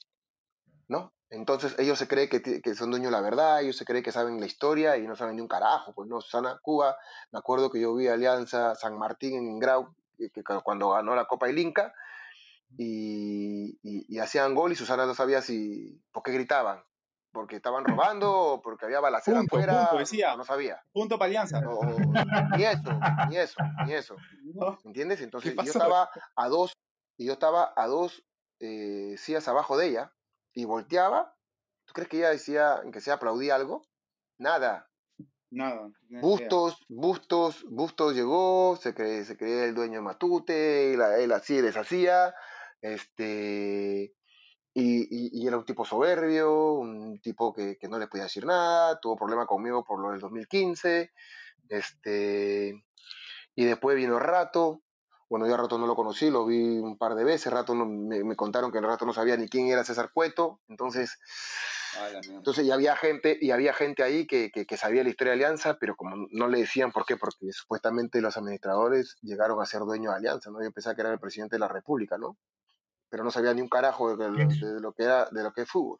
¿no? 0.87 1.14
Entonces 1.29 1.75
ellos 1.79 1.97
se 1.97 2.07
creen 2.07 2.29
que, 2.29 2.41
que, 2.61 2.75
son 2.75 2.91
dueños 2.91 3.11
de 3.11 3.17
la 3.17 3.21
verdad, 3.21 3.61
ellos 3.61 3.75
se 3.75 3.85
creen 3.85 4.03
que 4.03 4.11
saben 4.11 4.39
la 4.39 4.45
historia 4.45 4.97
y 4.97 5.07
no 5.07 5.15
saben 5.15 5.35
ni 5.35 5.41
un 5.41 5.47
carajo, 5.47 5.93
pues 5.93 6.07
no, 6.07 6.21
Sana 6.21 6.59
Cuba, 6.61 6.97
me 7.31 7.39
acuerdo 7.39 7.71
que 7.71 7.81
yo 7.81 7.95
vi 7.95 8.07
Alianza 8.07 8.75
San 8.75 8.97
Martín 8.97 9.35
en 9.35 9.59
Grau, 9.59 9.93
que, 10.17 10.43
cuando 10.63 10.91
ganó 10.91 11.15
la 11.15 11.25
Copa 11.25 11.47
del 11.47 11.59
Inca, 11.59 11.93
y, 12.77 13.77
y, 13.81 14.19
hacían 14.19 14.53
gol 14.53 14.71
y 14.71 14.75
Susana 14.75 15.05
no 15.05 15.13
sabía 15.13 15.41
si, 15.41 16.01
por 16.11 16.23
qué 16.23 16.31
gritaban, 16.31 16.83
porque 17.31 17.55
estaban 17.57 17.85
robando 17.85 18.31
o 18.31 18.61
porque 18.61 18.85
había 18.85 18.99
balacera 18.99 19.39
afuera. 19.39 19.89
decía. 19.97 20.35
No 20.35 20.43
sabía. 20.43 20.81
Punto 20.91 21.17
para 21.17 21.27
alianza. 21.27 21.61
ni 22.57 22.63
eso, 22.63 22.99
ni 23.29 23.37
eso, 23.37 23.57
ni 23.85 23.93
eso. 23.93 24.15
¿Entiendes? 24.83 25.21
Entonces 25.21 25.55
yo 25.55 25.63
estaba 25.63 26.09
a 26.35 26.47
dos, 26.49 26.73
y 27.17 27.25
yo 27.25 27.33
estaba 27.33 27.73
a 27.75 27.87
dos 27.87 28.23
eh, 28.59 29.15
sillas 29.17 29.47
abajo 29.47 29.77
de 29.77 29.87
ella 29.87 30.14
y 30.55 30.65
volteaba. 30.65 31.35
¿Tú 31.85 31.93
crees 31.93 32.09
que 32.09 32.17
ella 32.17 32.29
decía 32.31 32.81
que 32.91 33.01
se 33.01 33.11
aplaudía 33.11 33.53
algo? 33.53 33.85
Nada. 34.39 34.89
Nada. 35.51 35.91
Bustos, 36.09 36.83
Bustos, 36.89 37.63
Bustos 37.69 38.15
llegó, 38.15 38.75
se, 38.77 38.93
se 39.23 39.37
creía 39.37 39.65
el 39.65 39.75
dueño 39.75 39.99
de 39.99 40.01
Matute, 40.01 40.93
él, 40.93 41.01
él 41.19 41.31
así 41.31 41.61
deshacía. 41.61 42.33
Este, 42.81 44.15
y, 44.75 45.47
era 45.47 45.57
un 45.57 45.65
tipo 45.65 45.85
soberbio, 45.85 46.73
un 46.73 47.19
tipo 47.21 47.53
que, 47.53 47.77
no 47.89 47.97
le 47.97 48.07
podía 48.07 48.25
decir 48.25 48.45
nada, 48.45 48.99
tuvo 48.99 49.15
problema 49.15 49.45
conmigo 49.45 49.85
por 49.85 50.01
lo 50.01 50.11
del 50.11 50.19
2015, 50.19 51.11
este, 51.69 52.83
y 53.55 53.65
después 53.65 53.95
vino 53.95 54.19
Rato, 54.19 54.81
bueno, 55.29 55.47
yo 55.47 55.55
a 55.55 55.57
Rato 55.57 55.77
no 55.77 55.87
lo 55.87 55.95
conocí, 55.95 56.29
lo 56.29 56.45
vi 56.45 56.77
un 56.77 56.97
par 56.97 57.15
de 57.15 57.23
veces, 57.23 57.51
Rato 57.51 57.73
me, 57.73 58.35
contaron 58.35 58.71
que 58.71 58.77
el 58.77 58.83
Rato 58.83 59.05
no 59.05 59.13
sabía 59.13 59.37
ni 59.37 59.47
quién 59.47 59.67
era 59.67 59.83
César 59.83 60.11
Cueto, 60.13 60.59
entonces 60.67 61.17
Entonces, 62.29 62.65
y 62.65 62.71
había 62.71 62.95
gente, 62.95 63.37
y 63.41 63.51
había 63.51 63.73
gente 63.73 64.03
ahí 64.03 64.27
que, 64.27 64.51
que, 64.51 64.77
sabía 64.77 65.03
la 65.03 65.09
historia 65.09 65.31
de 65.31 65.39
Alianza, 65.39 65.77
pero 65.79 65.95
como 65.95 66.27
no 66.31 66.47
le 66.47 66.59
decían 66.59 66.91
por 66.91 67.05
qué, 67.05 67.15
porque 67.17 67.51
supuestamente 67.51 68.21
los 68.21 68.37
administradores 68.37 69.17
llegaron 69.21 69.61
a 69.61 69.65
ser 69.65 69.81
dueños 69.81 70.13
de 70.13 70.17
Alianza, 70.17 70.51
¿no? 70.51 70.61
Yo 70.61 70.71
pensaba 70.71 70.95
que 70.95 71.01
era 71.01 71.13
el 71.13 71.19
presidente 71.19 71.55
de 71.55 71.61
la 71.61 71.69
República, 71.69 72.17
¿no? 72.17 72.37
Pero 73.09 73.23
no 73.23 73.31
sabía 73.31 73.53
ni 73.53 73.61
un 73.61 73.69
carajo 73.69 74.15
de, 74.17 74.29
lo 74.81 74.93
que 74.93 75.03
era, 75.03 75.29
de 75.31 75.43
lo 75.43 75.53
que 75.53 75.61
es 75.61 75.69
fútbol. 75.69 75.99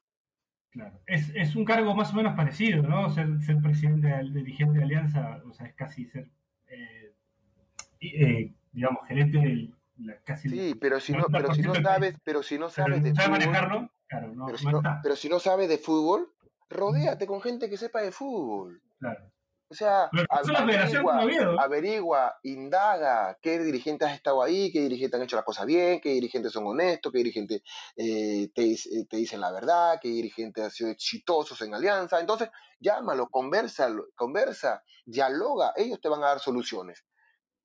Claro. 0.70 1.00
Es, 1.08 1.32
es, 1.34 1.56
un 1.56 1.64
cargo 1.64 1.96
más 1.96 2.12
o 2.12 2.18
menos 2.18 2.36
parecido, 2.36 2.84
¿no? 2.84 3.10
Ser, 3.10 3.42
ser 3.42 3.62
presidente, 3.62 4.10
dirigente 4.34 4.80
de 4.80 4.84
Alianza, 4.84 5.42
o 5.48 5.54
sea, 5.54 5.68
es 5.68 5.76
casi 5.76 6.06
ser, 6.06 6.28
eh, 6.68 7.16
eh, 8.02 8.54
digamos, 8.76 9.08
gerente 9.08 9.38
del, 9.38 9.74
casi 10.24 10.50
sí, 10.50 10.76
pero 10.76 11.00
si 11.00 11.14
no, 11.14 11.26
pero 11.32 11.54
si 11.54 11.62
no 11.62 11.74
sabes, 11.76 12.16
pero 12.24 12.44
si 12.44 12.60
no 12.60 12.70
sabes 12.70 13.02
de 13.02 13.16
fútbol, 13.16 13.90
pero, 15.02 15.16
si 15.16 15.30
no, 15.30 15.40
sabes 15.40 15.70
de 15.70 15.78
fútbol, 15.78 16.32
rodéate 16.70 17.26
con 17.26 17.42
gente 17.42 17.70
que 17.70 17.78
sepa 17.78 18.02
de 18.02 18.12
fútbol. 18.12 18.82
Claro. 19.00 19.32
O 19.68 19.74
sea, 19.74 20.12
averigua, 21.58 22.38
indaga 22.44 23.36
qué 23.42 23.58
dirigentes 23.58 24.08
has 24.08 24.14
estado 24.14 24.44
ahí, 24.44 24.72
qué 24.72 24.82
dirigentes 24.82 25.18
han 25.18 25.24
hecho 25.24 25.38
las 25.38 25.46
cosas 25.46 25.66
bien, 25.66 26.00
qué 26.00 26.10
dirigentes 26.10 26.52
son 26.52 26.68
honestos, 26.68 27.12
qué 27.12 27.18
dirigentes 27.18 27.64
eh, 27.96 28.50
te, 28.54 28.74
eh, 28.74 29.06
te, 29.10 29.18
dicen 29.18 29.42
la 29.42 29.52
verdad, 29.52 29.98
qué 30.00 30.10
dirigentes 30.10 30.64
han 30.64 30.72
sido 30.72 30.92
exitosos 30.92 31.60
en 31.62 31.74
alianza. 31.74 32.20
Entonces, 32.20 32.50
llámalo, 32.80 33.28
conversa, 33.28 33.90
conversa, 34.16 34.84
dialoga, 35.04 35.74
ellos 35.76 36.00
te 36.00 36.10
van 36.10 36.24
a 36.24 36.28
dar 36.28 36.40
soluciones. 36.40 37.04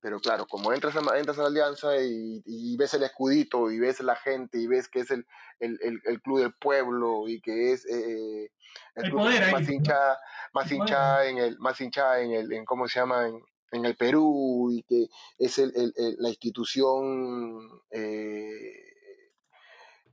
Pero 0.01 0.19
claro, 0.19 0.47
como 0.47 0.73
entras 0.73 0.97
a, 0.97 1.19
entras 1.19 1.39
a 1.39 1.43
la 1.43 1.49
alianza 1.49 1.97
y, 1.99 2.77
ves 2.77 2.95
el 2.95 3.03
escudito 3.03 3.71
y 3.71 3.79
ves 3.79 4.01
la 4.01 4.17
gente 4.17 4.59
y 4.59 4.67
ves 4.67 4.89
que 4.89 5.01
es 5.01 5.11
el, 5.11 5.27
el, 5.59 6.23
club 6.23 6.41
del 6.41 6.55
pueblo 6.55 7.29
y 7.29 7.41
que 7.41 7.73
es 7.73 7.85
eh, 7.87 8.51
el, 8.95 9.11
club 9.11 9.29
más 9.53 9.69
hincha, 9.69 10.19
más 10.55 10.73
hincha 10.73 11.27
en 11.27 11.39
el, 11.39 11.59
más 11.59 11.81
hincha 11.81 12.21
en 12.21 12.33
el, 12.33 12.53
en 12.53 12.65
cómo 12.65 12.89
se 12.89 13.01
llama, 13.01 13.27
en, 13.73 13.85
el 13.85 13.95
Perú 13.97 14.71
y 14.73 14.83
que 14.85 15.09
es 15.39 15.59
el, 15.59 15.73
la 16.19 16.29
institución 16.31 17.69
eh, 17.91 18.91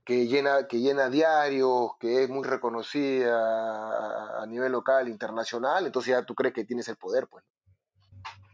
que 0.08 0.26
llena, 0.26 0.66
que 0.66 0.80
llena 0.80 1.10
diarios, 1.10 1.90
que 2.00 2.22
es 2.22 2.30
muy 2.30 2.42
reconocida 2.42 4.40
a, 4.40 4.46
nivel 4.46 4.72
local, 4.72 5.06
internacional, 5.06 5.84
entonces 5.84 6.12
ya 6.12 6.22
tú 6.24 6.34
crees 6.34 6.54
que 6.54 6.64
tienes 6.64 6.88
el 6.88 6.96
poder, 6.96 7.26
pues. 7.28 7.44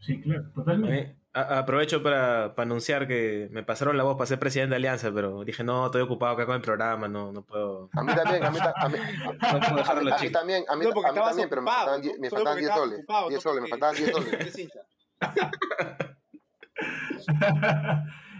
Sí, 0.05 0.21
claro, 0.21 0.45
totalmente. 0.55 1.17
aprovecho 1.33 2.03
para, 2.03 2.53
anunciar 2.57 3.09
que 3.09 3.49
me 3.51 3.63
pasaron 3.63 3.97
la 3.97 4.03
voz 4.03 4.17
para 4.17 4.27
ser 4.27 4.39
presidente 4.39 4.71
de 4.71 4.77
Alianza, 4.77 5.11
pero 5.15 5.45
dije, 5.45 5.65
no, 5.65 5.87
estoy 5.87 6.03
ocupado 6.03 6.35
acá 6.35 6.45
con 6.45 6.57
el 6.57 6.61
programa, 6.61 7.09
no, 7.09 7.33
no 7.33 7.43
puedo. 7.43 7.89
A 7.95 8.03
mí 8.03 8.13
también, 8.15 8.45
a 8.45 8.51
mí, 8.51 8.59
a 8.61 8.89
mí, 8.89 8.99
no 9.53 9.61
puedo 9.61 9.77
dejarlo 9.77 10.15
a 10.15 10.19
mí 10.19 10.31
también, 10.31 10.65
a 10.69 10.77
mí, 10.77 10.85
a 10.85 11.13
mí 11.13 11.21
también, 11.21 11.49
pero 11.49 11.63
me 11.63 11.71
faltaban 11.71 12.03
10 12.03 12.19
me 12.19 12.31
faltaban 12.31 12.59
10 12.59 12.71
soles. 12.73 13.07
10 13.31 13.43
soles, 13.43 13.63
me 13.63 13.69
faltaban 13.69 13.97
10 13.97 14.11
soles. 14.13 14.69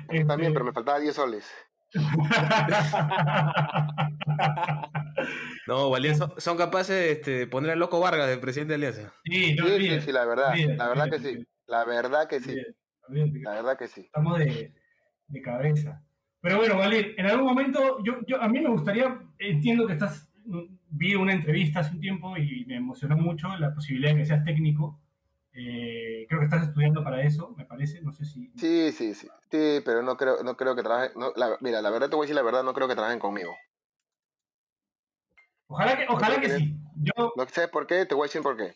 También, 0.27 0.53
pero 0.53 0.65
me 0.67 0.73
faltaban 0.73 1.03
10 1.03 1.15
soles. 1.15 1.51
No, 5.67 5.95
Alianza 5.95 6.29
son, 6.37 6.57
capaces 6.59 6.95
de 6.95 7.13
este, 7.13 7.47
poner 7.47 7.71
al 7.71 7.79
loco 7.79 8.01
Vargas 8.01 8.29
de 8.29 8.37
presidente 8.37 8.73
de 8.73 8.87
Alianza. 8.87 9.13
Sí, 9.25 9.57
sí, 9.57 10.01
sí, 10.01 10.13
la 10.13 10.25
verdad, 10.27 10.55
la 10.55 10.89
verdad 10.89 11.11
que 11.11 11.19
sí. 11.19 11.47
La 11.67 11.85
verdad 11.85 12.29
que 12.29 12.41
sí. 12.41 12.57
la 13.09 13.53
verdad 13.53 13.79
que 13.79 13.89
sí. 13.89 14.03
Estamos 14.03 14.39
de, 14.39 14.75
de 15.29 15.43
cabeza. 15.43 16.03
Pero 16.41 16.59
bueno, 16.59 16.77
Valer, 16.77 17.15
en 17.17 17.27
algún 17.27 17.47
momento, 17.47 18.05
yo, 18.05 18.19
yo, 18.27 18.41
a 18.43 18.49
mí 18.49 18.61
me 18.61 18.69
gustaría, 18.69 19.19
entiendo 19.39 19.87
que 19.87 19.95
estás, 19.95 20.31
vi 20.91 21.15
una 21.15 21.33
entrevista 21.33 21.81
hace 21.81 21.95
un 21.95 22.01
tiempo 22.01 22.37
y 22.37 22.67
me 22.67 22.77
emocionó 22.77 23.17
mucho 23.17 23.49
la 23.57 23.75
posibilidad 23.75 24.13
de 24.13 24.19
que 24.19 24.27
seas 24.27 24.45
técnico. 24.45 25.01
Eh, 25.55 26.27
creo 26.29 26.41
que 26.41 26.45
estás 26.45 26.69
estudiando 26.69 27.03
para 27.03 27.23
eso, 27.23 27.55
me 27.57 27.65
parece, 27.65 28.03
no 28.03 28.13
sé 28.13 28.27
si... 28.27 28.53
Sí, 28.57 28.93
sí, 28.93 29.15
sí, 29.15 29.29
sí, 29.51 29.81
pero 29.85 30.03
no 30.03 30.17
creo, 30.17 30.43
no 30.43 30.57
creo 30.57 30.77
que 30.77 30.83
trabajen, 30.83 31.13
no, 31.17 31.33
mira, 31.61 31.81
la 31.81 31.91
verdad 31.91 32.11
te 32.11 32.17
voy 32.17 32.25
a 32.25 32.27
decir 32.27 32.35
la 32.35 32.43
verdad, 32.43 32.65
no 32.65 32.75
creo 32.75 32.89
que 32.89 32.95
trabajen 32.95 33.21
conmigo. 33.21 33.55
Ojalá 35.69 35.97
que, 35.97 36.07
ojalá 36.09 36.41
que 36.41 36.51
sí. 36.51 36.77
Yo... 36.97 37.33
No 37.37 37.47
sé 37.47 37.69
por 37.69 37.87
qué, 37.87 38.05
te 38.05 38.15
voy 38.15 38.25
a 38.25 38.29
decir 38.29 38.43
por 38.43 38.57
qué. 38.57 38.75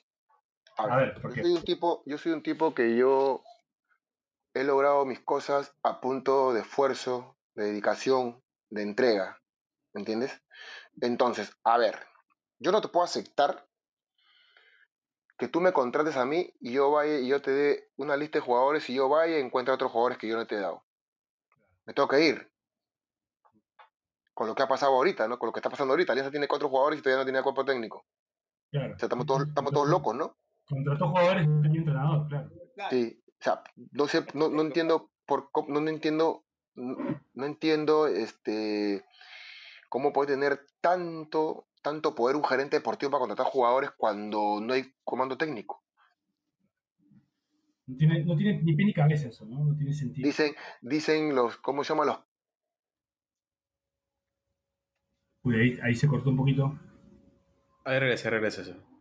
A 0.78 0.96
ver, 0.96 1.20
yo 1.20 1.42
soy 1.42 1.52
un 1.52 1.64
tipo, 1.64 2.02
yo 2.06 2.18
soy 2.18 2.32
un 2.32 2.42
tipo 2.42 2.72
que 2.72 2.96
yo 2.96 3.42
he 4.54 4.62
logrado 4.62 5.04
mis 5.04 5.20
cosas 5.20 5.74
a 5.82 6.00
punto 6.00 6.52
de 6.52 6.60
esfuerzo, 6.60 7.36
de 7.54 7.64
dedicación, 7.64 8.40
de 8.70 8.82
entrega. 8.82 9.42
¿Me 9.92 10.00
entiendes? 10.00 10.40
Entonces, 11.00 11.52
a 11.64 11.78
ver, 11.78 11.98
yo 12.60 12.70
no 12.70 12.80
te 12.80 12.88
puedo 12.88 13.04
aceptar 13.04 13.66
que 15.36 15.48
tú 15.48 15.60
me 15.60 15.72
contrates 15.72 16.16
a 16.16 16.24
mí 16.24 16.54
y 16.60 16.72
yo 16.72 16.92
vaya 16.92 17.18
y 17.18 17.28
yo 17.28 17.42
te 17.42 17.50
dé 17.50 17.90
una 17.96 18.16
lista 18.16 18.38
de 18.38 18.44
jugadores 18.44 18.88
y 18.88 18.94
yo 18.94 19.08
vaya 19.08 19.38
y 19.38 19.40
encuentre 19.40 19.74
otros 19.74 19.90
jugadores 19.90 20.18
que 20.18 20.28
yo 20.28 20.36
no 20.36 20.46
te 20.46 20.54
he 20.54 20.60
dado. 20.60 20.84
Me 21.86 21.92
tengo 21.92 22.08
que 22.08 22.20
ir. 22.20 22.52
Con 24.32 24.46
lo 24.46 24.54
que 24.54 24.62
ha 24.62 24.68
pasado 24.68 24.94
ahorita, 24.94 25.26
¿no? 25.26 25.40
Con 25.40 25.48
lo 25.48 25.52
que 25.52 25.58
está 25.58 25.70
pasando 25.70 25.92
ahorita. 25.94 26.12
Alianza 26.12 26.30
tiene 26.30 26.46
cuatro 26.46 26.68
jugadores 26.68 27.00
y 27.00 27.02
todavía 27.02 27.22
no 27.22 27.24
tiene 27.24 27.42
cuerpo 27.42 27.64
técnico. 27.64 28.06
Claro. 28.70 28.94
O 28.94 28.98
sea, 28.98 29.06
estamos 29.06 29.26
todos, 29.26 29.48
estamos 29.48 29.72
todos 29.72 29.88
locos, 29.88 30.14
¿no? 30.14 30.36
Contrató 30.68 31.08
jugadores 31.08 31.44
y 31.44 31.48
no 31.48 31.62
tenía 31.62 31.78
entrenador, 31.78 32.28
claro. 32.28 32.50
Sí, 32.90 33.22
o 33.26 33.42
sea, 33.42 33.62
no 33.92 34.06
sé, 34.06 34.24
no, 34.34 34.50
no 34.50 34.62
entiendo 34.62 35.10
por 35.24 35.50
no, 35.68 35.80
no 35.80 35.88
entiendo, 35.88 36.44
no, 36.74 37.44
entiendo 37.46 38.06
este 38.06 39.04
cómo 39.88 40.12
puede 40.12 40.34
tener 40.34 40.60
tanto, 40.80 41.66
tanto 41.82 42.14
poder 42.14 42.36
un 42.36 42.44
gerente 42.44 42.76
deportivo 42.76 43.10
para 43.10 43.20
contratar 43.20 43.46
jugadores 43.46 43.90
cuando 43.96 44.60
no 44.60 44.74
hay 44.74 44.92
comando 45.04 45.38
técnico. 45.38 45.82
No 47.86 47.96
tiene, 47.96 48.22
no 48.24 48.36
tiene 48.36 48.62
ni 48.62 48.74
pie 48.74 48.84
ni 48.84 48.92
cabeza 48.92 49.28
eso, 49.28 49.46
¿no? 49.46 49.64
No 49.64 49.74
tiene 49.74 49.94
sentido. 49.94 50.26
Dicen, 50.26 50.54
dicen 50.82 51.34
los, 51.34 51.56
¿cómo 51.56 51.82
se 51.82 51.94
llaman 51.94 52.08
los? 52.08 52.18
Uy, 55.44 55.56
ahí, 55.56 55.78
ahí 55.82 55.94
se 55.94 56.06
cortó 56.06 56.28
un 56.28 56.36
poquito. 56.36 56.78
Ahí 57.86 57.98
regresa, 57.98 58.28
regresa 58.28 58.60
eso 58.60 58.97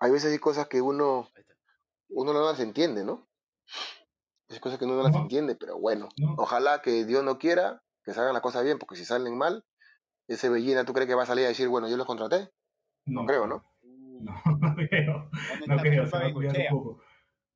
hay 0.00 0.10
veces 0.10 0.32
hay 0.32 0.38
cosas 0.38 0.66
que 0.66 0.80
uno, 0.80 1.28
uno 2.08 2.32
no 2.32 2.44
las 2.44 2.58
entiende, 2.60 3.04
¿no? 3.04 3.28
Hay 4.48 4.58
cosas 4.58 4.78
que 4.78 4.84
uno 4.86 4.96
no 4.96 5.02
las 5.04 5.14
entiende, 5.14 5.54
pero 5.54 5.78
bueno, 5.78 6.08
ojalá 6.36 6.82
que 6.82 7.04
Dios 7.04 7.22
no 7.22 7.38
quiera 7.38 7.82
que 8.02 8.14
salgan 8.14 8.32
las 8.32 8.42
cosas 8.42 8.64
bien, 8.64 8.78
porque 8.78 8.96
si 8.96 9.04
salen 9.04 9.36
mal, 9.36 9.64
ese 10.26 10.48
Bellina, 10.48 10.84
¿tú 10.84 10.92
crees 10.92 11.06
que 11.06 11.14
va 11.14 11.22
a 11.22 11.26
salir 11.26 11.44
a 11.44 11.48
decir, 11.48 11.68
bueno, 11.68 11.88
yo 11.88 11.96
los 11.96 12.06
contraté? 12.06 12.50
No, 13.06 13.24
creo, 13.26 13.46
¿no? 13.46 13.64
No, 14.20 14.34
no 14.44 14.74
creo. 14.76 15.30
No 15.66 15.76
creo, 15.78 16.06
se 16.06 16.18
va 16.18 16.26
a 16.26 16.32
cuidar 16.32 16.54
un 16.54 16.78
poco. 16.78 17.02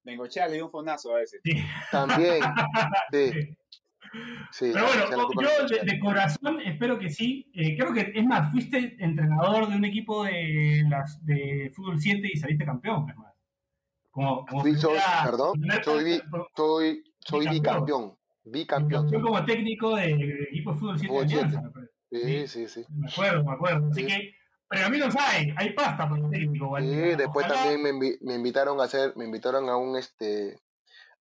Bengochea 0.03 0.49
le 0.49 0.55
dio 0.55 0.65
un 0.65 0.71
fonazo 0.71 1.15
a 1.15 1.19
veces. 1.19 1.43
También, 1.91 2.43
sí. 3.13 3.55
Pero 4.61 4.87
bueno, 4.87 5.29
yo 5.69 5.77
de, 5.85 5.99
corazón 5.99 6.61
espero 6.61 6.99
que 6.99 7.11
sí. 7.11 7.51
Eh, 7.55 7.77
creo 7.77 7.93
que, 7.93 8.13
es 8.15 8.25
más, 8.25 8.51
fuiste 8.53 8.97
entrenador 8.99 9.69
de 9.69 9.77
un 9.77 9.85
equipo 9.85 10.25
de, 10.25 10.85
las, 10.89 11.25
de 11.25 11.73
fútbol 11.75 12.01
7 12.01 12.31
y 12.33 12.37
saliste 12.37 12.65
campeón, 12.65 13.09
es 13.11 13.17
más. 13.17 13.33
Como, 14.11 14.47
soy, 14.77 14.99
perdón, 15.25 15.61
soy, 15.83 16.23
soy, 16.55 17.05
soy 17.19 17.49
bicampeón. 17.49 18.17
Bicampeón. 18.45 19.11
Yo 19.11 19.21
como 19.21 19.45
técnico 19.45 19.97
del 19.97 20.47
equipo 20.49 20.73
de 20.73 20.79
fútbol 20.79 20.99
7 20.99 21.13
de 21.13 21.21
Alianza, 21.21 21.63
Sí, 22.13 22.47
sí, 22.47 22.69
sí. 22.69 22.85
Me 22.91 23.11
acuerdo, 23.11 23.43
me 23.43 23.53
acuerdo. 23.53 23.91
Así 23.91 24.07
que, 24.07 24.35
pero 24.69 24.87
a 24.87 24.89
mí 24.89 24.99
no 24.99 25.09
hay, 25.19 25.53
hay 25.57 25.73
pasta 25.73 26.09
por 26.09 26.19
el 26.19 26.31
técnico. 26.31 26.77
Sí, 26.79 27.17
después 27.17 27.49
también 27.49 27.83
me, 27.83 27.93
me, 28.21 28.35
invitaron 28.35 28.81
a 28.81 28.85
hacer, 28.85 29.17
me 29.17 29.25
invitaron 29.25 29.69
a 29.69 29.77
un 29.77 29.97
este 29.97 30.61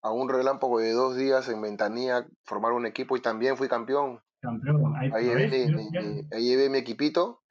a 0.03 0.11
un 0.11 0.29
relámpago 0.29 0.79
de 0.79 0.91
dos 0.91 1.15
días 1.15 1.47
en 1.47 1.61
Ventanilla 1.61 2.27
formar 2.43 2.73
un 2.73 2.85
equipo 2.85 3.15
y 3.15 3.21
también 3.21 3.57
fui 3.57 3.69
campeón. 3.69 4.21
Campeón, 4.41 4.93
ahí, 4.97 5.23
llevé 5.23 6.69
mi, 6.69 6.77
equipito 6.77 7.41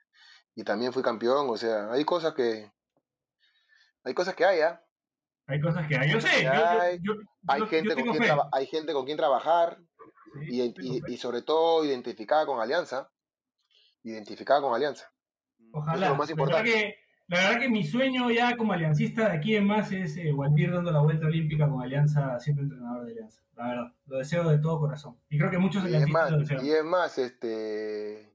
y 0.54 0.62
también 0.62 0.92
fui 0.92 1.02
campeón. 1.02 1.48
O 1.48 1.56
sea, 1.56 1.90
hay 1.90 2.04
cosas 2.04 2.34
que. 2.34 2.70
Hay 4.04 4.12
cosas 4.12 4.34
que 4.34 4.44
hay, 4.44 4.60
¿ah? 4.60 4.84
Hay 5.46 5.60
cosas 5.60 5.88
que 5.88 5.96
hay. 5.96 6.10
Yo 6.10 6.20
sé. 6.20 6.46
hay, 6.46 7.66
gente 7.68 7.94
con 7.94 8.16
quien 8.16 8.22
hay 8.52 8.66
gente 8.66 8.92
con 8.92 9.06
quien 9.06 9.16
trabajar 9.16 9.78
y, 10.46 11.16
sobre 11.16 11.40
todo 11.40 11.84
identificada 11.86 12.44
con 12.44 12.60
Alianza. 12.60 13.10
Identificada 14.02 14.60
con 14.60 14.74
Alianza. 14.74 15.10
Ojalá. 15.72 16.10
lo 16.10 16.16
más 16.16 16.28
importante. 16.28 17.01
La 17.32 17.38
verdad 17.40 17.60
que 17.60 17.68
mi 17.70 17.82
sueño 17.82 18.30
ya 18.30 18.58
como 18.58 18.74
aliancista 18.74 19.30
de 19.30 19.38
aquí 19.38 19.56
en 19.56 19.66
más 19.66 19.90
es 19.90 20.18
eh, 20.18 20.34
dando 20.70 20.90
la 20.90 21.00
vuelta 21.00 21.24
olímpica 21.24 21.66
con 21.66 21.80
Alianza, 21.82 22.38
siendo 22.38 22.60
entrenador 22.60 23.06
de 23.06 23.12
Alianza. 23.12 23.42
La 23.56 23.68
verdad, 23.68 23.92
lo 24.04 24.18
deseo 24.18 24.46
de 24.50 24.58
todo 24.58 24.78
corazón. 24.78 25.16
Y 25.30 25.38
creo 25.38 25.50
que 25.50 25.56
muchos 25.56 25.82
aliancistas 25.82 26.30
lo 26.30 26.38
desean. 26.40 26.66
Y 26.66 26.72
es 26.72 26.84
más, 26.84 27.16
este... 27.16 28.30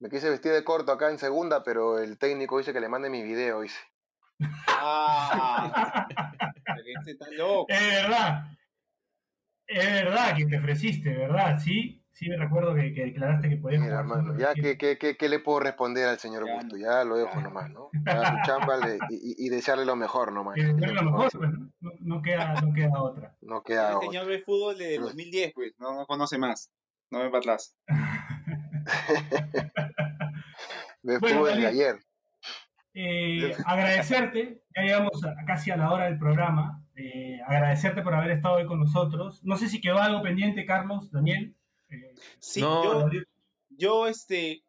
Me 0.00 0.10
quise 0.10 0.28
vestir 0.28 0.52
de 0.52 0.62
corto 0.64 0.92
acá 0.92 1.10
en 1.10 1.16
segunda, 1.16 1.62
pero 1.62 1.98
el 1.98 2.18
técnico 2.18 2.58
dice 2.58 2.74
que 2.74 2.80
le 2.80 2.90
mande 2.90 3.08
mi 3.08 3.22
video, 3.22 3.62
dice. 3.62 3.80
Ah, 4.68 6.06
es 7.68 8.02
verdad. 8.02 8.44
Es 9.66 9.92
verdad 10.04 10.36
que 10.36 10.44
te 10.44 10.58
ofreciste, 10.58 11.08
¿verdad? 11.08 11.58
Sí, 11.58 12.03
sí 12.14 12.28
me 12.28 12.36
recuerdo 12.36 12.74
que, 12.74 12.94
que 12.94 13.06
declaraste 13.06 13.48
que 13.48 13.56
podías 13.56 13.82
Mira, 13.82 14.02
mano, 14.02 14.38
ya 14.38 14.54
que, 14.54 14.78
que, 14.78 14.96
que, 14.96 15.28
le 15.28 15.40
puedo 15.40 15.60
responder 15.60 16.08
al 16.08 16.18
señor 16.18 16.48
Augusto, 16.48 16.76
ya 16.76 17.04
lo 17.04 17.16
dejo 17.16 17.40
nomás, 17.40 17.70
¿no? 17.70 17.90
Ya 18.06 18.30
su 18.30 18.36
chamba 18.46 18.78
y, 19.10 19.46
y, 19.46 19.48
desearle 19.48 19.84
lo 19.84 19.96
mejor 19.96 20.32
nomás. 20.32 20.54
Desearle 20.54 20.94
lo 20.94 21.02
mejor, 21.02 21.30
pues, 21.32 21.50
no, 21.80 21.90
no, 22.00 22.22
queda, 22.22 22.54
no 22.60 22.72
queda 22.72 23.02
otra. 23.02 23.36
No 23.42 23.62
queda 23.62 23.94
El 23.94 24.00
señor 24.00 24.26
ve 24.26 24.42
fútbol 24.42 24.78
de 24.78 24.98
2010, 24.98 25.52
pues, 25.54 25.74
no, 25.78 25.94
no 25.94 26.06
conoce 26.06 26.38
más, 26.38 26.70
no 27.10 27.18
ve 27.18 27.26
para 27.26 27.38
atrás. 27.38 27.76
ve 31.02 31.18
fútbol 31.18 31.56
de 31.56 31.66
ayer. 31.66 31.98
Eh, 32.96 33.52
agradecerte, 33.66 34.62
ya 34.76 34.82
llegamos 34.82 35.20
casi 35.48 35.72
a 35.72 35.76
la 35.76 35.90
hora 35.90 36.04
del 36.04 36.16
programa, 36.16 36.80
eh, 36.94 37.40
agradecerte 37.44 38.02
por 38.02 38.14
haber 38.14 38.30
estado 38.30 38.54
hoy 38.54 38.66
con 38.66 38.78
nosotros. 38.78 39.42
No 39.42 39.56
sé 39.56 39.68
si 39.68 39.80
quedó 39.80 39.98
algo 39.98 40.22
pendiente, 40.22 40.64
Carlos, 40.64 41.10
Daniel. 41.10 41.56
Eh, 41.90 42.14
sí, 42.38 42.60
yo, 42.60 43.08
yo, 43.70 44.06
este, 44.06 44.64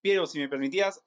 Piero, 0.00 0.26
si 0.26 0.38
me 0.38 0.48
permitías, 0.48 1.00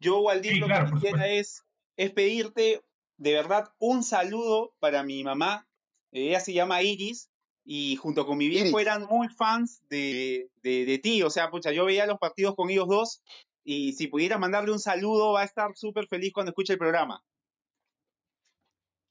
yo, 0.00 0.20
Waldir, 0.20 0.58
lo 0.58 0.66
que 0.66 0.92
quisiera 0.94 1.28
es, 1.28 1.64
es 1.96 2.10
pedirte 2.12 2.82
de 3.16 3.32
verdad 3.32 3.72
un 3.78 4.02
saludo 4.02 4.72
para 4.78 5.02
mi 5.02 5.22
mamá. 5.24 5.68
ella 6.12 6.40
se 6.40 6.52
llama 6.52 6.82
Iris 6.82 7.30
y 7.64 7.96
junto 7.96 8.26
con 8.26 8.38
mi 8.38 8.48
viejo 8.48 8.80
eran 8.80 9.04
muy 9.04 9.28
fans 9.28 9.82
de, 9.88 10.50
de, 10.62 10.86
de, 10.86 10.98
ti. 10.98 11.22
O 11.22 11.30
sea, 11.30 11.50
pucha, 11.50 11.72
yo 11.72 11.84
veía 11.84 12.06
los 12.06 12.18
partidos 12.18 12.54
con 12.54 12.70
ellos 12.70 12.88
dos 12.88 13.22
y 13.64 13.92
si 13.92 14.06
pudiera 14.06 14.38
mandarle 14.38 14.72
un 14.72 14.78
saludo, 14.78 15.32
va 15.32 15.42
a 15.42 15.44
estar 15.44 15.76
súper 15.76 16.06
feliz 16.06 16.32
cuando 16.32 16.50
escuche 16.50 16.72
el 16.72 16.78
programa. 16.78 17.22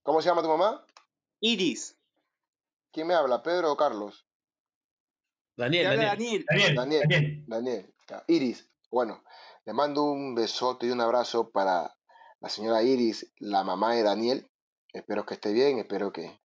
¿Cómo 0.02 0.22
se 0.22 0.30
llama 0.30 0.42
tu 0.42 0.48
mamá? 0.48 0.86
Iris. 1.42 1.98
¿Quién 2.92 3.08
me 3.08 3.14
habla, 3.14 3.44
Pedro 3.44 3.74
o 3.74 3.78
Carlos? 3.78 4.27
Daniel, 5.58 5.98
Daniel. 5.98 6.46
Daniel. 6.48 6.76
Daniel. 6.76 7.44
Daniel. 7.48 7.94
Iris. 8.28 8.70
Bueno, 8.92 9.24
le 9.66 9.74
mando 9.74 10.04
un 10.04 10.36
besote 10.36 10.86
y 10.86 10.92
un 10.92 11.02
abrazo 11.02 11.50
para 11.50 11.98
la 12.40 12.50
señora 12.50 12.84
Iris, 12.84 13.34
la 13.40 13.64
mamá 13.64 13.96
de 13.96 14.04
Daniel. 14.04 14.52
Espero 14.94 15.26
que 15.26 15.34
esté 15.34 15.52
bien, 15.52 15.80
espero 15.80 16.14
que, 16.14 16.40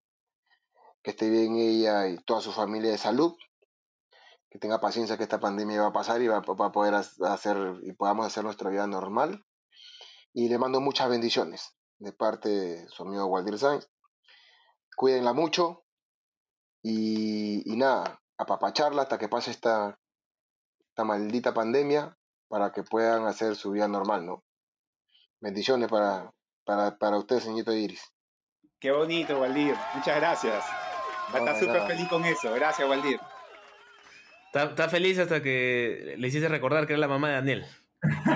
que 1.03 1.11
esté 1.11 1.29
bien 1.29 1.57
ella 1.57 2.09
y 2.09 2.17
toda 2.25 2.41
su 2.41 2.53
familia 2.53 2.91
de 2.91 2.99
salud 2.99 3.37
que 4.53 4.59
tenga 4.59 4.81
paciencia 4.81 5.17
que 5.17 5.23
esta 5.23 5.41
pandemia 5.41 5.81
va 5.81 5.89
a 5.89 5.93
pasar 5.95 6.21
y 6.21 6.29
va, 6.29 6.39
a 6.39 6.73
poder 6.73 6.95
hacer 6.95 7.57
y 7.85 7.93
podamos 7.93 8.27
hacer 8.27 8.45
nuestra 8.45 8.69
vida 8.69 8.87
normal. 8.87 9.47
Y 10.35 10.51
le 10.51 10.59
mando 10.59 10.79
muchas 10.81 11.09
bendiciones 11.09 11.75
de 11.99 12.13
parte 12.13 12.51
de 12.51 12.89
su 12.89 13.03
amigo 13.03 13.25
Waldir 13.27 13.59
Sainz. 13.59 13.89
Cuídenla 14.95 15.33
mucho 15.33 15.85
y, 16.83 17.63
y 17.71 17.77
nada, 17.77 18.22
apapacharla 18.39 19.03
hasta 19.03 19.19
que 19.19 19.29
pase 19.29 19.51
esta, 19.51 19.99
esta 20.89 21.05
maldita 21.05 21.55
pandemia 21.55 22.17
para 22.49 22.73
que 22.73 22.83
puedan 22.83 23.27
hacer 23.27 23.57
su 23.57 23.71
vida 23.71 23.89
normal, 23.89 24.27
¿no? 24.27 24.45
Bendiciones 25.41 25.89
para, 25.89 26.33
para, 26.65 26.97
para 26.99 27.19
usted, 27.19 27.41
señorito 27.41 27.73
Iris. 27.73 28.13
Qué 28.79 28.91
bonito, 28.91 29.41
Waldir. 29.41 29.77
Muchas 29.95 30.17
gracias. 30.17 30.65
Va 31.33 31.39
a 31.39 31.39
estar 31.39 31.59
súper 31.59 31.87
feliz 31.87 32.09
con 32.09 32.25
eso. 32.25 32.53
Gracias, 32.53 32.89
Waldir. 32.89 33.21
Está, 34.53 34.89
feliz 34.89 35.19
hasta 35.19 35.43
que 35.43 36.15
le 36.19 36.29
hiciste 36.29 36.49
recordar 36.49 36.87
que 36.87 36.93
era 36.93 37.01
la 37.01 37.09
mamá 37.09 37.29
de 37.29 37.35
Daniel. 37.35 37.67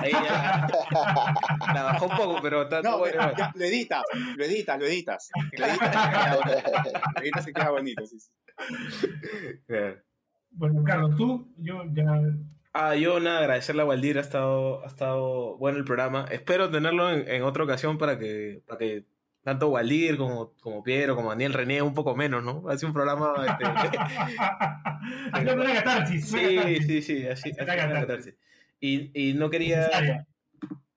Ahí 0.01 0.11
ya 0.11 0.67
la 1.73 1.83
bajó 1.83 2.05
un 2.05 2.17
poco, 2.17 2.39
pero 2.41 2.63
está 2.63 2.81
no, 2.81 2.97
bueno. 2.97 3.31
lo 3.53 3.65
editas, 3.65 4.01
lo 4.35 4.45
editas, 4.45 4.79
lo 4.79 4.85
editas. 4.85 5.29
Lo 5.51 5.65
editas, 7.21 7.47
y 7.47 7.53
queda 7.53 7.69
bonito. 7.69 8.05
Sí, 8.07 8.19
sí. 8.19 8.29
Bueno, 10.49 10.83
Carlos, 10.83 11.15
tú, 11.15 11.53
yo 11.57 11.83
ya. 11.93 12.19
Ah, 12.73 12.95
yo 12.95 13.19
nada, 13.19 13.39
agradecerle 13.39 13.83
a 13.83 13.85
Waldir, 13.85 14.17
ha 14.17 14.21
estado, 14.21 14.83
ha 14.83 14.87
estado 14.87 15.55
bueno 15.57 15.77
el 15.77 15.83
programa. 15.83 16.25
Espero 16.31 16.71
tenerlo 16.71 17.11
en, 17.11 17.29
en 17.29 17.43
otra 17.43 17.63
ocasión 17.63 17.99
para 17.99 18.17
que, 18.17 18.63
para 18.65 18.79
que 18.79 19.05
tanto 19.43 19.69
Waldir 19.69 20.17
como, 20.17 20.53
como 20.61 20.83
Piero, 20.83 21.15
como 21.15 21.29
Daniel 21.29 21.53
René, 21.53 21.81
un 21.81 21.93
poco 21.93 22.15
menos, 22.15 22.43
¿no? 22.43 22.67
Hace 22.69 22.85
un 22.85 22.93
programa. 22.93 23.33
Este, 23.45 23.65
sí, 26.21 26.79
sí, 26.81 27.01
sí, 27.01 27.27
así, 27.27 27.51
así 27.51 28.33
y, 28.79 29.29
y 29.29 29.33
no 29.33 29.49
quería. 29.49 30.25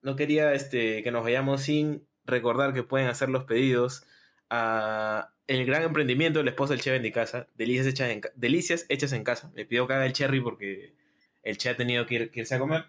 No 0.02 0.16
quería 0.16 0.54
este, 0.54 1.02
que 1.02 1.12
nos 1.12 1.22
vayamos 1.22 1.62
sin 1.62 2.06
recordar 2.24 2.72
que 2.72 2.82
pueden 2.82 3.08
hacer 3.08 3.28
los 3.28 3.44
pedidos 3.44 4.06
a 4.48 5.32
el 5.50 5.66
gran 5.66 5.82
emprendimiento 5.82 6.38
del 6.38 6.48
esposo 6.48 6.72
del 6.72 6.80
Che 6.80 6.94
en 6.94 7.10
casa, 7.10 7.48
delicias 7.56 7.86
hechas 7.86 8.10
en, 8.10 8.20
delicias 8.36 8.86
hechas 8.88 9.12
en 9.12 9.24
casa. 9.24 9.50
Me 9.54 9.64
pidió 9.64 9.86
que 9.88 9.94
haga 9.94 10.06
el 10.06 10.12
cherry 10.12 10.40
porque 10.40 10.94
el 11.42 11.58
Che 11.58 11.70
ha 11.70 11.76
tenido 11.76 12.06
que 12.06 12.30
irse 12.32 12.54
a 12.54 12.58
comer. 12.60 12.84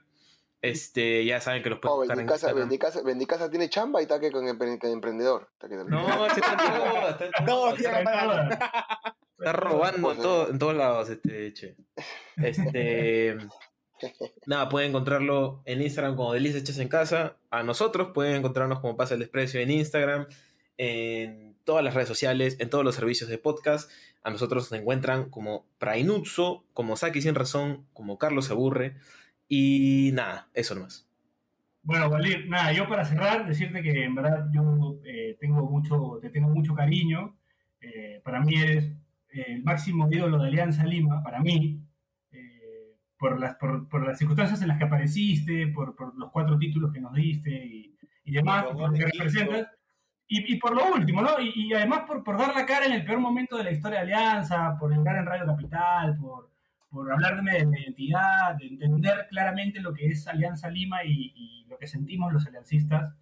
Este, 0.61 1.25
ya 1.25 1.41
saben 1.41 1.63
que 1.63 1.71
los 1.71 1.79
pueden 1.79 1.95
oh, 1.95 1.99
buscar 2.01 2.19
en 2.19 2.27
casa, 2.27 2.53
Vendí 2.53 3.25
casa, 3.25 3.49
tiene 3.49 3.67
chamba 3.67 3.99
y 3.99 4.03
está 4.03 4.19
que 4.19 4.31
con 4.31 4.47
emprendedor. 4.47 5.49
no, 5.87 6.29
se 6.29 6.39
está, 6.39 7.17
todo, 7.47 7.75
está, 7.75 9.53
robando 9.53 10.11
en, 10.11 10.19
todo, 10.19 10.51
en 10.51 10.59
todos 10.59 10.75
lados, 10.75 11.09
este, 11.09 11.51
che. 11.53 11.75
Este, 12.37 13.37
nada, 14.45 14.69
pueden 14.69 14.89
encontrarlo 14.89 15.63
en 15.65 15.81
Instagram 15.81 16.15
como 16.15 16.33
Delicias 16.33 16.61
Hechas 16.61 16.77
en 16.77 16.89
Casa. 16.89 17.37
A 17.49 17.63
nosotros 17.63 18.09
pueden 18.13 18.35
encontrarnos 18.35 18.81
como 18.81 18.95
Pasa 18.95 19.15
el 19.15 19.21
Desprecio 19.21 19.59
en 19.61 19.71
Instagram, 19.71 20.27
en 20.77 21.50
todas 21.71 21.85
las 21.85 21.93
redes 21.93 22.09
sociales, 22.09 22.57
en 22.59 22.69
todos 22.69 22.83
los 22.83 22.95
servicios 22.95 23.29
de 23.29 23.37
podcast. 23.37 23.89
A 24.23 24.29
nosotros 24.29 24.69
nos 24.69 24.77
encuentran 24.77 25.29
como 25.29 25.65
Prainutso, 25.79 26.65
como 26.73 26.97
Saki 26.97 27.21
Sin 27.21 27.33
Razón, 27.33 27.85
como 27.93 28.17
Carlos 28.17 28.51
Aburre. 28.51 28.97
Y 29.47 30.11
nada, 30.13 30.49
eso 30.53 30.75
nomás. 30.75 31.07
Bueno, 31.81 32.09
Valir, 32.09 32.49
nada, 32.49 32.73
yo 32.73 32.89
para 32.89 33.05
cerrar, 33.05 33.47
decirte 33.47 33.81
que 33.81 34.03
en 34.03 34.15
verdad 34.15 34.49
yo 34.53 34.99
eh, 35.05 35.37
tengo 35.39 35.65
mucho, 35.65 36.19
te 36.21 36.29
tengo 36.29 36.49
mucho 36.49 36.75
cariño. 36.75 37.37
Eh, 37.79 38.19
para 38.21 38.41
mí 38.41 38.55
eres 38.55 38.91
eh, 39.31 39.45
el 39.47 39.63
máximo 39.63 40.09
ídolo 40.11 40.39
de 40.39 40.49
Alianza 40.49 40.85
Lima, 40.85 41.23
para 41.23 41.39
mí, 41.39 41.81
por, 43.17 43.39
las, 43.39 43.55
por, 43.55 43.87
por, 43.87 44.05
las 44.05 44.17
circunstancias 44.17 44.61
en 44.61 44.67
las 44.67 44.77
que 44.77 44.83
apareciste, 44.83 45.67
por, 45.67 45.95
por 45.95 46.17
los 46.17 46.31
cuatro 46.31 46.57
títulos 46.57 46.91
que 46.91 46.99
nos 46.99 47.13
diste 47.13 47.49
y, 47.49 47.95
y 48.25 48.31
demás, 48.33 48.65
por 48.65 48.89
lo 48.89 48.91
que 48.91 49.05
representas. 49.05 49.69
Y, 50.33 50.55
por 50.55 50.73
lo 50.73 50.93
último, 50.93 51.21
¿no? 51.21 51.31
Y, 51.41 51.73
además 51.73 52.03
por, 52.07 52.37
dar 52.37 52.55
la 52.55 52.65
cara 52.65 52.85
en 52.85 52.93
el 52.93 53.03
peor 53.03 53.19
momento 53.19 53.57
de 53.57 53.65
la 53.65 53.71
historia 53.71 53.97
de 53.97 54.03
Alianza, 54.05 54.77
por 54.79 54.93
entrar 54.93 55.17
en 55.17 55.25
Radio 55.25 55.45
Capital, 55.45 56.15
por, 56.15 56.49
por 56.89 57.11
hablarme 57.11 57.51
de 57.51 57.65
mi 57.65 57.81
identidad, 57.81 58.55
de 58.55 58.67
entender 58.67 59.27
claramente 59.29 59.81
lo 59.81 59.93
que 59.93 60.07
es 60.07 60.25
Alianza 60.29 60.69
Lima 60.69 61.03
y, 61.03 61.65
lo 61.67 61.77
que 61.77 61.85
sentimos 61.85 62.31
los 62.31 62.47
aliancistas, 62.47 63.13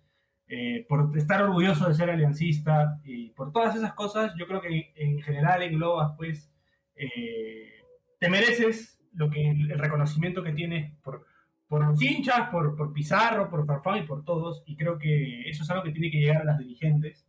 eh, 0.48 0.86
por 0.88 1.18
estar 1.18 1.42
orgulloso 1.42 1.88
de 1.88 1.96
ser 1.96 2.12
aliancista 2.12 3.00
y 3.04 3.30
por 3.32 3.52
todas 3.52 3.76
esas 3.76 3.94
cosas, 3.94 4.34
yo 4.38 4.46
creo 4.48 4.62
que 4.62 4.94
en 4.96 5.20
general 5.24 5.64
englobas, 5.64 6.14
pues, 6.16 6.54
eh, 6.96 7.74
te 8.20 8.30
mereces 8.30 9.02
lo 9.14 9.32
que, 9.32 9.50
el 9.50 9.80
reconocimiento 9.80 10.44
que 10.44 10.54
tienes 10.54 10.94
por, 11.02 11.26
por 11.70 11.86
los 11.86 12.02
hinchas, 12.02 12.50
por, 12.50 12.76
por 12.76 12.92
Pizarro, 12.92 13.50
por 13.50 13.66
Farfán 13.66 14.00
y 14.00 14.02
por 14.02 14.26
todos, 14.26 14.64
y 14.66 14.76
creo 14.76 14.98
que 14.98 15.48
eso 15.48 15.64
es 15.64 15.70
algo 15.70 15.84
que 15.84 15.92
tiene 15.92 16.10
que 16.10 16.18
llegar 16.18 16.42
a 16.42 16.46
las 16.46 16.58
dirigentes 16.58 17.28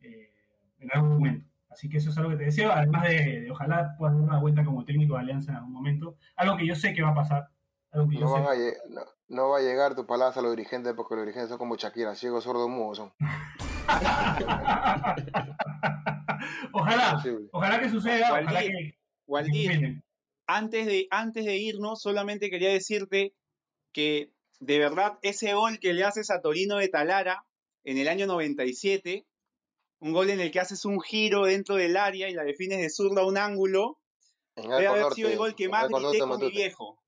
eh, 0.00 0.30
en 0.78 0.88
algún 0.94 1.10
momento. 1.10 1.50
Así 1.68 1.88
que 1.88 1.98
eso 1.98 2.10
es 2.10 2.18
algo 2.18 2.30
que 2.30 2.36
te 2.36 2.44
deseo, 2.44 2.70
además 2.70 3.08
de, 3.08 3.50
ojalá 3.50 3.96
puedas 3.98 4.14
dar 4.14 4.22
una 4.22 4.38
vuelta 4.38 4.64
como 4.64 4.84
técnico 4.84 5.14
de 5.14 5.20
Alianza 5.20 5.50
en 5.50 5.56
algún 5.56 5.72
momento, 5.72 6.16
algo 6.36 6.56
que 6.56 6.66
yo 6.66 6.76
sé 6.76 6.94
que 6.94 7.02
va 7.02 7.10
a 7.10 7.14
pasar. 7.14 7.48
no, 9.28 9.48
va 9.48 9.58
a 9.58 9.62
llegar 9.62 9.96
tu 9.96 10.06
palabra 10.06 10.38
a 10.38 10.42
los 10.42 10.54
dirigentes 10.54 10.92
porque 10.94 11.16
los 11.16 11.24
dirigentes 11.24 11.48
son 11.48 11.58
como 11.58 11.74
Shakira, 11.76 12.14
ciegos, 12.14 12.44
sordos, 12.44 12.68
mudos 12.68 12.98
son. 12.98 13.12
ojalá, 16.72 17.20
ojalá 17.50 17.80
que 17.80 17.90
suceda, 17.90 18.30
ojalá 18.30 18.60
que, 18.60 18.96
antes 20.46 20.86
de, 20.86 21.08
antes 21.10 21.44
de 21.44 21.56
irnos, 21.56 22.00
solamente 22.00 22.48
quería 22.48 22.70
decirte 22.70 23.34
que 23.92 24.32
de 24.60 24.78
verdad 24.78 25.18
ese 25.22 25.54
gol 25.54 25.78
que 25.78 25.92
le 25.92 26.04
haces 26.04 26.30
a 26.30 26.40
Torino 26.40 26.76
de 26.76 26.88
Talara 26.88 27.44
en 27.84 27.98
el 27.98 28.08
año 28.08 28.26
97 28.26 29.26
un 30.02 30.12
gol 30.12 30.30
en 30.30 30.40
el 30.40 30.50
que 30.50 30.58
haces 30.58 30.84
un 30.84 31.00
giro 31.00 31.44
dentro 31.44 31.76
del 31.76 31.96
área 31.96 32.28
y 32.28 32.34
la 32.34 32.42
defines 32.42 32.80
de 32.80 32.90
zurdo 32.90 33.20
a 33.20 33.26
un 33.26 33.38
ángulo, 33.38 34.00
debe 34.56 34.88
haber 34.88 35.12
sido 35.12 35.28
el 35.28 35.38
gol 35.38 35.54
que 35.54 35.68
más 35.68 35.88
grité 35.88 36.18
con 36.18 36.40
mi 36.40 36.50
viejo. 36.50 36.98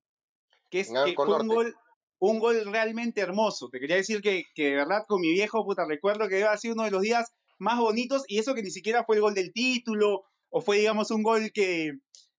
Que 0.71 0.81
es 0.81 0.91
un 0.91 1.49
gol, 1.49 1.75
un 2.21 2.39
gol 2.39 2.65
realmente 2.67 3.21
hermoso. 3.21 3.69
Te 3.69 3.81
quería 3.81 3.97
decir 3.97 4.23
que, 4.23 4.45
que, 4.55 4.67
de 4.67 4.77
verdad 4.77 5.05
con 5.09 5.21
mi 5.21 5.33
viejo, 5.33 5.65
puta, 5.65 5.85
recuerdo 5.87 6.29
que 6.29 6.37
debe 6.37 6.47
haber 6.47 6.61
sido 6.61 6.75
uno 6.75 6.85
de 6.85 6.93
los 6.93 7.03
días 7.03 7.33
más 7.59 7.81
bonitos 7.81 8.23
y 8.29 8.39
eso 8.39 8.55
que 8.55 8.63
ni 8.63 8.71
siquiera 8.71 9.03
fue 9.03 9.17
el 9.17 9.23
gol 9.23 9.35
del 9.35 9.53
título 9.53 10.23
o 10.49 10.61
fue, 10.61 10.79
digamos, 10.79 11.11
un 11.11 11.25
gol 11.25 11.51
que, 11.53 11.95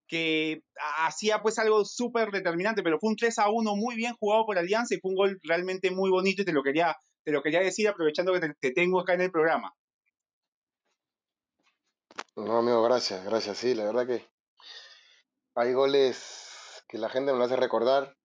que 0.08 0.62
hacía 1.00 1.42
pues 1.42 1.60
algo 1.60 1.86
súper 1.86 2.32
determinante, 2.32 2.84
pero 2.84 3.00
fue 3.00 3.10
un 3.10 3.16
3 3.16 3.40
a 3.40 3.50
1 3.50 3.76
muy 3.76 3.96
bien 3.96 4.14
jugado 4.16 4.46
por 4.46 4.58
Alianza 4.58 4.96
y 4.96 5.00
fue 5.00 5.12
un 5.12 5.18
gol 5.18 5.40
realmente 5.44 5.92
muy 5.92 6.10
bonito 6.10 6.42
y 6.42 6.46
te 6.46 6.54
lo 6.54 6.64
quería, 6.64 6.96
te 7.24 7.32
lo 7.32 7.42
quería 7.42 7.62
decir 7.62 7.88
aprovechando 7.88 8.34
que 8.34 8.54
te 8.60 8.72
tengo 8.72 9.00
acá 9.00 9.14
en 9.14 9.22
el 9.22 9.32
programa. 9.32 9.74
No, 12.36 12.58
amigo, 12.58 12.84
gracias, 12.84 13.24
gracias. 13.26 13.58
Sí, 13.58 13.74
la 13.74 13.86
verdad 13.86 14.08
que 14.08 14.28
hay 15.56 15.74
goles 15.74 16.84
que 16.88 16.98
la 16.98 17.10
gente 17.10 17.32
me 17.32 17.38
lo 17.38 17.46
hace 17.46 17.56
recordar. 17.56 18.16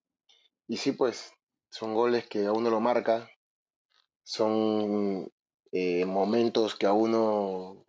Y 0.66 0.76
sí, 0.76 0.93
pues 0.93 1.33
son 1.70 1.95
goles 1.95 2.26
que 2.28 2.47
a 2.47 2.53
uno 2.53 2.70
lo 2.70 2.81
marca, 2.81 3.31
son 4.24 5.31
eh, 5.72 6.05
momentos 6.05 6.74
que 6.74 6.87
a 6.87 6.93
uno 6.93 7.85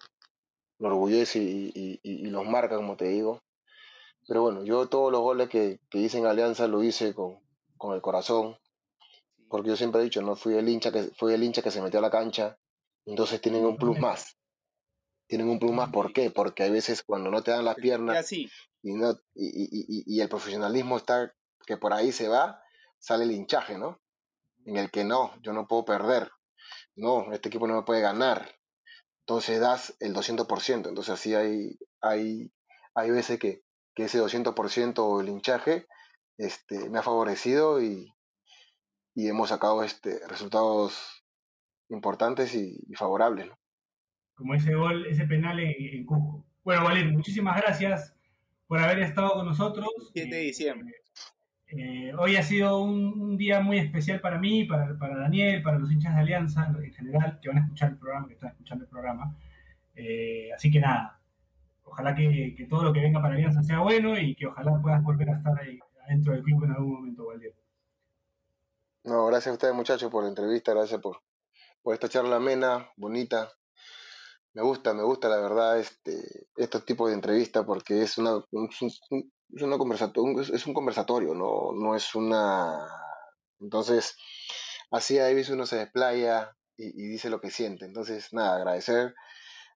lo 0.79 0.87
orgullece 0.87 1.39
y, 1.39 2.29
los 2.29 2.45
marca, 2.45 2.75
como 2.75 2.95
te 2.97 3.05
digo. 3.05 3.41
Pero 4.27 4.43
bueno, 4.43 4.63
yo 4.63 4.87
todos 4.87 5.11
los 5.11 5.21
goles 5.21 5.49
que, 5.49 5.79
que 5.89 5.99
hice 5.99 6.17
en 6.17 6.25
Alianza 6.25 6.67
lo 6.67 6.83
hice 6.83 7.13
con, 7.13 7.39
con, 7.77 7.95
el 7.95 8.01
corazón, 8.01 8.57
porque 9.49 9.69
yo 9.69 9.75
siempre 9.75 10.01
he 10.01 10.03
dicho, 10.03 10.21
no 10.21 10.35
fui 10.35 10.55
el 10.55 10.69
hincha 10.69 10.91
que 10.91 11.03
fui 11.17 11.33
el 11.33 11.43
hincha 11.43 11.61
que 11.61 11.71
se 11.71 11.81
metió 11.81 11.99
a 11.99 12.03
la 12.03 12.11
cancha, 12.11 12.57
entonces 13.05 13.41
tienen 13.41 13.65
un 13.65 13.77
plus 13.77 13.97
más. 13.99 14.37
Tienen 15.27 15.47
un 15.49 15.59
plus 15.59 15.71
más, 15.71 15.89
¿por 15.91 16.11
qué? 16.11 16.29
Porque 16.29 16.63
hay 16.63 16.71
veces 16.71 17.03
cuando 17.03 17.31
no 17.31 17.41
te 17.41 17.51
dan 17.51 17.65
las 17.65 17.75
piernas 17.75 18.31
y, 18.31 18.49
no, 18.83 19.11
y, 19.33 20.03
y 20.05 20.19
el 20.19 20.27
profesionalismo 20.27 20.97
está 20.97 21.33
que 21.65 21.77
por 21.77 21.93
ahí 21.93 22.11
se 22.11 22.27
va, 22.27 22.61
sale 22.99 23.23
el 23.23 23.31
hinchaje, 23.31 23.77
¿no? 23.77 24.01
En 24.65 24.77
el 24.77 24.91
que 24.91 25.03
no, 25.03 25.33
yo 25.41 25.53
no 25.53 25.67
puedo 25.67 25.85
perder, 25.85 26.31
no, 26.95 27.31
este 27.31 27.49
equipo 27.49 27.67
no 27.67 27.75
me 27.75 27.83
puede 27.83 28.01
ganar. 28.01 28.55
Entonces 29.21 29.59
das 29.59 29.95
el 29.99 30.13
200%, 30.13 30.87
entonces 30.89 31.09
así 31.09 31.33
hay, 31.33 31.77
hay, 32.01 32.51
hay 32.93 33.11
veces 33.11 33.39
que, 33.39 33.63
que 33.95 34.03
ese 34.03 34.19
200% 34.19 34.99
o 34.99 35.21
el 35.21 35.29
hinchaje 35.29 35.87
este, 36.37 36.89
me 36.89 36.99
ha 36.99 37.03
favorecido 37.03 37.81
y, 37.81 38.13
y 39.15 39.27
hemos 39.27 39.49
sacado 39.49 39.83
este, 39.83 40.19
resultados 40.27 41.23
importantes 41.89 42.55
y, 42.55 42.79
favorables. 42.95 43.49
Como 44.33 44.55
ese 44.55 44.73
gol, 44.73 45.05
ese 45.07 45.25
penal 45.25 45.59
en, 45.59 45.75
en 45.77 46.05
Cusco. 46.05 46.45
Bueno, 46.63 46.83
Valer, 46.83 47.11
muchísimas 47.11 47.61
gracias 47.61 48.15
por 48.67 48.79
haber 48.79 48.99
estado 48.99 49.33
con 49.33 49.45
nosotros. 49.45 49.89
7 50.13 50.35
de 50.35 50.41
diciembre. 50.41 50.95
Eh, 51.67 52.11
hoy 52.17 52.35
ha 52.35 52.43
sido 52.43 52.83
un, 52.83 53.37
día 53.37 53.61
muy 53.61 53.77
especial 53.77 54.19
para 54.19 54.37
mí, 54.37 54.65
para, 54.65 54.97
para, 54.97 55.17
Daniel, 55.17 55.63
para 55.63 55.79
los 55.79 55.91
hinchas 55.91 56.13
de 56.15 56.21
Alianza 56.21 56.73
en 56.83 56.93
general, 56.93 57.39
que 57.41 57.47
van 57.47 57.59
a 57.59 57.61
escuchar 57.61 57.91
el 57.91 57.97
programa, 57.97 58.27
que 58.27 58.33
están 58.33 58.49
escuchando 58.49 58.83
el 58.83 58.89
programa. 58.89 59.37
Eh, 59.95 60.49
así 60.53 60.69
que 60.69 60.79
nada, 60.81 61.20
ojalá 61.91 62.15
que, 62.15 62.67
todo 62.69 62.83
lo 62.83 62.93
que 62.93 63.01
venga 63.01 63.21
para 63.21 63.35
Alianza 63.35 63.61
sea 63.63 63.79
bueno 63.79 64.17
y 64.17 64.35
que 64.35 64.47
ojalá 64.47 64.81
puedas 64.81 65.03
volver 65.03 65.29
a 65.29 65.37
estar 65.37 65.59
ahí 65.59 65.77
adentro 66.05 66.33
del 66.33 66.43
club 66.43 66.63
en 66.63 66.71
algún 66.71 66.93
momento, 66.93 67.25
Valdir. 67.25 67.53
No, 69.03 69.25
gracias 69.27 69.51
a 69.51 69.53
ustedes 69.53 69.73
muchachos 69.73 70.09
por 70.11 70.23
la 70.23 70.29
entrevista, 70.29 70.73
gracias 70.73 71.01
por, 71.01 71.21
por 71.81 71.93
esta 71.93 72.07
charla 72.07 72.37
amena, 72.37 72.89
bonita. 72.95 73.51
Me 74.53 74.61
gusta, 74.61 74.93
me 74.93 75.03
gusta 75.03 75.29
la 75.29 75.37
verdad 75.37 75.79
este, 75.79 76.47
estos 76.55 76.85
tipos 76.85 77.09
de 77.09 77.15
entrevistas 77.15 77.65
porque 77.65 78.01
es 78.01 78.17
una, 78.17 78.43
es, 78.51 78.81
un 79.67 80.73
conversatorio, 80.73 81.33
no, 81.33 81.71
no 81.73 81.95
es 81.95 82.15
una... 82.15 82.85
Entonces, 83.59 84.17
así 84.91 85.19
ahí 85.19 85.35
veces 85.35 85.53
uno 85.53 85.65
se 85.65 85.77
desplaya 85.77 86.55
y, 86.77 86.91
dice 86.91 87.29
lo 87.29 87.39
que 87.41 87.49
siente. 87.49 87.85
Entonces, 87.85 88.33
nada, 88.33 88.57
agradecer 88.57 89.13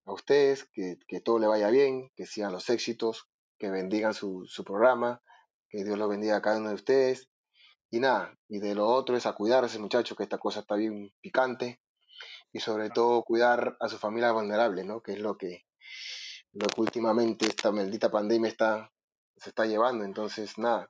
a 0.05 0.13
ustedes, 0.13 0.65
que, 0.73 0.97
que, 1.07 1.19
todo 1.21 1.39
le 1.39 1.47
vaya 1.47 1.69
bien, 1.69 2.11
que 2.15 2.25
sigan 2.25 2.51
los 2.51 2.69
éxitos, 2.69 3.27
que 3.57 3.69
bendigan 3.69 4.13
su, 4.13 4.45
su 4.47 4.63
programa, 4.63 5.21
que 5.69 5.83
Dios 5.83 5.97
lo 5.97 6.07
bendiga 6.07 6.37
a 6.37 6.41
cada 6.41 6.59
uno 6.59 6.69
de 6.69 6.75
ustedes. 6.75 7.29
Y 7.89 7.99
nada, 7.99 8.37
y 8.47 8.59
de 8.59 8.75
lo 8.75 8.87
otro 8.87 9.15
es 9.17 9.25
a 9.25 9.33
cuidarse, 9.33 9.79
muchachos, 9.79 10.17
que 10.17 10.23
esta 10.23 10.37
cosa 10.37 10.61
está 10.61 10.75
bien 10.75 11.13
picante. 11.21 11.81
Y 12.51 12.59
sobre 12.59 12.89
todo 12.89 13.23
cuidar 13.23 13.77
a 13.79 13.89
su 13.89 13.97
familia 13.97 14.31
vulnerable, 14.31 14.83
¿no? 14.85 15.01
Que 15.01 15.13
es 15.13 15.19
lo 15.19 15.37
que, 15.37 15.65
lo 16.53 16.67
que 16.67 16.81
últimamente 16.81 17.47
esta 17.47 17.71
maldita 17.71 18.09
pandemia 18.09 18.49
está 18.49 18.91
se 19.37 19.49
está 19.49 19.65
llevando. 19.65 20.03
Entonces, 20.03 20.57
nada, 20.57 20.89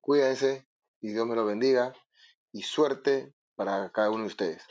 cuídense 0.00 0.66
y 1.00 1.12
Dios 1.12 1.26
me 1.26 1.36
lo 1.36 1.44
bendiga 1.44 1.92
y 2.52 2.62
suerte 2.62 3.34
para 3.54 3.90
cada 3.92 4.10
uno 4.10 4.22
de 4.22 4.28
ustedes. 4.28 4.62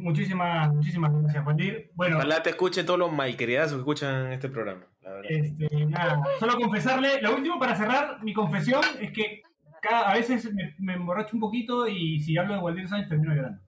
Muchísimas, 0.00 0.72
muchísimas 0.74 1.12
gracias, 1.12 1.44
Juan 1.44 1.56
Bueno, 1.94 2.16
Ojalá 2.16 2.42
te 2.42 2.50
escuchen 2.50 2.84
todos 2.84 2.98
los 2.98 3.12
malcriados 3.12 3.72
que 3.72 3.78
escuchan 3.78 4.32
este 4.32 4.48
programa. 4.48 4.86
Este, 5.28 5.68
nada, 5.86 6.20
solo 6.40 6.56
confesarle, 6.56 7.20
lo 7.22 7.36
último 7.36 7.58
para 7.58 7.76
cerrar, 7.76 8.22
mi 8.24 8.34
confesión 8.34 8.82
es 9.00 9.12
que 9.12 9.42
cada, 9.80 10.10
a 10.10 10.14
veces 10.14 10.52
me, 10.52 10.74
me, 10.78 10.94
emborracho 10.94 11.36
un 11.36 11.40
poquito 11.40 11.86
y 11.86 12.18
si 12.20 12.36
hablo 12.36 12.54
de 12.54 12.60
Waldir 12.60 12.88
Sánchez 12.88 13.08
termino 13.08 13.34
llorando. 13.34 13.60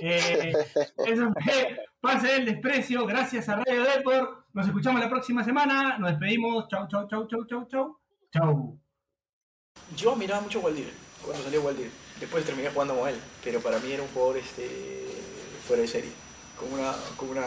Eh, 0.00 0.52
eso 1.06 1.32
pase 2.00 2.36
el 2.36 2.46
desprecio, 2.46 3.06
gracias 3.06 3.48
a 3.48 3.56
Radio 3.56 3.84
Deport. 3.84 4.46
Nos 4.52 4.66
escuchamos 4.66 5.00
la 5.00 5.08
próxima 5.08 5.44
semana. 5.44 5.96
Nos 5.98 6.10
despedimos. 6.10 6.66
Chau, 6.68 6.88
chau, 6.88 7.06
chau, 7.08 7.26
chau, 7.28 7.46
chau, 7.46 7.66
chau. 7.66 7.98
Chau. 8.32 8.78
Yo 9.96 10.16
miraba 10.16 10.40
mucho 10.40 10.58
a 10.58 10.62
Waldir 10.62 10.90
cuando 11.24 11.42
salió 11.44 11.62
Waldir. 11.62 11.90
Después 12.18 12.44
terminé 12.44 12.68
jugando 12.70 12.98
con 12.98 13.08
él, 13.08 13.16
pero 13.42 13.60
para 13.60 13.78
mí 13.78 13.92
era 13.92 14.02
un 14.02 14.08
jugador 14.08 14.38
este, 14.38 14.66
fuera 15.70 15.82
de 15.82 15.88
serie, 15.88 16.10
con 16.58 16.72
una, 16.72 16.92
con 17.16 17.28
una 17.28 17.46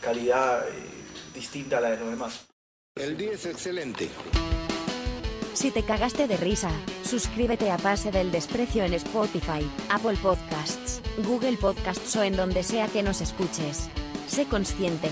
calidad 0.00 0.68
eh, 0.68 0.72
distinta 1.34 1.78
a 1.78 1.80
la 1.80 1.90
de 1.90 1.96
los 1.96 2.10
demás. 2.10 2.46
El 2.94 3.16
día 3.16 3.32
es 3.32 3.44
excelente. 3.44 4.08
Si 5.52 5.72
te 5.72 5.82
cagaste 5.82 6.28
de 6.28 6.36
risa, 6.36 6.70
suscríbete 7.02 7.72
a 7.72 7.76
Pase 7.76 8.12
del 8.12 8.30
Desprecio 8.30 8.84
en 8.84 8.94
Spotify, 8.94 9.68
Apple 9.88 10.16
Podcasts, 10.22 11.02
Google 11.26 11.56
Podcasts 11.56 12.14
o 12.14 12.22
en 12.22 12.36
donde 12.36 12.62
sea 12.62 12.86
que 12.86 13.02
nos 13.02 13.20
escuches. 13.20 13.88
Sé 14.28 14.46
consciente. 14.46 15.08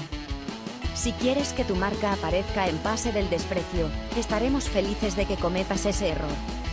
Si 0.94 1.10
quieres 1.14 1.52
que 1.52 1.64
tu 1.64 1.74
marca 1.74 2.12
aparezca 2.12 2.68
en 2.68 2.78
Pase 2.78 3.10
del 3.10 3.28
Desprecio, 3.30 3.90
estaremos 4.16 4.68
felices 4.68 5.16
de 5.16 5.26
que 5.26 5.34
cometas 5.34 5.84
ese 5.86 6.10
error. 6.10 6.59